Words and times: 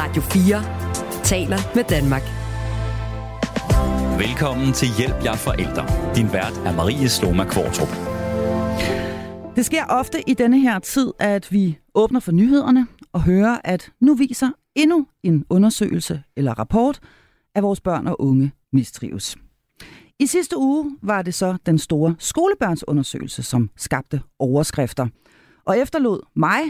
Radio 0.00 0.22
4 0.22 1.24
taler 1.24 1.58
med 1.74 1.84
Danmark. 1.84 2.22
Velkommen 4.20 4.72
til 4.72 4.88
Hjælp 4.98 5.24
jer 5.24 5.36
forældre. 5.36 6.14
Din 6.16 6.32
vært 6.32 6.52
er 6.66 6.76
Marie 6.76 7.08
Sloma 7.08 7.44
Kvartrup. 7.44 7.88
Det 9.56 9.66
sker 9.66 9.84
ofte 9.88 10.30
i 10.30 10.34
denne 10.34 10.60
her 10.60 10.78
tid, 10.78 11.12
at 11.18 11.52
vi 11.52 11.78
åbner 11.94 12.20
for 12.20 12.32
nyhederne 12.32 12.86
og 13.12 13.22
hører, 13.22 13.58
at 13.64 13.90
nu 14.00 14.14
viser 14.14 14.50
endnu 14.74 15.06
en 15.22 15.44
undersøgelse 15.50 16.22
eller 16.36 16.58
rapport, 16.58 17.00
at 17.54 17.62
vores 17.62 17.80
børn 17.80 18.06
og 18.06 18.20
unge 18.20 18.52
mistrives. 18.72 19.36
I 20.18 20.26
sidste 20.26 20.58
uge 20.58 20.96
var 21.02 21.22
det 21.22 21.34
så 21.34 21.56
den 21.66 21.78
store 21.78 22.14
skolebørnsundersøgelse, 22.18 23.42
som 23.42 23.70
skabte 23.76 24.20
overskrifter. 24.38 25.06
Og 25.66 25.78
efterlod 25.78 26.20
mig, 26.36 26.60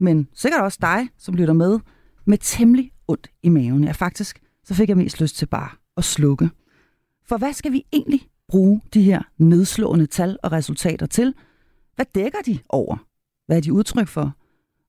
men 0.00 0.28
sikkert 0.34 0.62
også 0.62 0.78
dig, 0.82 1.08
som 1.18 1.34
lytter 1.34 1.54
med, 1.54 1.78
med 2.26 2.38
temmelig 2.38 2.92
ondt 3.08 3.30
i 3.42 3.48
maven. 3.48 3.84
Ja, 3.84 3.92
faktisk, 3.92 4.42
så 4.64 4.74
fik 4.74 4.88
jeg 4.88 4.96
mest 4.96 5.20
lyst 5.20 5.36
til 5.36 5.46
bare 5.46 5.70
at 5.96 6.04
slukke. 6.04 6.50
For 7.24 7.36
hvad 7.36 7.52
skal 7.52 7.72
vi 7.72 7.84
egentlig 7.92 8.28
bruge 8.48 8.80
de 8.94 9.02
her 9.02 9.22
nedslående 9.38 10.06
tal 10.06 10.38
og 10.42 10.52
resultater 10.52 11.06
til? 11.06 11.34
Hvad 11.94 12.06
dækker 12.14 12.38
de 12.46 12.58
over? 12.68 12.96
Hvad 13.46 13.56
er 13.56 13.60
de 13.60 13.72
udtryk 13.72 14.08
for? 14.08 14.32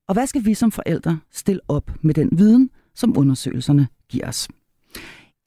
Og 0.07 0.13
hvad 0.13 0.27
skal 0.27 0.45
vi 0.45 0.53
som 0.53 0.71
forældre 0.71 1.19
stille 1.31 1.61
op 1.67 1.91
med 2.01 2.13
den 2.13 2.29
viden, 2.37 2.69
som 2.95 3.17
undersøgelserne 3.17 3.87
giver 4.09 4.27
os? 4.27 4.47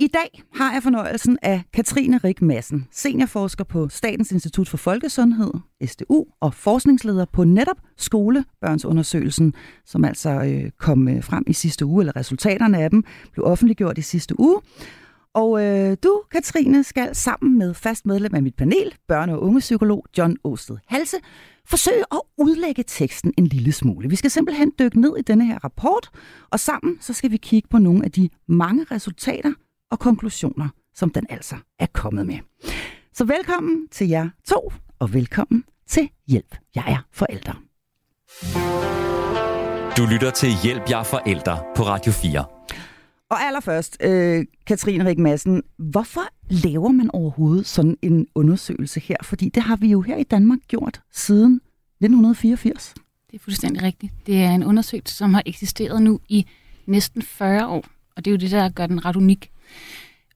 I 0.01 0.07
dag 0.07 0.43
har 0.55 0.73
jeg 0.73 0.83
fornøjelsen 0.83 1.39
af 1.43 1.63
Katrine 1.73 2.19
Rik 2.19 2.43
Madsen, 2.43 2.89
seniorforsker 2.91 3.65
på 3.65 3.89
Statens 3.89 4.33
Institut 4.33 4.69
for 4.69 4.77
Folkesundhed, 4.77 5.53
SDU, 5.87 6.25
og 6.41 6.55
forskningsleder 6.55 7.25
på 7.25 7.45
netop 7.45 7.77
skolebørnsundersøgelsen, 7.97 9.55
som 9.87 10.05
altså 10.05 10.31
øh, 10.31 10.71
kom 10.79 11.09
øh, 11.09 11.25
frem 11.25 11.45
i 11.47 11.53
sidste 11.53 11.87
uge, 11.87 12.03
eller 12.03 12.17
resultaterne 12.17 12.79
af 12.79 12.91
dem 12.91 13.05
blev 13.33 13.47
offentliggjort 13.47 13.99
i 13.99 14.03
sidste 14.03 14.41
uge. 14.41 14.61
Og 15.35 15.65
øh, 15.65 15.97
du, 16.05 16.23
Katrine, 16.31 16.85
skal 16.85 17.15
sammen 17.15 17.59
med 17.59 17.75
fast 17.75 18.07
medlem 18.07 18.35
af 18.35 18.43
mit 18.43 18.55
panel, 18.55 18.95
børne- 19.13 19.33
og 19.33 19.43
ungepsykolog 19.43 20.05
John 20.19 20.37
Åsted 20.45 20.77
Halse, 20.87 21.17
forsøge 21.67 22.05
at 22.13 22.21
udlægge 22.39 22.85
teksten 22.87 23.35
en 23.39 23.47
lille 23.47 23.73
smule. 23.73 24.09
Vi 24.09 24.17
skal 24.17 24.31
simpelthen 24.31 24.73
dykke 24.79 25.01
ned 25.01 25.17
i 25.19 25.23
denne 25.23 25.47
her 25.47 25.59
rapport, 25.65 26.11
og 26.51 26.61
sammen 26.61 26.97
så 27.01 27.13
skal 27.13 27.31
vi 27.31 27.37
kigge 27.37 27.69
på 27.69 27.79
nogle 27.79 28.05
af 28.05 28.13
de 28.13 28.29
mange 28.49 28.85
resultater, 28.91 29.53
og 29.91 29.99
konklusioner, 29.99 30.69
som 30.95 31.11
den 31.11 31.27
altså 31.31 31.57
er 31.79 31.87
kommet 31.87 32.27
med. 32.27 32.39
Så 33.15 33.25
velkommen 33.25 33.89
til 33.89 34.09
jer 34.09 34.29
to, 34.47 34.73
og 34.99 35.15
velkommen 35.15 35.65
til 35.87 36.09
Hjælp, 36.29 36.57
jeg 36.75 36.85
er 36.87 37.07
forældre. 37.13 37.55
Du 39.97 40.07
lytter 40.13 40.31
til 40.31 40.49
Hjælp 40.63 40.91
jer 40.91 41.03
forældre 41.03 41.59
på 41.77 41.83
Radio 41.83 42.13
4. 42.13 42.45
Og 43.31 43.41
allerførst, 43.41 43.97
øh, 44.03 44.45
Katrine 44.67 45.09
Rik 45.09 45.19
Madsen, 45.19 45.63
hvorfor 45.79 46.21
laver 46.49 46.89
man 46.89 47.11
overhovedet 47.13 47.67
sådan 47.67 47.97
en 48.03 48.27
undersøgelse 48.35 49.01
her? 49.01 49.17
Fordi 49.23 49.49
det 49.49 49.63
har 49.63 49.77
vi 49.77 49.89
jo 49.89 50.01
her 50.01 50.17
i 50.17 50.23
Danmark 50.23 50.59
gjort 50.69 51.01
siden 51.13 51.55
1984. 51.55 52.95
Det 53.31 53.37
er 53.37 53.43
fuldstændig 53.45 53.83
rigtigt. 53.83 54.13
Det 54.27 54.43
er 54.43 54.51
en 54.51 54.65
undersøgelse, 54.65 55.15
som 55.15 55.35
har 55.35 55.43
eksisteret 55.47 56.03
nu 56.03 56.21
i 56.29 56.47
næsten 56.87 57.23
40 57.23 57.69
år. 57.69 57.85
Og 58.17 58.25
det 58.25 58.31
er 58.31 58.33
jo 58.33 58.39
det, 58.39 58.51
der 58.51 58.69
gør 58.69 58.87
den 58.87 59.05
ret 59.05 59.17
unik. 59.17 59.51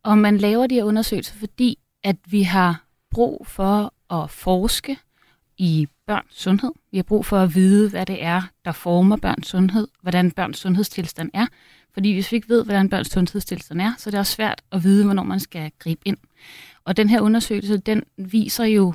Og 0.03 0.19
man 0.19 0.39
laver 0.39 0.67
de 0.67 0.75
her 0.75 0.85
undersøgelser, 0.85 1.35
fordi 1.35 1.79
at 2.03 2.17
vi 2.27 2.43
har 2.43 2.85
brug 3.11 3.47
for 3.47 3.95
at 4.11 4.31
forske 4.31 4.99
i 5.59 5.89
børns 6.07 6.41
sundhed. 6.43 6.71
Vi 6.91 6.99
har 6.99 7.03
brug 7.03 7.27
for 7.27 7.39
at 7.39 7.55
vide, 7.55 7.91
hvad 7.91 8.07
det 8.07 8.23
er, 8.23 8.43
der 8.65 8.73
former 8.73 9.17
børns 9.17 9.47
sundhed, 9.47 9.89
hvordan 10.03 10.31
børns 10.31 10.59
sundhedstilstand 10.59 11.31
er. 11.35 11.47
Fordi 11.95 12.13
hvis 12.13 12.33
vi 12.33 12.37
ikke 12.37 12.49
ved, 12.49 12.65
hvordan 12.65 12.89
børns 12.89 13.09
sundhedstilstand 13.09 13.81
er, 13.81 13.93
så 13.99 14.09
er 14.09 14.11
det 14.11 14.21
også 14.21 14.33
svært 14.33 14.63
at 14.73 14.85
vide, 14.85 15.05
hvornår 15.05 15.23
man 15.23 15.41
skal 15.41 15.71
gribe 15.79 16.01
ind. 16.05 16.17
Og 16.85 16.97
den 16.97 17.09
her 17.09 17.21
undersøgelse, 17.21 17.77
den 17.77 18.03
viser 18.17 18.65
jo 18.65 18.95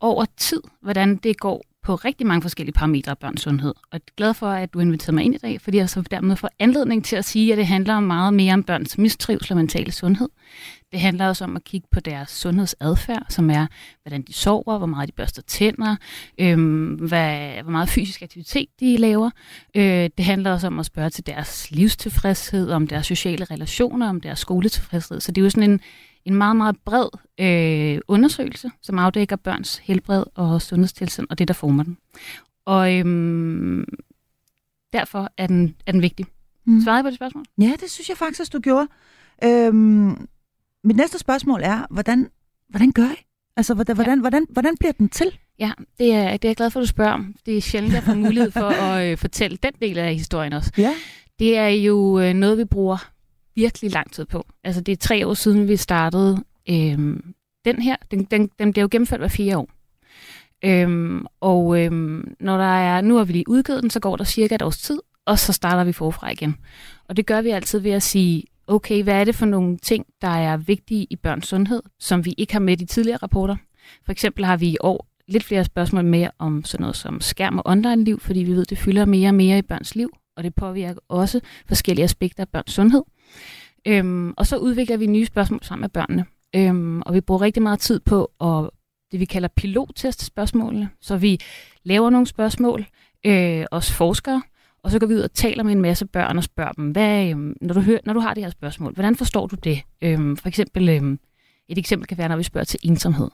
over 0.00 0.24
tid, 0.36 0.62
hvordan 0.80 1.16
det 1.16 1.40
går 1.40 1.64
på 1.88 1.94
rigtig 1.94 2.26
mange 2.26 2.42
forskellige 2.42 2.74
parametre 2.74 3.10
af 3.10 3.18
børns 3.18 3.40
sundhed. 3.40 3.70
Og 3.70 3.92
jeg 3.92 3.98
er 3.98 4.14
glad 4.16 4.34
for, 4.34 4.48
at 4.48 4.72
du 4.74 4.80
inviterede 4.80 5.14
mig 5.14 5.24
ind 5.24 5.34
i 5.34 5.38
dag, 5.38 5.60
fordi 5.60 5.76
jeg 5.76 5.90
så 5.90 6.02
dermed 6.10 6.36
får 6.36 6.50
anledning 6.58 7.04
til 7.04 7.16
at 7.16 7.24
sige, 7.24 7.52
at 7.52 7.58
det 7.58 7.66
handler 7.66 8.00
meget 8.00 8.34
mere 8.34 8.54
om 8.54 8.62
børns 8.62 8.98
mistrivsel 8.98 9.52
og 9.52 9.56
mentale 9.56 9.92
sundhed. 9.92 10.28
Det 10.92 11.00
handler 11.00 11.28
også 11.28 11.44
om 11.44 11.56
at 11.56 11.64
kigge 11.64 11.88
på 11.92 12.00
deres 12.00 12.30
sundhedsadfærd, 12.30 13.26
som 13.28 13.50
er, 13.50 13.66
hvordan 14.02 14.22
de 14.22 14.32
sover, 14.32 14.78
hvor 14.78 14.86
meget 14.86 15.08
de 15.08 15.12
børster 15.12 15.42
tænder, 15.42 15.96
øhm, 16.40 16.94
hvad, 16.94 17.62
hvor 17.62 17.72
meget 17.72 17.88
fysisk 17.88 18.22
aktivitet 18.22 18.68
de 18.80 18.96
laver. 18.96 19.30
Øh, 19.76 20.10
det 20.16 20.24
handler 20.24 20.52
også 20.52 20.66
om 20.66 20.78
at 20.78 20.86
spørge 20.86 21.10
til 21.10 21.26
deres 21.26 21.70
livstilfredshed, 21.70 22.70
om 22.70 22.86
deres 22.86 23.06
sociale 23.06 23.44
relationer, 23.44 24.08
om 24.08 24.20
deres 24.20 24.38
skoletilfredshed. 24.38 25.20
Så 25.20 25.32
det 25.32 25.40
er 25.40 25.44
jo 25.44 25.50
sådan 25.50 25.70
en, 25.70 25.80
en 26.24 26.34
meget, 26.34 26.56
meget 26.56 26.76
bred 26.84 27.08
øh, 27.40 28.00
undersøgelse, 28.08 28.70
som 28.82 28.98
afdækker 28.98 29.36
børns 29.36 29.78
helbred 29.78 30.24
og 30.34 30.62
sundhedstilstand 30.62 31.26
og 31.30 31.38
det, 31.38 31.48
der 31.48 31.54
former 31.54 31.82
den. 31.82 31.98
Og 32.66 32.94
øhm, 32.98 33.84
derfor 34.92 35.30
er 35.36 35.46
den, 35.46 35.74
er 35.86 35.92
den 35.92 36.02
vigtig. 36.02 36.26
Mm. 36.64 36.80
Svarede 36.80 36.96
jeg 36.96 37.04
på 37.04 37.08
det 37.08 37.16
spørgsmål? 37.16 37.44
Ja, 37.60 37.72
det 37.80 37.90
synes 37.90 38.08
jeg 38.08 38.16
faktisk, 38.16 38.52
du 38.52 38.60
gjorde. 38.60 38.88
Øhm, 39.44 40.28
mit 40.84 40.96
næste 40.96 41.18
spørgsmål 41.18 41.60
er, 41.62 41.86
hvordan, 41.90 42.30
hvordan 42.68 42.92
gør 42.92 43.12
I? 43.12 43.24
Altså, 43.56 43.74
hvordan, 43.74 43.96
ja. 43.96 44.02
hvordan, 44.02 44.20
hvordan, 44.20 44.46
hvordan 44.50 44.76
bliver 44.76 44.92
den 44.92 45.08
til? 45.08 45.38
Ja, 45.58 45.70
det 45.98 46.14
er, 46.14 46.30
det 46.36 46.44
er 46.44 46.48
jeg 46.48 46.56
glad 46.56 46.70
for, 46.70 46.80
at 46.80 46.84
du 46.84 46.88
spørger 46.88 47.12
om. 47.12 47.34
Det 47.46 47.56
er 47.56 47.60
sjældent, 47.60 47.94
jeg 47.94 48.02
får 48.02 48.14
mulighed 48.14 48.50
for 48.50 48.68
at 48.68 49.12
øh, 49.12 49.18
fortælle 49.18 49.58
den 49.62 49.72
del 49.82 49.98
af 49.98 50.14
historien 50.14 50.52
også. 50.52 50.72
Ja. 50.78 50.94
Det 51.38 51.56
er 51.56 51.68
jo 51.68 52.20
øh, 52.20 52.34
noget, 52.34 52.58
vi 52.58 52.64
bruger 52.64 53.10
virkelig 53.58 53.92
lang 53.92 54.12
tid 54.12 54.24
på. 54.24 54.46
Altså, 54.64 54.80
det 54.80 54.92
er 54.92 54.96
tre 54.96 55.26
år 55.26 55.34
siden, 55.34 55.68
vi 55.68 55.76
startede 55.76 56.44
øhm, 56.70 57.34
den 57.64 57.82
her. 57.82 57.96
Den, 58.10 58.24
den, 58.24 58.50
den 58.58 58.72
bliver 58.72 58.82
jo 58.82 58.88
gennemført 58.90 59.20
hver 59.20 59.28
fire 59.28 59.58
år. 59.58 59.70
Øhm, 60.64 61.26
og 61.40 61.80
øhm, 61.80 62.34
når 62.40 62.56
der 62.56 62.64
er, 62.64 63.00
nu 63.00 63.16
har 63.16 63.24
vi 63.24 63.32
lige 63.32 63.48
udgivet 63.48 63.82
den, 63.82 63.90
så 63.90 64.00
går 64.00 64.16
der 64.16 64.24
cirka 64.24 64.54
et 64.54 64.62
års 64.62 64.78
tid, 64.78 64.98
og 65.26 65.38
så 65.38 65.52
starter 65.52 65.84
vi 65.84 65.92
forfra 65.92 66.30
igen. 66.30 66.56
Og 67.08 67.16
det 67.16 67.26
gør 67.26 67.40
vi 67.40 67.50
altid 67.50 67.78
ved 67.78 67.90
at 67.90 68.02
sige, 68.02 68.44
okay, 68.66 69.02
hvad 69.02 69.14
er 69.14 69.24
det 69.24 69.34
for 69.34 69.46
nogle 69.46 69.78
ting, 69.78 70.06
der 70.20 70.28
er 70.28 70.56
vigtige 70.56 71.06
i 71.10 71.16
børns 71.16 71.48
sundhed, 71.48 71.82
som 72.00 72.24
vi 72.24 72.34
ikke 72.38 72.52
har 72.52 72.60
med 72.60 72.72
i 72.72 72.76
de 72.76 72.86
tidligere 72.86 73.18
rapporter? 73.22 73.56
For 74.04 74.12
eksempel 74.12 74.44
har 74.44 74.56
vi 74.56 74.68
i 74.68 74.76
år 74.80 75.06
lidt 75.28 75.44
flere 75.44 75.64
spørgsmål 75.64 76.04
med 76.04 76.28
om 76.38 76.64
sådan 76.64 76.82
noget 76.82 76.96
som 76.96 77.20
skærm 77.20 77.58
og 77.58 77.66
online-liv, 77.66 78.20
fordi 78.20 78.40
vi 78.40 78.52
ved, 78.52 78.64
det 78.64 78.78
fylder 78.78 79.04
mere 79.04 79.28
og 79.28 79.34
mere 79.34 79.58
i 79.58 79.62
børns 79.62 79.94
liv, 79.94 80.10
og 80.36 80.44
det 80.44 80.54
påvirker 80.54 81.00
også 81.08 81.40
forskellige 81.68 82.04
aspekter 82.04 82.42
af 82.42 82.48
børns 82.48 82.72
sundhed. 82.72 83.02
Øhm, 83.86 84.34
og 84.36 84.46
så 84.46 84.56
udvikler 84.56 84.96
vi 84.96 85.06
nye 85.06 85.26
spørgsmål 85.26 85.60
sammen 85.62 85.80
med 85.80 85.88
børnene. 85.88 86.24
Øhm, 86.56 87.02
og 87.02 87.14
vi 87.14 87.20
bruger 87.20 87.40
rigtig 87.40 87.62
meget 87.62 87.80
tid 87.80 88.00
på 88.00 88.30
at, 88.40 88.70
det, 89.12 89.20
vi 89.20 89.24
kalder 89.24 89.48
pilottestspørgsmålene. 89.48 90.90
Så 91.00 91.16
vi 91.16 91.40
laver 91.84 92.10
nogle 92.10 92.26
spørgsmål, 92.26 92.86
øh, 93.26 93.64
os 93.70 93.92
forskere, 93.92 94.42
og 94.82 94.90
så 94.90 94.98
går 94.98 95.06
vi 95.06 95.14
ud 95.14 95.20
og 95.20 95.32
taler 95.32 95.62
med 95.62 95.72
en 95.72 95.82
masse 95.82 96.06
børn 96.06 96.36
og 96.38 96.44
spørger 96.44 96.72
dem, 96.72 96.90
hvad, 96.90 97.30
øh, 97.30 97.54
når, 97.60 97.74
du 97.74 97.80
hører, 97.80 97.98
når 98.04 98.12
du 98.12 98.20
har 98.20 98.34
det 98.34 98.42
her 98.42 98.50
spørgsmål, 98.50 98.92
hvordan 98.92 99.16
forstår 99.16 99.46
du 99.46 99.56
det? 99.56 99.82
Øhm, 100.02 100.36
for 100.36 100.48
eksempel, 100.48 100.88
øh, 100.88 101.16
et 101.68 101.78
eksempel 101.78 102.06
kan 102.06 102.18
være, 102.18 102.28
når 102.28 102.36
vi 102.36 102.42
spørger 102.42 102.64
til 102.64 102.80
ensomhed. 102.82 103.30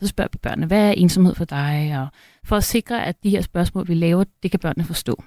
Så 0.00 0.06
spørger 0.06 0.28
vi 0.32 0.38
børnene, 0.38 0.66
hvad 0.66 0.88
er 0.88 0.92
ensomhed 0.92 1.34
for 1.34 1.44
dig? 1.44 1.98
Og 2.00 2.08
for 2.44 2.56
at 2.56 2.64
sikre, 2.64 3.06
at 3.06 3.22
de 3.22 3.30
her 3.30 3.40
spørgsmål, 3.40 3.88
vi 3.88 3.94
laver, 3.94 4.24
det 4.42 4.50
kan 4.50 4.60
børnene 4.60 4.84
forstå. 4.84 5.22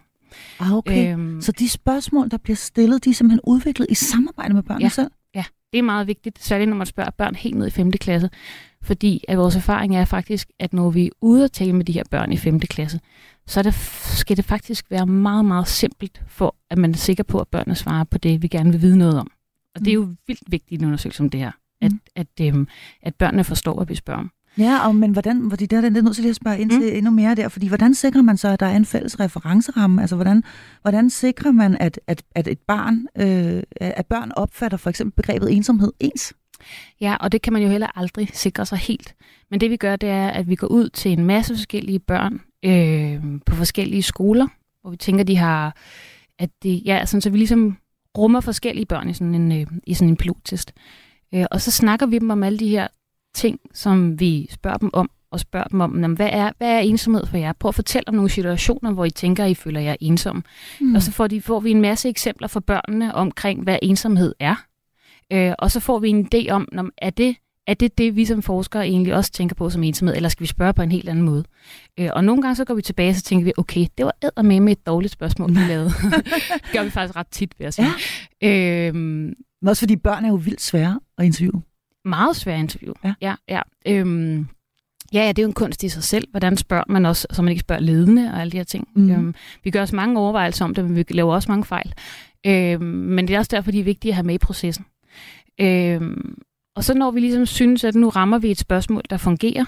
Ah, 0.60 0.74
okay. 0.74 1.14
Øhm, 1.14 1.42
så 1.42 1.52
de 1.52 1.70
spørgsmål, 1.70 2.32
der 2.32 2.38
bliver 2.38 2.56
stillet, 2.56 3.06
de 3.06 3.10
er 3.10 3.14
simpelthen 3.14 3.42
udviklet 3.48 3.88
i 3.90 3.96
samarbejde 3.96 4.54
med 4.54 4.64
børnene 4.64 4.86
ja, 4.86 4.90
selv? 4.90 5.12
Ja, 5.36 5.44
det 5.74 5.80
er 5.80 5.84
meget 5.84 6.08
vigtigt, 6.08 6.44
særligt 6.44 6.70
når 6.70 6.78
man 6.78 6.88
spørger 6.88 7.10
børn 7.10 7.36
helt 7.36 7.58
ned 7.58 7.68
i 7.68 7.70
5. 7.70 7.92
klasse. 7.92 8.30
Fordi 8.84 9.24
at 9.28 9.38
vores 9.38 9.56
erfaring 9.56 9.96
er 9.96 10.06
faktisk, 10.06 10.50
at 10.60 10.74
når 10.74 10.90
vi 10.90 11.06
er 11.06 11.10
ude 11.22 11.44
og 11.44 11.52
tale 11.52 11.74
med 11.74 11.86
de 11.86 11.92
her 11.92 12.04
børn 12.12 12.32
i 12.32 12.38
5. 12.38 12.60
klasse, 12.60 13.00
så 13.48 13.62
det, 13.62 13.74
skal 14.18 14.38
det 14.38 14.46
faktisk 14.46 14.92
være 14.92 15.06
meget, 15.08 15.46
meget 15.46 15.68
simpelt, 15.68 16.22
for 16.28 16.56
at 16.70 16.78
man 16.78 16.92
er 16.92 16.98
sikker 16.98 17.24
på, 17.24 17.40
at 17.40 17.48
børnene 17.48 17.76
svarer 17.76 18.04
på 18.04 18.18
det, 18.18 18.42
vi 18.42 18.48
gerne 18.48 18.72
vil 18.72 18.82
vide 18.82 18.98
noget 18.98 19.20
om. 19.20 19.32
Og 19.76 19.80
det 19.80 19.88
er 19.88 19.94
jo 19.94 20.16
vildt 20.28 20.52
vigtigt 20.52 20.72
i 20.72 20.76
en 20.76 20.86
undersøgelse 20.86 21.18
som 21.18 21.30
det 21.30 21.40
her, 21.40 21.52
at, 21.82 21.92
mm. 21.92 22.00
at, 22.16 22.28
øhm, 22.42 22.68
at 23.02 23.16
børnene 23.16 23.44
forstår, 23.44 23.76
hvad 23.76 23.86
vi 23.86 23.96
spørger 23.96 24.20
om. 24.20 24.32
Ja, 24.58 24.88
og, 24.88 24.96
men 24.96 25.12
hvordan, 25.12 25.50
fordi 25.50 25.66
der 25.66 25.78
er 25.78 25.82
den 25.82 25.94
nødt 25.94 26.16
til 26.16 26.30
at 26.30 26.36
spørge 26.36 26.60
ind 26.60 26.70
til 26.70 26.80
mm. 26.80 26.98
endnu 26.98 27.12
mere 27.12 27.36
der, 27.36 27.50
fordi 27.50 27.68
hvordan 27.68 27.94
sikrer 27.94 28.22
man 28.22 28.38
så, 28.38 28.48
at 28.48 28.60
der 28.60 28.66
er 28.66 28.76
en 28.76 28.86
fælles 28.86 29.20
referenceramme? 29.20 30.02
Altså, 30.02 30.16
hvordan, 30.16 30.44
hvordan 30.82 31.10
sikrer 31.10 31.52
man, 31.52 31.78
at, 31.80 32.00
at, 32.08 32.24
at 32.36 32.48
et 32.48 32.60
barn, 32.60 33.08
øh, 33.18 33.64
at 33.80 34.06
børn 34.06 34.32
opfatter 34.36 34.78
for 34.78 34.90
eksempel 34.90 35.16
begrebet 35.16 35.52
ensomhed 35.56 35.92
ens? 36.00 36.34
Ja, 37.02 37.16
og 37.20 37.32
det 37.32 37.42
kan 37.42 37.54
man 37.54 37.62
jo 37.62 37.70
heller 37.70 37.98
aldrig 37.98 38.30
sikre 38.34 38.66
sig 38.66 38.78
helt. 38.78 39.16
Men 39.52 39.62
det 39.62 39.70
vi 39.70 39.78
gør, 39.78 39.96
det 39.96 40.10
er, 40.10 40.28
at 40.28 40.50
vi 40.50 40.56
går 40.56 40.68
ud 40.68 40.90
til 40.90 41.12
en 41.12 41.26
masse 41.26 41.56
forskellige 41.56 42.00
børn 42.00 42.42
øh, 42.66 43.40
på 43.46 43.56
forskellige 43.56 44.04
skoler, 44.04 44.48
hvor 44.82 44.92
vi 44.92 44.98
tænker, 44.98 45.24
de 45.24 45.38
har, 45.38 45.76
at 46.40 46.50
det, 46.64 46.82
ja, 46.86 47.06
sådan, 47.06 47.22
så 47.22 47.30
vi 47.30 47.38
ligesom 47.38 47.78
rummer 48.18 48.42
forskellige 48.42 48.86
børn 48.86 49.10
i 49.10 49.14
sådan 49.14 49.36
en, 49.36 49.52
øh, 49.52 49.68
i 49.88 49.94
sådan 49.94 50.10
en 50.10 50.18
pilottest. 50.18 50.74
Øh, 51.34 51.46
og 51.52 51.62
så 51.62 51.72
snakker 51.72 52.06
vi 52.06 52.20
dem 52.20 52.30
om 52.30 52.44
alle 52.44 52.60
de 52.60 52.68
her 52.68 52.88
ting, 53.34 53.60
som 53.74 54.20
vi 54.20 54.48
spørger 54.52 54.78
dem 54.78 54.90
om. 54.94 55.10
og 55.32 55.40
spørger 55.40 55.68
dem 55.68 55.82
om, 55.82 56.02
jamen, 56.02 56.16
hvad, 56.16 56.30
er, 56.32 56.52
hvad 56.58 56.72
er 56.72 56.80
ensomhed 56.80 57.26
for 57.26 57.38
jer? 57.38 57.54
Prøv 57.54 57.70
at 57.70 57.76
fortælle 57.76 58.08
om 58.08 58.16
nogle 58.16 58.30
situationer, 58.30 58.92
hvor 58.92 59.06
I 59.06 59.10
tænker, 59.10 59.46
at 59.46 59.52
I 59.52 59.54
føler 59.54 59.80
jer 59.80 59.96
ensom. 60.00 60.44
Mm. 60.82 60.96
Og 60.96 61.02
så 61.02 61.12
får, 61.12 61.28
de, 61.28 61.42
får 61.42 61.60
vi 61.60 61.72
en 61.72 61.82
masse 61.82 62.10
eksempler 62.10 62.48
for 62.48 62.60
børnene 62.60 63.16
omkring, 63.16 63.64
hvad 63.64 63.80
ensomhed 63.82 64.36
er. 64.40 64.56
Øh, 65.34 65.54
og 65.60 65.72
så 65.72 65.80
får 65.80 66.00
vi 66.00 66.10
en 66.10 66.28
idé 66.36 66.50
om, 66.50 66.68
om 66.78 66.92
er 66.98 67.10
det 67.10 67.36
er 67.68 67.74
det 67.74 67.98
det, 67.98 68.16
vi 68.16 68.26
som 68.26 68.42
forskere 68.42 68.88
egentlig 68.88 69.16
også 69.16 69.32
tænker 69.32 69.56
på 69.56 69.70
som 69.70 69.84
ensomhed, 69.84 70.16
eller 70.16 70.30
skal 70.30 70.42
vi 70.42 70.48
spørge 70.48 70.74
på 70.74 70.82
en 70.82 70.92
helt 70.92 71.10
anden 71.10 71.26
måde? 71.26 71.44
Øh, 72.00 72.10
og 72.14 72.24
nogle 72.24 72.42
gange 72.42 72.56
så 72.56 72.66
går 72.66 72.74
vi 72.74 72.82
tilbage, 72.82 73.10
og 73.10 73.16
så 73.16 73.22
tænker 73.22 73.46
vi, 73.46 73.54
okay, 73.58 73.86
det 73.98 74.06
var 74.06 74.42
med 74.42 74.60
med 74.60 74.72
et 74.72 74.88
dårligt 74.88 75.14
spørgsmål, 75.14 75.50
vi 75.50 75.60
lavede. 75.68 75.90
det 76.64 76.72
gør 76.74 76.84
vi 76.84 76.90
faktisk 76.90 77.16
ret 77.16 77.28
tit, 77.28 77.54
vil 77.58 77.66
jeg 77.66 77.74
sige. 77.74 77.88
Ja. 78.42 78.88
Øh, 78.88 78.96
Men 78.96 79.68
også 79.68 79.82
fordi 79.82 79.96
børn 79.96 80.26
er 80.26 80.30
jo 80.30 80.36
vildt 80.36 80.62
svære 80.62 81.00
at 81.18 81.26
interviewe. 81.26 81.62
Meget 82.06 82.36
svære 82.36 82.56
at 82.56 82.62
interviewe, 82.62 82.96
ja. 83.04 83.14
ja, 83.22 83.36
ja. 83.48 83.62
Øhm, 83.88 84.48
Ja, 85.14 85.22
ja, 85.22 85.28
det 85.28 85.40
er 85.40 85.44
jo 85.44 85.48
en 85.48 85.54
kunst 85.54 85.84
i 85.84 85.90
sig 85.90 86.04
selv. 86.04 86.28
Hvordan 86.32 86.58
spørger 86.58 86.84
man 86.88 87.06
også, 87.06 87.28
så 87.32 87.42
man 87.42 87.50
ikke 87.50 87.60
spørger 87.60 87.82
ledende 87.82 88.32
og 88.34 88.42
alle 88.42 88.52
de 88.52 88.58
her 88.58 88.64
ting. 88.64 88.88
Mm. 88.96 89.12
Øhm, 89.12 89.36
vi 89.64 89.72
gør 89.72 89.82
os 89.82 89.94
mange 89.94 90.20
overvejelser 90.20 90.66
om 90.66 90.74
det, 90.74 90.86
men 90.86 90.96
vi 90.96 91.06
laver 91.10 91.34
også 91.34 91.52
mange 91.52 91.66
fejl. 91.66 91.94
Øhm, 92.46 92.84
men 92.86 93.28
det 93.28 93.36
er 93.36 93.40
også 93.40 93.56
derfor, 93.56 93.72
de 93.72 93.80
er 93.80 93.84
vigtige 93.84 94.12
at 94.12 94.16
have 94.16 94.26
med 94.26 94.36
i 94.36 94.38
processen. 94.38 94.86
Øhm, 95.62 96.38
og 96.76 96.84
så 96.84 96.94
når 96.94 97.12
vi 97.12 97.20
ligesom 97.20 97.46
synes, 97.46 97.84
at 97.84 97.96
nu 97.96 98.10
rammer 98.10 98.40
vi 98.40 98.52
et 98.52 98.60
spørgsmål, 98.60 99.02
der 99.10 99.18
fungerer, 99.18 99.66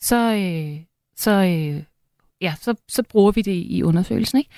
så, 0.00 0.34
øh, 0.34 0.84
så, 1.16 1.30
øh, 1.30 1.82
ja, 2.40 2.54
så, 2.60 2.74
så 2.88 3.02
bruger 3.02 3.32
vi 3.32 3.42
det 3.42 3.64
i 3.66 3.82
undersøgelsen. 3.82 4.38
Ikke? 4.38 4.50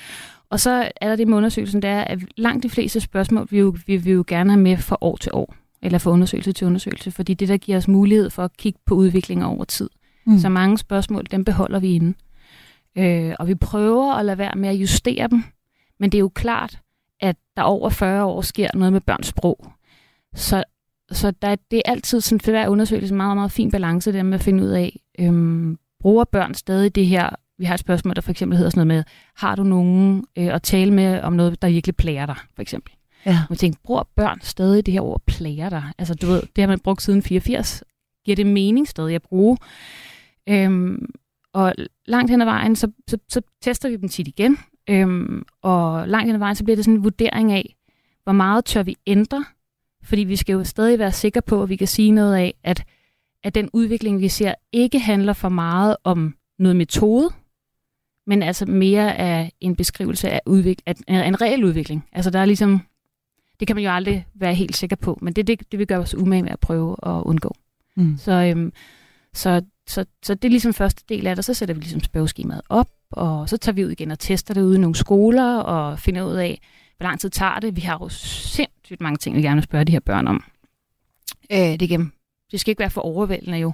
Og 0.51 0.61
så 0.61 0.91
er 1.01 1.09
der 1.09 1.17
det 1.17 1.29
med 1.29 1.37
undersøgelsen, 1.37 1.83
det 1.83 1.91
er, 1.91 2.01
at 2.05 2.19
langt 2.37 2.63
de 2.63 2.71
fleste 2.71 3.01
spørgsmål, 3.01 3.49
vi 3.51 3.59
jo, 3.59 3.77
vi 3.87 3.97
vil 3.97 4.13
jo 4.13 4.25
gerne 4.27 4.51
have 4.51 4.63
med 4.63 4.77
fra 4.77 4.97
år 5.01 5.17
til 5.17 5.31
år, 5.35 5.55
eller 5.83 5.99
fra 5.99 6.11
undersøgelse 6.11 6.53
til 6.53 6.67
undersøgelse, 6.67 7.11
fordi 7.11 7.35
det 7.35 7.49
der 7.49 7.57
giver 7.57 7.79
os 7.79 7.89
mulighed 7.89 8.31
for 8.31 8.45
at 8.45 8.57
kigge 8.57 8.79
på 8.87 8.95
udviklingen 8.95 9.47
over 9.47 9.65
tid. 9.65 9.91
Mm. 10.27 10.39
Så 10.39 10.49
mange 10.49 10.79
spørgsmål, 10.79 11.27
dem 11.31 11.45
beholder 11.45 11.81
vi 11.81 11.95
inde. 11.95 12.15
Øh, 12.99 13.35
og 13.39 13.49
vi 13.49 13.55
prøver 13.55 14.15
at 14.15 14.25
lade 14.25 14.39
være 14.39 14.55
med 14.57 14.69
at 14.69 14.75
justere 14.75 15.29
dem, 15.29 15.43
men 16.01 16.13
det 16.13 16.19
er 16.19 16.21
jo 16.21 16.29
klart, 16.29 16.79
at 17.21 17.37
der 17.57 17.63
over 17.63 17.91
40 17.91 18.25
år 18.25 18.41
sker 18.41 18.69
noget 18.75 18.93
med 18.93 19.01
børns 19.01 19.27
sprog. 19.27 19.73
Så 20.35 20.65
så 21.11 21.31
der, 21.43 21.57
det 21.71 21.83
er 21.85 21.91
altid 21.91 22.21
sådan 22.21 22.41
for 22.41 22.51
hver 22.51 22.69
undersøgelse 22.69 23.13
en 23.13 23.17
meget, 23.17 23.37
meget 23.37 23.53
fin 23.53 23.71
balance 23.71 24.13
der 24.13 24.23
med 24.23 24.35
at 24.35 24.41
finde 24.41 24.65
ud 24.65 24.69
af, 24.69 25.01
øhm, 25.19 25.79
bruger 26.01 26.25
børn 26.25 26.55
stadig 26.55 26.95
det 26.95 27.07
her, 27.07 27.31
vi 27.59 27.65
har 27.65 27.75
et 27.75 27.81
spørgsmål, 27.81 28.15
der 28.15 28.21
for 28.21 28.31
eksempel 28.31 28.57
hedder 28.57 28.71
sådan 28.71 28.87
noget 28.87 28.99
med, 28.99 29.05
har 29.37 29.55
du 29.55 29.63
nogen 29.63 30.25
øh, 30.39 30.55
at 30.55 30.63
tale 30.63 30.91
med 30.91 31.21
om 31.21 31.33
noget, 31.33 31.63
der 31.63 31.69
virkelig 31.69 31.97
plager 31.97 32.27
dig, 32.27 32.37
for 32.55 32.63
eksempel. 32.63 32.93
Ja. 33.27 33.39
Og 33.49 33.51
jeg 33.51 33.59
tænker, 33.59 33.79
bruger 33.85 34.03
børn 34.17 34.41
stadig 34.43 34.87
det 34.87 34.95
her 34.95 35.01
ord 35.01 35.23
plager 35.27 35.69
dig? 35.69 35.85
Altså 35.99 36.15
du 36.15 36.27
ved, 36.27 36.43
det 36.57 36.63
har 36.63 36.67
man 36.69 36.81
brugt 36.81 37.03
siden 37.03 37.23
84. 37.23 37.85
Giver 38.25 38.37
det 38.37 38.47
mening 38.47 38.89
stadig 38.89 39.15
at 39.15 39.23
bruge? 39.23 39.59
Øhm, 40.49 41.11
og 41.53 41.75
langt 42.07 42.31
hen 42.31 42.41
ad 42.41 42.47
vejen, 42.47 42.77
så, 42.77 42.91
så, 43.09 43.19
så 43.29 43.41
tester 43.63 43.89
vi 43.89 43.97
dem 43.97 44.09
tit 44.09 44.29
igen. 44.29 44.59
Øhm, 44.91 45.43
og 45.63 46.09
langt 46.09 46.27
hen 46.27 46.35
ad 46.35 46.39
vejen, 46.39 46.57
så 46.57 46.65
bliver 46.65 46.77
det 46.77 46.85
sådan 46.85 46.99
en 46.99 47.05
vurdering 47.05 47.53
af, 47.53 47.75
hvor 48.25 48.33
meget 48.33 48.65
tør 48.65 48.83
vi 48.83 48.97
ændre 49.07 49.45
fordi 50.03 50.25
vi 50.25 50.37
skal 50.37 50.53
jo 50.53 50.65
stadig 50.65 50.99
være 50.99 51.13
sikre 51.13 51.43
på, 51.43 51.63
at 51.63 51.69
vi 51.69 51.77
kan 51.77 51.87
sige 51.87 52.11
noget 52.11 52.37
af, 52.37 52.55
at, 52.65 52.85
at 53.45 53.55
den 53.55 53.71
udvikling, 53.73 54.21
vi 54.21 54.29
ser, 54.29 54.55
ikke 54.73 54.99
handler 54.99 55.33
for 55.33 55.49
meget 55.49 55.97
om 56.05 56.35
noget 56.59 56.77
metode, 56.77 57.31
men 58.27 58.43
altså 58.43 58.67
mere 58.67 59.17
af 59.17 59.53
en 59.61 59.77
beskrivelse 59.77 60.31
af, 60.31 60.41
udvik- 60.47 60.83
af 60.87 61.29
en 61.29 61.41
reel 61.41 61.65
udvikling. 61.65 62.09
Altså 62.13 62.31
der 62.31 62.39
er 62.39 62.45
ligesom, 62.45 62.81
det 63.63 63.67
kan 63.67 63.77
man 63.77 63.85
jo 63.85 63.91
aldrig 63.91 64.27
være 64.35 64.55
helt 64.55 64.77
sikker 64.77 64.97
på, 64.97 65.19
men 65.23 65.33
det, 65.33 65.47
det, 65.47 65.73
det 65.73 65.79
vil 65.79 65.87
gøre 65.87 65.99
os 65.99 66.15
umage 66.15 66.43
med 66.43 66.51
at 66.51 66.61
prøve 66.61 66.97
at 67.03 67.23
undgå. 67.23 67.57
Mm. 67.97 68.19
Så, 68.19 68.33
øhm, 68.33 68.73
så, 69.35 69.63
så, 69.87 70.05
så 70.23 70.35
det 70.35 70.45
er 70.45 70.51
ligesom 70.51 70.75
første 70.75 71.05
del 71.09 71.27
af 71.27 71.37
det, 71.37 71.45
så 71.45 71.55
sætter 71.55 71.75
vi 71.75 71.81
ligesom 71.81 72.03
spørgeskemaet 72.03 72.63
op, 72.69 72.89
og 73.11 73.49
så 73.49 73.57
tager 73.57 73.75
vi 73.75 73.85
ud 73.85 73.91
igen 73.91 74.11
og 74.11 74.19
tester 74.19 74.55
det 74.55 74.63
ude 74.63 74.77
i 74.77 74.81
nogle 74.81 74.95
skoler, 74.95 75.57
og 75.57 75.99
finder 75.99 76.23
ud 76.23 76.35
af, 76.35 76.61
hvor 76.97 77.05
lang 77.05 77.21
tid 77.21 77.31
tager 77.31 77.61
det. 77.61 77.77
Vi 77.77 77.81
har 77.81 77.99
jo 78.03 78.09
sindssygt 78.09 79.01
mange 79.01 79.17
ting, 79.17 79.37
vi 79.37 79.43
gerne 79.43 79.57
vil 79.57 79.65
spørge 79.65 79.85
de 79.85 79.93
her 79.93 80.01
børn 80.01 80.27
om. 80.27 80.45
Øh, 81.53 81.59
det, 81.59 81.83
igen, 81.83 82.13
det 82.51 82.61
skal 82.61 82.71
ikke 82.71 82.81
være 82.81 82.91
for 82.91 83.01
overvældende 83.01 83.59
jo, 83.59 83.73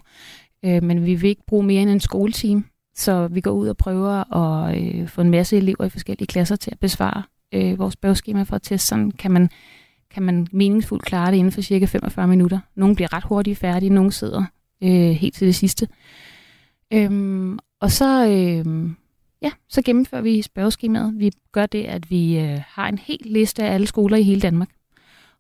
øh, 0.65 0.83
men 0.83 1.05
vi 1.05 1.15
vil 1.15 1.31
ikke 1.31 1.47
bruge 1.47 1.67
mere 1.67 1.83
end 1.83 1.91
en 1.91 2.01
skoletime. 2.01 2.65
Så 2.95 3.29
vi 3.29 3.41
går 3.41 3.51
ud 3.51 3.69
og 3.69 3.77
prøver 3.77 4.37
at 4.37 4.79
øh, 4.79 5.09
få 5.09 5.21
en 5.21 5.31
masse 5.31 5.57
elever 5.57 5.85
i 5.85 5.89
forskellige 5.89 6.27
klasser 6.27 6.57
til 6.57 6.71
at 6.71 6.79
besvare 6.79 7.23
øh, 7.55 7.79
vores 7.79 7.95
spørgeskema 7.95 8.43
for 8.43 8.57
at 8.57 8.63
teste. 8.63 8.87
Sådan 8.87 9.11
kan 9.11 9.31
man, 9.31 9.51
kan 10.11 10.23
man 10.23 10.47
meningsfuldt 10.53 11.05
klare 11.05 11.31
det 11.31 11.37
inden 11.37 11.53
for 11.53 11.61
cirka 11.61 11.85
45 11.85 12.29
minutter. 12.29 12.61
Nogle 12.75 12.95
bliver 12.95 13.13
ret 13.13 13.25
hurtigt 13.25 13.59
færdige, 13.59 13.91
nogle 13.91 14.13
sidder 14.13 14.45
øh, 14.83 14.91
helt 14.91 15.35
til 15.35 15.47
det 15.47 15.55
sidste. 15.55 15.89
Øhm, 16.93 17.59
og 17.81 17.91
så, 17.91 18.29
øh, 18.29 18.91
Ja, 19.43 19.51
så 19.69 19.83
gennemfører 19.83 20.23
vi 20.23 20.43
spørgeskemaet. 20.43 21.15
Vi 21.19 21.33
gør 21.53 21.67
det, 21.67 21.85
at 21.85 22.11
vi 22.11 22.39
øh, 22.39 22.61
har 22.67 22.89
en 22.89 22.99
hel 22.99 23.21
liste 23.25 23.63
af 23.63 23.75
alle 23.75 23.87
skoler 23.87 24.17
i 24.17 24.23
hele 24.23 24.41
Danmark. 24.41 24.69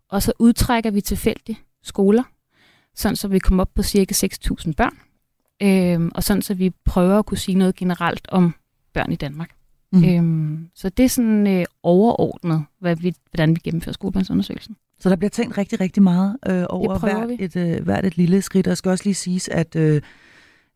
Og 0.08 0.22
så 0.22 0.32
udtrækker 0.38 0.90
vi 0.90 1.00
tilfældigt 1.00 1.58
skoler, 1.82 2.22
sådan 2.94 3.16
så 3.16 3.28
vi 3.28 3.38
kommer 3.38 3.62
op 3.62 3.74
på 3.74 3.82
cirka 3.82 4.14
6.000 4.26 4.72
børn. 4.76 4.98
Øh, 5.62 6.10
og 6.14 6.22
sådan 6.24 6.42
så 6.42 6.54
vi 6.54 6.70
prøver 6.84 7.18
at 7.18 7.26
kunne 7.26 7.38
sige 7.38 7.58
noget 7.58 7.74
generelt 7.74 8.28
om 8.28 8.54
børn 8.92 9.12
i 9.12 9.16
Danmark. 9.16 9.50
Mm. 9.92 10.04
Øhm, 10.04 10.68
så 10.74 10.88
det 10.88 11.04
er 11.04 11.08
sådan 11.08 11.46
øh, 11.46 11.64
overordnet, 11.82 12.64
hvad 12.80 12.96
vi, 12.96 13.14
hvordan 13.30 13.50
vi 13.50 13.60
gennemfører 13.64 13.92
skolebarnsundersøgelsen. 13.92 14.76
Så 15.00 15.08
der 15.08 15.16
bliver 15.16 15.30
tænkt 15.30 15.58
rigtig, 15.58 15.80
rigtig 15.80 16.02
meget 16.02 16.36
øh, 16.48 16.64
over 16.68 16.98
hvert 16.98 17.30
et, 17.40 17.56
øh, 17.56 17.84
hvert 17.84 18.06
et 18.06 18.16
lille 18.16 18.42
skridt. 18.42 18.66
Og 18.66 18.68
jeg 18.68 18.76
skal 18.76 18.90
også 18.90 19.04
lige 19.04 19.14
siges, 19.14 19.48
at 19.48 19.76
øh, 19.76 20.02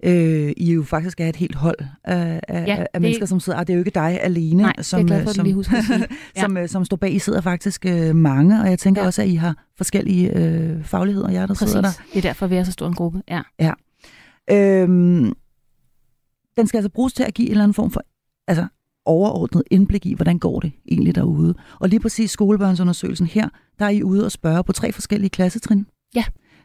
øh, 0.04 0.52
I 0.56 0.72
jo 0.72 0.82
faktisk 0.82 1.20
er 1.20 1.28
et 1.28 1.36
helt 1.36 1.54
hold 1.54 1.78
af, 2.04 2.40
af, 2.48 2.66
ja, 2.66 2.76
af 2.76 2.86
det... 2.94 3.02
mennesker, 3.02 3.26
som 3.26 3.40
sidder. 3.40 3.58
Og 3.58 3.66
det 3.66 3.72
er 3.72 3.74
jo 3.74 3.80
ikke 3.80 3.90
dig 3.90 4.20
alene, 4.22 4.62
Nej, 4.62 4.82
som, 4.82 5.06
glad 5.06 5.22
for, 5.22 5.32
som, 5.32 5.46
ja. 6.36 6.40
som, 6.40 6.56
øh, 6.56 6.68
som 6.68 6.84
står 6.84 6.96
bag. 6.96 7.14
I 7.14 7.18
sidder 7.18 7.40
faktisk 7.40 7.86
øh, 7.86 8.16
mange, 8.16 8.60
og 8.60 8.70
jeg 8.70 8.78
tænker 8.78 9.02
ja. 9.02 9.06
også, 9.06 9.22
at 9.22 9.28
I 9.28 9.34
har 9.34 9.66
forskellige 9.76 10.36
øh, 10.38 10.84
fagligheder, 10.84 11.30
jer 11.30 11.46
der 11.46 11.54
Præcis. 11.54 11.68
sidder 11.68 11.82
der. 11.82 12.02
det 12.12 12.18
er 12.18 12.22
derfor, 12.22 12.46
vi 12.46 12.56
er 12.56 12.64
så 12.64 12.72
stor 12.72 12.86
en 12.86 12.94
gruppe. 12.94 13.22
Ja. 13.28 13.42
ja. 13.58 13.72
Øhm, 14.50 15.32
den 16.56 16.66
skal 16.66 16.78
altså 16.78 16.90
bruges 16.90 17.12
til 17.12 17.22
at 17.22 17.34
give 17.34 17.46
en 17.46 17.52
eller 17.52 17.64
anden 17.64 17.74
form 17.74 17.90
for 17.90 18.02
altså, 18.48 18.66
overordnet 19.04 19.62
indblik 19.70 20.06
i, 20.06 20.14
hvordan 20.14 20.38
går 20.38 20.60
det 20.60 20.72
egentlig 20.88 21.14
derude. 21.14 21.54
Og 21.80 21.88
lige 21.88 22.00
præcis 22.00 22.30
skolebørnsundersøgelsen 22.30 23.26
her, 23.26 23.48
der 23.78 23.84
er 23.84 23.90
I 23.90 24.02
ude 24.02 24.24
og 24.24 24.32
spørge 24.32 24.64
på 24.64 24.72
tre 24.72 24.92
forskellige 24.92 25.30
klassetrin. 25.30 25.86
Ja. 26.14 26.24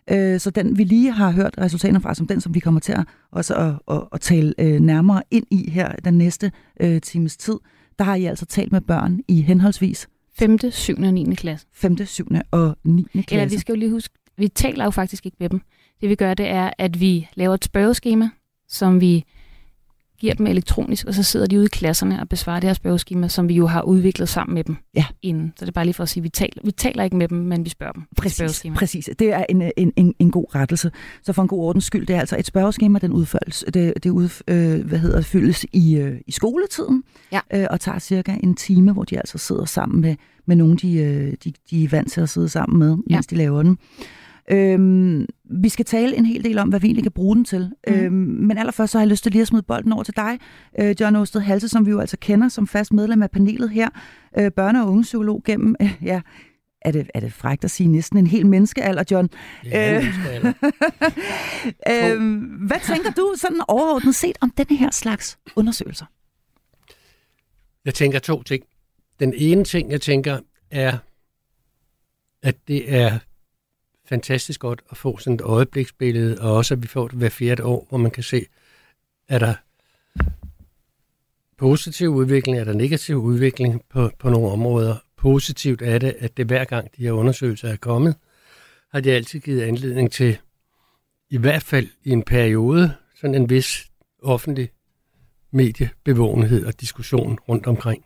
Øh, 0.10 0.40
så 0.40 0.50
den, 0.50 0.78
vi 0.78 0.84
lige 0.84 1.12
har 1.12 1.32
hørt 1.32 1.56
resultaterne 1.58 2.02
fra, 2.02 2.14
som 2.14 2.28
den, 2.28 2.42
som 2.42 2.56
vi 2.56 2.60
kommer 2.60 2.80
til 2.80 2.92
at, 2.92 3.06
også 3.32 3.56
at, 3.56 3.96
at, 3.96 4.04
at 4.12 4.22
tale 4.22 4.54
øh, 4.60 4.80
nærmere 4.80 5.24
ind 5.32 5.46
i 5.52 5.70
her 5.70 5.96
den 5.96 6.18
næste 6.18 6.52
øh, 6.80 7.02
times 7.02 7.38
tid, 7.38 7.56
der 8.00 8.06
har 8.06 8.16
I 8.16 8.26
altså 8.26 8.46
talt 8.46 8.72
med 8.72 8.82
børn 8.82 9.20
i 9.28 9.42
henholdsvis 9.42 10.08
5., 10.38 10.58
7. 10.72 10.96
og 10.98 11.14
9. 11.14 11.36
klasse. 11.36 11.68
5., 11.74 12.06
7. 12.06 12.28
og 12.52 12.78
9. 12.84 13.04
klasse. 13.12 13.34
Eller 13.36 13.46
vi 13.46 13.58
skal 13.58 13.74
jo 13.74 13.80
lige 13.80 13.92
huske, 13.92 14.14
vi 14.38 14.48
taler 14.48 14.84
jo 14.84 14.92
faktisk 14.92 15.26
ikke 15.26 15.38
med 15.40 15.50
dem. 15.50 15.62
Det 16.02 16.10
vi 16.10 16.16
gør, 16.16 16.34
det 16.34 16.48
er, 16.48 16.72
at 16.78 17.00
vi 17.00 17.30
laver 17.36 17.54
et 17.54 17.66
spørgeskema, 17.66 18.30
som 18.68 19.02
vi 19.02 19.24
giver 20.20 20.34
dem 20.34 20.48
elektronisk, 20.48 21.06
og 21.06 21.14
så 21.14 21.24
sidder 21.24 21.46
de 21.46 21.58
ude 21.58 21.66
i 21.66 21.70
klasserne 21.72 22.22
og 22.22 22.30
besvarer 22.30 22.60
det 22.60 22.70
her 22.70 22.74
spørgeskema, 22.74 23.28
som 23.28 23.50
vi 23.50 23.54
jo 23.54 23.68
har 23.68 23.82
udviklet 23.82 24.30
sammen 24.30 24.54
med 24.54 24.64
dem 24.64 24.76
ja. 24.96 25.06
inden. 25.22 25.54
Så 25.56 25.66
det 25.66 25.70
er 25.70 25.74
bare 25.74 25.86
lige 25.86 25.94
for 25.94 26.04
at 26.04 26.10
sige, 26.10 26.22
at 26.22 26.24
vi 26.24 26.30
taler, 26.30 26.62
vi 26.64 26.72
taler 26.72 27.04
ikke 27.04 27.16
med 27.16 27.28
dem, 27.28 27.38
men 27.38 27.66
vi 27.66 27.70
spørger 27.70 27.94
dem. 27.94 28.04
Præcis, 28.18 28.66
præcis. 28.76 29.10
Det 29.20 29.34
er 29.34 29.46
en, 29.50 29.72
en, 29.78 29.94
en, 29.96 30.14
en 30.20 30.32
god 30.32 30.56
rettelse. 30.56 30.92
Så 31.24 31.34
for 31.34 31.42
en 31.42 31.48
god 31.48 31.60
ordens 31.60 31.86
skyld, 31.86 32.08
det 32.08 32.16
er 32.16 32.20
altså 32.20 32.38
et 32.40 32.46
spørgeskema, 32.46 33.00
den 33.00 33.12
udfølges, 33.12 33.66
det, 33.74 33.94
det 34.04 34.10
ud, 34.10 34.44
øh, 34.48 34.86
hvad 34.86 35.00
hedder, 35.00 35.22
fyldes 35.22 35.66
i, 35.74 35.98
øh, 35.98 36.22
i 36.28 36.32
skoletiden, 36.32 37.04
ja. 37.32 37.40
øh, 37.54 37.68
og 37.70 37.80
tager 37.80 38.00
cirka 38.00 38.36
en 38.44 38.56
time, 38.56 38.92
hvor 38.92 39.04
de 39.04 39.18
altså 39.18 39.38
sidder 39.38 39.66
sammen 39.66 40.02
med, 40.02 40.16
med 40.46 40.56
nogen, 40.56 40.78
de, 40.78 40.94
øh, 40.94 41.34
de, 41.44 41.54
de 41.70 41.84
er 41.84 41.90
vant 41.90 42.12
til 42.12 42.22
at 42.22 42.30
sidde 42.30 42.50
sammen 42.50 42.80
med, 42.80 42.90
mens 42.90 43.10
ja. 43.10 43.20
de 43.30 43.36
laver 43.36 43.64
den. 43.64 43.78
Øhm, 44.52 45.26
vi 45.50 45.70
skal 45.70 45.86
tale 45.86 46.16
en 46.16 46.26
hel 46.26 46.44
del 46.44 46.60
om, 46.60 46.70
hvad 46.70 46.80
vi 46.80 46.88
egentlig 46.88 47.04
kan 47.04 47.12
bruge 47.12 47.36
den 47.36 47.46
til. 47.46 47.72
Mm. 47.88 47.94
Øhm, 47.94 48.14
men 48.14 48.58
allerførst 48.58 48.92
så 48.92 48.98
har 48.98 49.04
jeg 49.04 49.10
lyst 49.10 49.24
til 49.24 49.32
lige 49.32 49.42
at 49.42 49.48
smide 49.48 49.64
bolden 49.64 49.94
over 49.94 50.04
til 50.04 50.16
dig, 50.16 50.40
øh, 50.80 50.96
John 51.00 51.16
Åsted 51.16 51.42
Halse, 51.42 51.70
som 51.70 51.86
vi 51.86 51.92
jo 51.92 52.00
altså 52.00 52.18
kender 52.18 52.50
som 52.50 52.68
fast 52.68 52.94
medlem 52.94 53.24
af 53.24 53.32
panelet 53.32 53.70
her. 53.70 53.90
Øh, 54.40 54.52
børne- 54.60 54.82
og 54.82 54.88
ungepsykolog 54.92 55.44
gennem, 55.46 55.76
øh, 55.82 55.94
ja, 56.12 56.22
er 56.82 56.92
det, 56.92 57.10
er 57.14 57.20
det 57.20 57.34
frægt 57.34 57.64
at 57.64 57.72
sige 57.72 57.88
næsten 57.88 58.18
en 58.18 58.28
hel 58.28 58.46
menneskealder, 58.46 59.04
John? 59.12 59.30
Ja, 59.66 59.98
øh, 59.98 60.06
øh, 61.92 62.42
hvad 62.68 62.88
tænker 62.88 63.12
du 63.12 63.34
sådan 63.38 63.62
overordnet 63.68 64.16
set 64.16 64.38
om 64.42 64.52
denne 64.58 64.78
her 64.78 64.92
slags 64.92 65.38
undersøgelser? 65.56 66.06
Jeg 67.86 67.94
tænker 67.94 68.20
to 68.20 68.44
ting. 68.44 68.64
Den 69.20 69.34
ene 69.36 69.64
ting, 69.64 69.92
jeg 69.92 70.02
tænker, 70.02 70.40
er, 70.72 70.98
at 72.44 72.56
det 72.68 72.94
er 72.96 73.20
fantastisk 74.10 74.60
godt 74.60 74.82
at 74.92 74.98
få 74.98 75.18
sådan 75.18 75.36
et 75.36 75.42
øjebliksbillede, 75.42 76.42
og 76.42 76.56
også 76.56 76.74
at 76.74 76.84
vi 76.84 76.88
får 76.88 77.08
det 77.08 77.18
hver 77.18 77.30
fjerde 77.30 77.64
år, 77.64 77.86
hvor 77.90 77.98
man 77.98 78.12
kan 78.12 78.24
se, 78.24 78.46
er 79.30 79.40
der 79.40 79.54
positiv 81.58 82.10
udvikling, 82.10 82.58
er 82.58 82.64
der 82.64 82.74
negativ 82.74 83.18
udvikling 83.18 83.82
på, 83.90 84.12
på 84.20 84.30
nogle 84.30 84.52
områder. 84.52 84.96
Positivt 85.18 85.82
er 85.82 85.98
det, 85.98 86.16
at 86.20 86.38
det 86.38 86.46
hver 86.46 86.66
gang 86.66 86.90
de 86.98 87.04
her 87.04 87.12
undersøgelser 87.12 87.70
er 87.70 87.76
kommet, 87.76 88.16
har 88.92 89.00
de 89.00 89.12
altid 89.12 89.40
givet 89.40 89.62
anledning 89.62 90.12
til, 90.12 90.38
i 91.30 91.38
hvert 91.38 91.64
fald 91.64 91.88
i 92.04 92.10
en 92.10 92.24
periode, 92.24 92.94
sådan 93.16 93.36
en 93.36 93.50
vis 93.50 93.92
offentlig 94.24 94.70
mediebevågenhed 95.52 96.66
og 96.66 96.82
diskussion 96.82 97.40
rundt 97.50 97.68
omkring. 97.68 98.06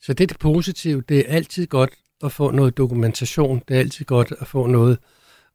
Så 0.00 0.12
det 0.12 0.24
er 0.24 0.28
det 0.28 0.38
positive. 0.38 1.02
Det 1.08 1.18
er 1.18 1.34
altid 1.34 1.66
godt 1.66 1.90
at 2.24 2.32
få 2.32 2.50
noget 2.50 2.76
dokumentation. 2.76 3.62
Det 3.68 3.74
er 3.74 3.78
altid 3.78 4.04
godt 4.04 4.32
at 4.40 4.46
få 4.46 4.66
noget, 4.66 4.98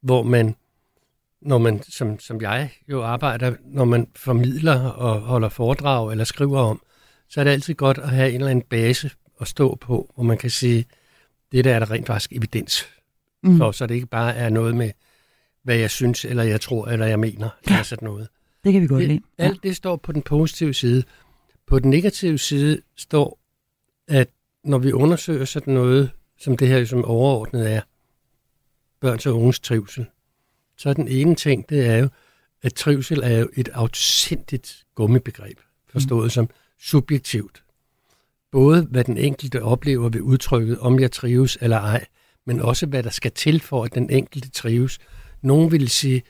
hvor 0.00 0.22
man, 0.22 0.56
når 1.42 1.58
man, 1.58 1.82
som, 1.82 2.18
som 2.18 2.40
jeg 2.40 2.70
jo 2.88 3.02
arbejder, 3.02 3.54
når 3.64 3.84
man 3.84 4.06
formidler 4.16 4.80
og 4.80 5.20
holder 5.20 5.48
foredrag 5.48 6.10
eller 6.10 6.24
skriver 6.24 6.60
om, 6.60 6.82
så 7.28 7.40
er 7.40 7.44
det 7.44 7.50
altid 7.50 7.74
godt 7.74 7.98
at 7.98 8.08
have 8.08 8.28
en 8.28 8.34
eller 8.34 8.50
anden 8.50 8.64
base 8.70 9.10
at 9.40 9.48
stå 9.48 9.74
på, 9.74 10.12
hvor 10.14 10.24
man 10.24 10.38
kan 10.38 10.50
sige, 10.50 10.84
det 11.52 11.64
der 11.64 11.74
er 11.74 11.78
der 11.78 11.90
rent 11.90 12.06
faktisk 12.06 12.32
evidens 12.32 12.86
mm. 13.42 13.58
for, 13.58 13.72
så 13.72 13.86
det 13.86 13.94
ikke 13.94 14.06
bare 14.06 14.34
er 14.34 14.48
noget 14.48 14.76
med, 14.76 14.90
hvad 15.62 15.76
jeg 15.76 15.90
synes, 15.90 16.24
eller 16.24 16.42
jeg 16.42 16.60
tror, 16.60 16.86
eller 16.86 17.06
jeg 17.06 17.18
mener, 17.18 17.48
ja. 17.66 17.72
eller 17.72 17.82
sådan 17.82 18.06
noget. 18.06 18.28
Det 18.64 18.72
kan 18.72 18.82
vi 18.82 18.86
godt 18.86 19.04
lide. 19.04 19.20
Ja. 19.38 19.44
Alt 19.44 19.62
det 19.62 19.76
står 19.76 19.96
på 19.96 20.12
den 20.12 20.22
positive 20.22 20.74
side. 20.74 21.02
På 21.66 21.78
den 21.78 21.90
negative 21.90 22.38
side 22.38 22.80
står, 22.96 23.38
at 24.08 24.28
når 24.64 24.78
vi 24.78 24.92
undersøger 24.92 25.44
sådan 25.44 25.74
noget, 25.74 26.10
som 26.38 26.56
det 26.56 26.68
her 26.68 26.84
som 26.84 27.04
overordnet 27.04 27.72
er, 27.72 27.80
børns 29.00 29.26
og 29.26 29.34
unges 29.34 29.60
trivsel, 29.60 30.06
så 30.76 30.88
er 30.88 30.92
den 30.92 31.08
ene 31.08 31.34
ting, 31.34 31.68
det 31.68 31.86
er 31.86 31.96
jo, 31.96 32.08
at 32.62 32.74
trivsel 32.74 33.20
er 33.22 33.38
jo 33.38 33.48
et 33.56 33.68
afsindigt 33.68 34.84
gummibegreb, 34.94 35.58
forstået 35.88 36.24
mm. 36.24 36.30
som 36.30 36.48
subjektivt. 36.80 37.62
Både 38.50 38.82
hvad 38.90 39.04
den 39.04 39.18
enkelte 39.18 39.62
oplever 39.62 40.08
ved 40.08 40.20
udtrykket, 40.20 40.78
om 40.78 41.00
jeg 41.00 41.12
trives 41.12 41.58
eller 41.60 41.76
ej, 41.76 42.06
men 42.46 42.60
også 42.60 42.86
hvad 42.86 43.02
der 43.02 43.10
skal 43.10 43.32
til 43.32 43.60
for, 43.60 43.84
at 43.84 43.94
den 43.94 44.10
enkelte 44.10 44.50
trives. 44.50 44.98
Nogen 45.42 45.72
vil 45.72 45.88
sige, 45.88 46.22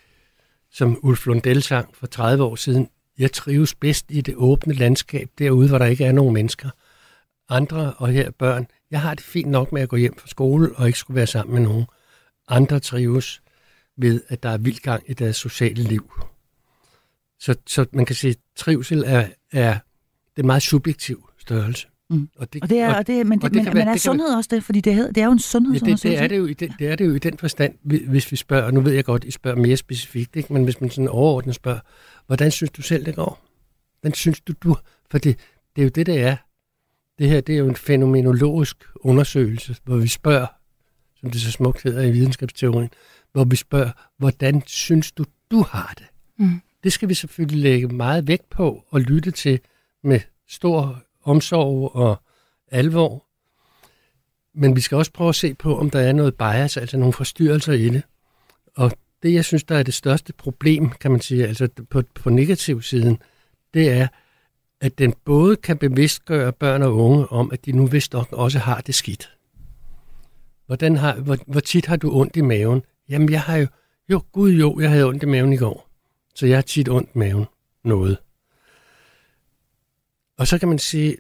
som 0.71 0.99
Ulf 1.03 1.27
Lundell 1.27 1.63
sang 1.63 1.97
for 1.97 2.07
30 2.07 2.45
år 2.45 2.57
siden, 2.57 2.89
jeg 3.19 3.33
trives 3.33 3.75
bedst 3.75 4.07
i 4.09 4.21
det 4.21 4.35
åbne 4.37 4.75
landskab, 4.75 5.29
derude, 5.39 5.69
hvor 5.69 5.79
der 5.79 5.87
ikke 5.87 6.05
er 6.05 6.13
nogen 6.13 6.35
mennesker. 6.35 6.71
Andre, 7.49 7.95
og 7.97 8.09
her 8.09 8.31
børn, 8.31 8.67
jeg 8.91 9.01
har 9.01 9.15
det 9.15 9.25
fint 9.25 9.49
nok 9.49 9.73
med 9.73 9.83
at 9.83 9.89
gå 9.89 9.97
hjem 9.97 10.19
fra 10.19 10.29
skole 10.29 10.77
og 10.77 10.87
ikke 10.87 10.99
skulle 10.99 11.15
være 11.15 11.27
sammen 11.27 11.55
med 11.55 11.63
nogen. 11.63 11.87
Andre 12.49 12.81
trives 12.81 13.43
ved, 13.97 14.23
at 14.29 14.43
der 14.43 14.49
er 14.49 14.59
vild 14.59 14.79
gang 14.79 15.03
i 15.07 15.13
deres 15.13 15.37
sociale 15.37 15.83
liv. 15.83 16.13
Så, 17.41 17.55
så 17.67 17.87
man 17.93 18.07
kan 18.07 18.17
sige, 18.17 18.31
at 18.31 18.37
trivsel 18.57 19.05
er, 19.07 19.29
er 19.53 19.79
det 20.37 20.43
er 20.43 20.47
meget 20.47 20.63
subjektiv 20.63 21.31
størrelse. 21.39 21.87
Mm. 22.11 22.29
Og 22.37 22.53
det, 22.53 22.63
og 22.63 22.71
det 22.71 22.79
er, 22.79 22.95
og 22.95 23.07
det, 23.07 23.27
men, 23.27 23.41
det, 23.41 23.55
det 23.55 23.65
men, 23.65 23.75
men 23.75 23.89
er 23.89 23.93
det 23.93 24.01
sundhed 24.01 24.29
også 24.29 24.49
det? 24.53 24.65
Fordi 24.65 24.81
det, 24.81 25.15
det 25.15 25.21
er 25.21 25.25
jo 25.25 25.33
en 25.33 25.39
sundhedsundersøgelse. 25.39 26.09
Ja, 26.09 26.23
det, 26.23 26.31
det, 26.31 26.37
er 26.37 26.37
det, 26.37 26.39
jo 26.39 26.47
i 26.47 26.55
den, 26.55 26.75
det 26.79 26.89
er 26.89 26.97
det 26.97 27.07
jo 27.07 27.15
i 27.15 27.19
den 27.19 27.39
forstand, 27.39 27.75
hvis 28.09 28.33
vi 28.33 28.37
spørger, 28.37 28.65
og 28.65 28.75
nu 28.75 28.81
ved 28.81 28.93
jeg 28.93 29.05
godt, 29.05 29.25
I 29.25 29.31
spørger 29.31 29.57
mere 29.57 29.77
specifikt, 29.77 30.37
ikke? 30.37 30.53
men 30.53 30.65
hvis 30.65 30.81
man 30.81 30.91
sådan 30.91 31.09
overordnet 31.09 31.55
spørger, 31.55 31.81
hvordan 32.27 32.51
synes 32.51 32.71
du 32.71 32.83
selv, 32.83 33.07
det 33.07 33.15
går? 33.15 33.45
Hvordan 34.01 34.15
synes 34.15 34.41
du, 34.41 34.53
du... 34.63 34.77
For 35.11 35.19
det, 35.19 35.39
det 35.77 35.83
er 35.83 35.85
jo 35.85 35.89
det, 35.89 36.07
det 36.07 36.21
er. 36.23 36.37
Det 37.19 37.29
her 37.29 37.41
det 37.41 37.55
er 37.55 37.59
jo 37.59 37.69
en 37.69 37.77
fænomenologisk 37.77 38.77
undersøgelse, 38.95 39.77
hvor 39.85 39.97
vi 39.97 40.09
spørger, 40.09 40.47
som 41.21 41.31
det 41.31 41.41
så 41.41 41.51
smukt 41.51 41.83
hedder 41.83 42.03
i 42.03 42.11
videnskabsteorien, 42.11 42.91
hvor 43.33 43.45
vi 43.45 43.57
spørger, 43.57 43.91
hvordan 44.19 44.63
synes 44.67 45.13
du, 45.13 45.25
du 45.51 45.63
har 45.63 45.95
det? 45.99 46.07
Mm. 46.39 46.61
Det 46.85 46.93
skal 46.93 47.09
vi 47.09 47.15
selvfølgelig 47.15 47.63
lægge 47.63 47.89
meget 47.89 48.29
vægt 48.29 48.51
på 48.51 48.85
og 48.91 49.01
lytte 49.01 49.31
til 49.31 49.61
med 50.05 50.21
stor 50.49 51.03
omsorg 51.25 51.97
og 51.97 52.23
alvor. 52.71 53.25
Men 54.55 54.77
vi 54.77 54.81
skal 54.81 54.97
også 54.97 55.13
prøve 55.13 55.29
at 55.29 55.35
se 55.35 55.55
på, 55.55 55.79
om 55.79 55.91
der 55.91 56.01
er 56.01 56.13
noget 56.13 56.35
bias, 56.35 56.77
altså 56.77 56.97
nogle 56.97 57.13
forstyrrelser 57.13 57.73
i 57.73 57.89
det. 57.89 58.03
Og 58.77 58.93
det, 59.23 59.33
jeg 59.35 59.45
synes, 59.45 59.65
der 59.65 59.79
er 59.79 59.83
det 59.83 59.95
største 59.95 60.33
problem, 60.33 60.91
kan 60.91 61.11
man 61.11 61.21
sige, 61.21 61.47
altså 61.47 61.69
på, 61.91 62.03
på 62.15 62.31
negativ 62.31 62.83
siden, 62.83 63.19
det 63.75 63.91
er, 63.91 64.09
at 64.81 64.99
den 64.99 65.15
både 65.25 65.57
kan 65.57 65.79
bevidstgøre 65.79 66.53
børn 66.53 66.83
og 66.83 66.97
unge 66.97 67.27
om, 67.27 67.51
at 67.53 67.67
de 67.67 67.73
nu 67.73 67.87
vist 67.87 68.13
nok 68.13 68.33
også 68.33 68.59
har 68.59 68.81
det 68.81 68.95
skidt. 68.95 69.37
Hvordan 70.67 70.97
har, 70.97 71.17
hvor, 71.17 71.37
hvor 71.47 71.61
tit 71.61 71.87
har 71.87 71.97
du 71.97 72.21
ondt 72.21 72.37
i 72.37 72.41
maven? 72.41 72.83
Jamen, 73.09 73.31
jeg 73.31 73.41
har 73.41 73.57
jo, 73.57 73.67
jo, 74.09 74.23
gud 74.33 74.53
jo, 74.53 74.81
jeg 74.81 74.91
havde 74.91 75.05
ondt 75.05 75.23
i 75.23 75.27
maven 75.27 75.53
i 75.53 75.57
går. 75.57 75.89
Så 76.35 76.47
jeg 76.47 76.57
har 76.57 76.63
tit 76.63 76.89
ondt 76.89 77.11
i 77.15 77.19
maven 77.19 77.47
noget. 77.85 78.19
Og 80.39 80.47
så 80.47 80.59
kan 80.59 80.69
man 80.69 80.79
sige, 80.79 81.17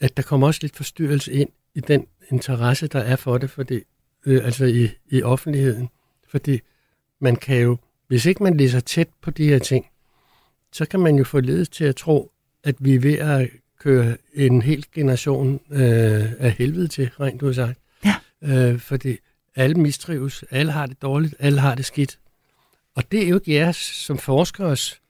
at 0.00 0.16
der 0.16 0.22
kommer 0.22 0.46
også 0.46 0.60
lidt 0.62 0.76
forstyrrelse 0.76 1.32
ind 1.32 1.48
i 1.74 1.80
den 1.80 2.06
interesse, 2.30 2.86
der 2.86 3.00
er 3.00 3.16
for 3.16 3.38
det, 3.38 3.50
fordi, 3.50 3.80
øh, 4.26 4.44
altså 4.44 4.64
i, 4.64 4.88
i 5.06 5.22
offentligheden. 5.22 5.88
Fordi 6.28 6.60
man 7.20 7.36
kan 7.36 7.62
jo, 7.62 7.76
hvis 8.08 8.26
ikke 8.26 8.42
man 8.42 8.56
læser 8.56 8.80
tæt 8.80 9.08
på 9.22 9.30
de 9.30 9.48
her 9.48 9.58
ting, 9.58 9.89
så 10.72 10.84
kan 10.84 11.00
man 11.00 11.16
jo 11.16 11.24
få 11.24 11.40
ledet 11.40 11.70
til 11.70 11.84
at 11.84 11.96
tro, 11.96 12.32
at 12.64 12.74
vi 12.78 12.94
er 12.94 13.00
ved 13.00 13.18
at 13.18 13.48
køre 13.80 14.16
en 14.34 14.62
hel 14.62 14.86
generation 14.94 15.60
øh, 15.70 16.32
af 16.38 16.52
helvede 16.52 16.88
til, 16.88 17.10
rent 17.20 17.42
ud 17.42 17.54
sagt. 17.54 17.78
Ja. 18.04 18.14
Øh, 18.42 18.78
fordi 18.78 19.16
alle 19.56 19.74
mistrives, 19.74 20.44
alle 20.50 20.72
har 20.72 20.86
det 20.86 21.02
dårligt, 21.02 21.34
alle 21.38 21.60
har 21.60 21.74
det 21.74 21.84
skidt. 21.84 22.18
Og 22.94 23.12
det 23.12 23.24
er 23.24 23.28
jo 23.28 23.34
ikke 23.34 23.52
jeres 23.52 23.76
som 23.76 24.18
forskers 24.18 25.00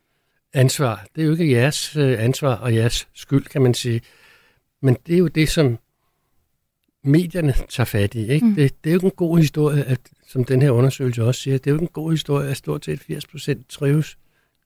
ansvar. 0.52 1.06
Det 1.14 1.22
er 1.22 1.26
jo 1.26 1.32
ikke 1.32 1.50
jeres 1.50 1.96
øh, 1.96 2.24
ansvar 2.24 2.54
og 2.54 2.74
jeres 2.74 3.08
skyld, 3.14 3.44
kan 3.44 3.62
man 3.62 3.74
sige. 3.74 4.00
Men 4.82 4.96
det 5.06 5.14
er 5.14 5.18
jo 5.18 5.28
det, 5.28 5.48
som 5.48 5.78
medierne 7.04 7.54
tager 7.68 7.84
fat 7.84 8.14
i. 8.14 8.32
Ikke? 8.32 8.46
Mm. 8.46 8.54
Det, 8.54 8.84
det 8.84 8.90
er 8.90 8.94
jo 8.94 8.98
ikke 8.98 9.06
en 9.06 9.12
god 9.16 9.38
historie, 9.38 9.84
at, 9.84 10.00
som 10.28 10.44
den 10.44 10.62
her 10.62 10.70
undersøgelse 10.70 11.24
også 11.24 11.40
siger, 11.40 11.58
det 11.58 11.66
er 11.66 11.70
jo 11.70 11.76
ikke 11.76 11.82
en 11.82 11.92
god 11.92 12.10
historie, 12.10 12.50
at 12.50 12.56
stort 12.56 12.84
set 12.84 13.00
80 13.00 13.26
procent 13.26 13.68
trives 13.68 14.18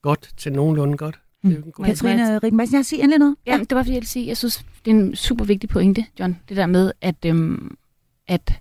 godt 0.04 0.30
til 0.37 0.52
nogenlunde 0.52 0.96
godt. 0.96 1.20
Mm. 1.42 1.73
Er 1.78 1.84
Katrine 1.84 2.38
Rik 2.38 2.52
Madsen, 2.52 2.76
jeg 2.76 2.84
siger 2.84 3.02
endelig 3.02 3.18
noget. 3.18 3.37
Ja, 3.46 3.58
det 3.58 3.75
var 3.75 3.82
fordi, 3.82 3.90
jeg 3.90 3.96
ville 3.96 4.08
sige, 4.08 4.26
jeg 4.26 4.37
synes, 4.37 4.66
det 4.84 4.90
er 4.90 4.94
en 4.94 5.16
super 5.16 5.44
vigtig 5.44 5.70
pointe, 5.70 6.06
John, 6.20 6.38
det 6.49 6.56
der 6.56 6.66
med, 6.66 6.92
at, 7.00 7.25
øhm, 7.26 7.76
at 8.26 8.52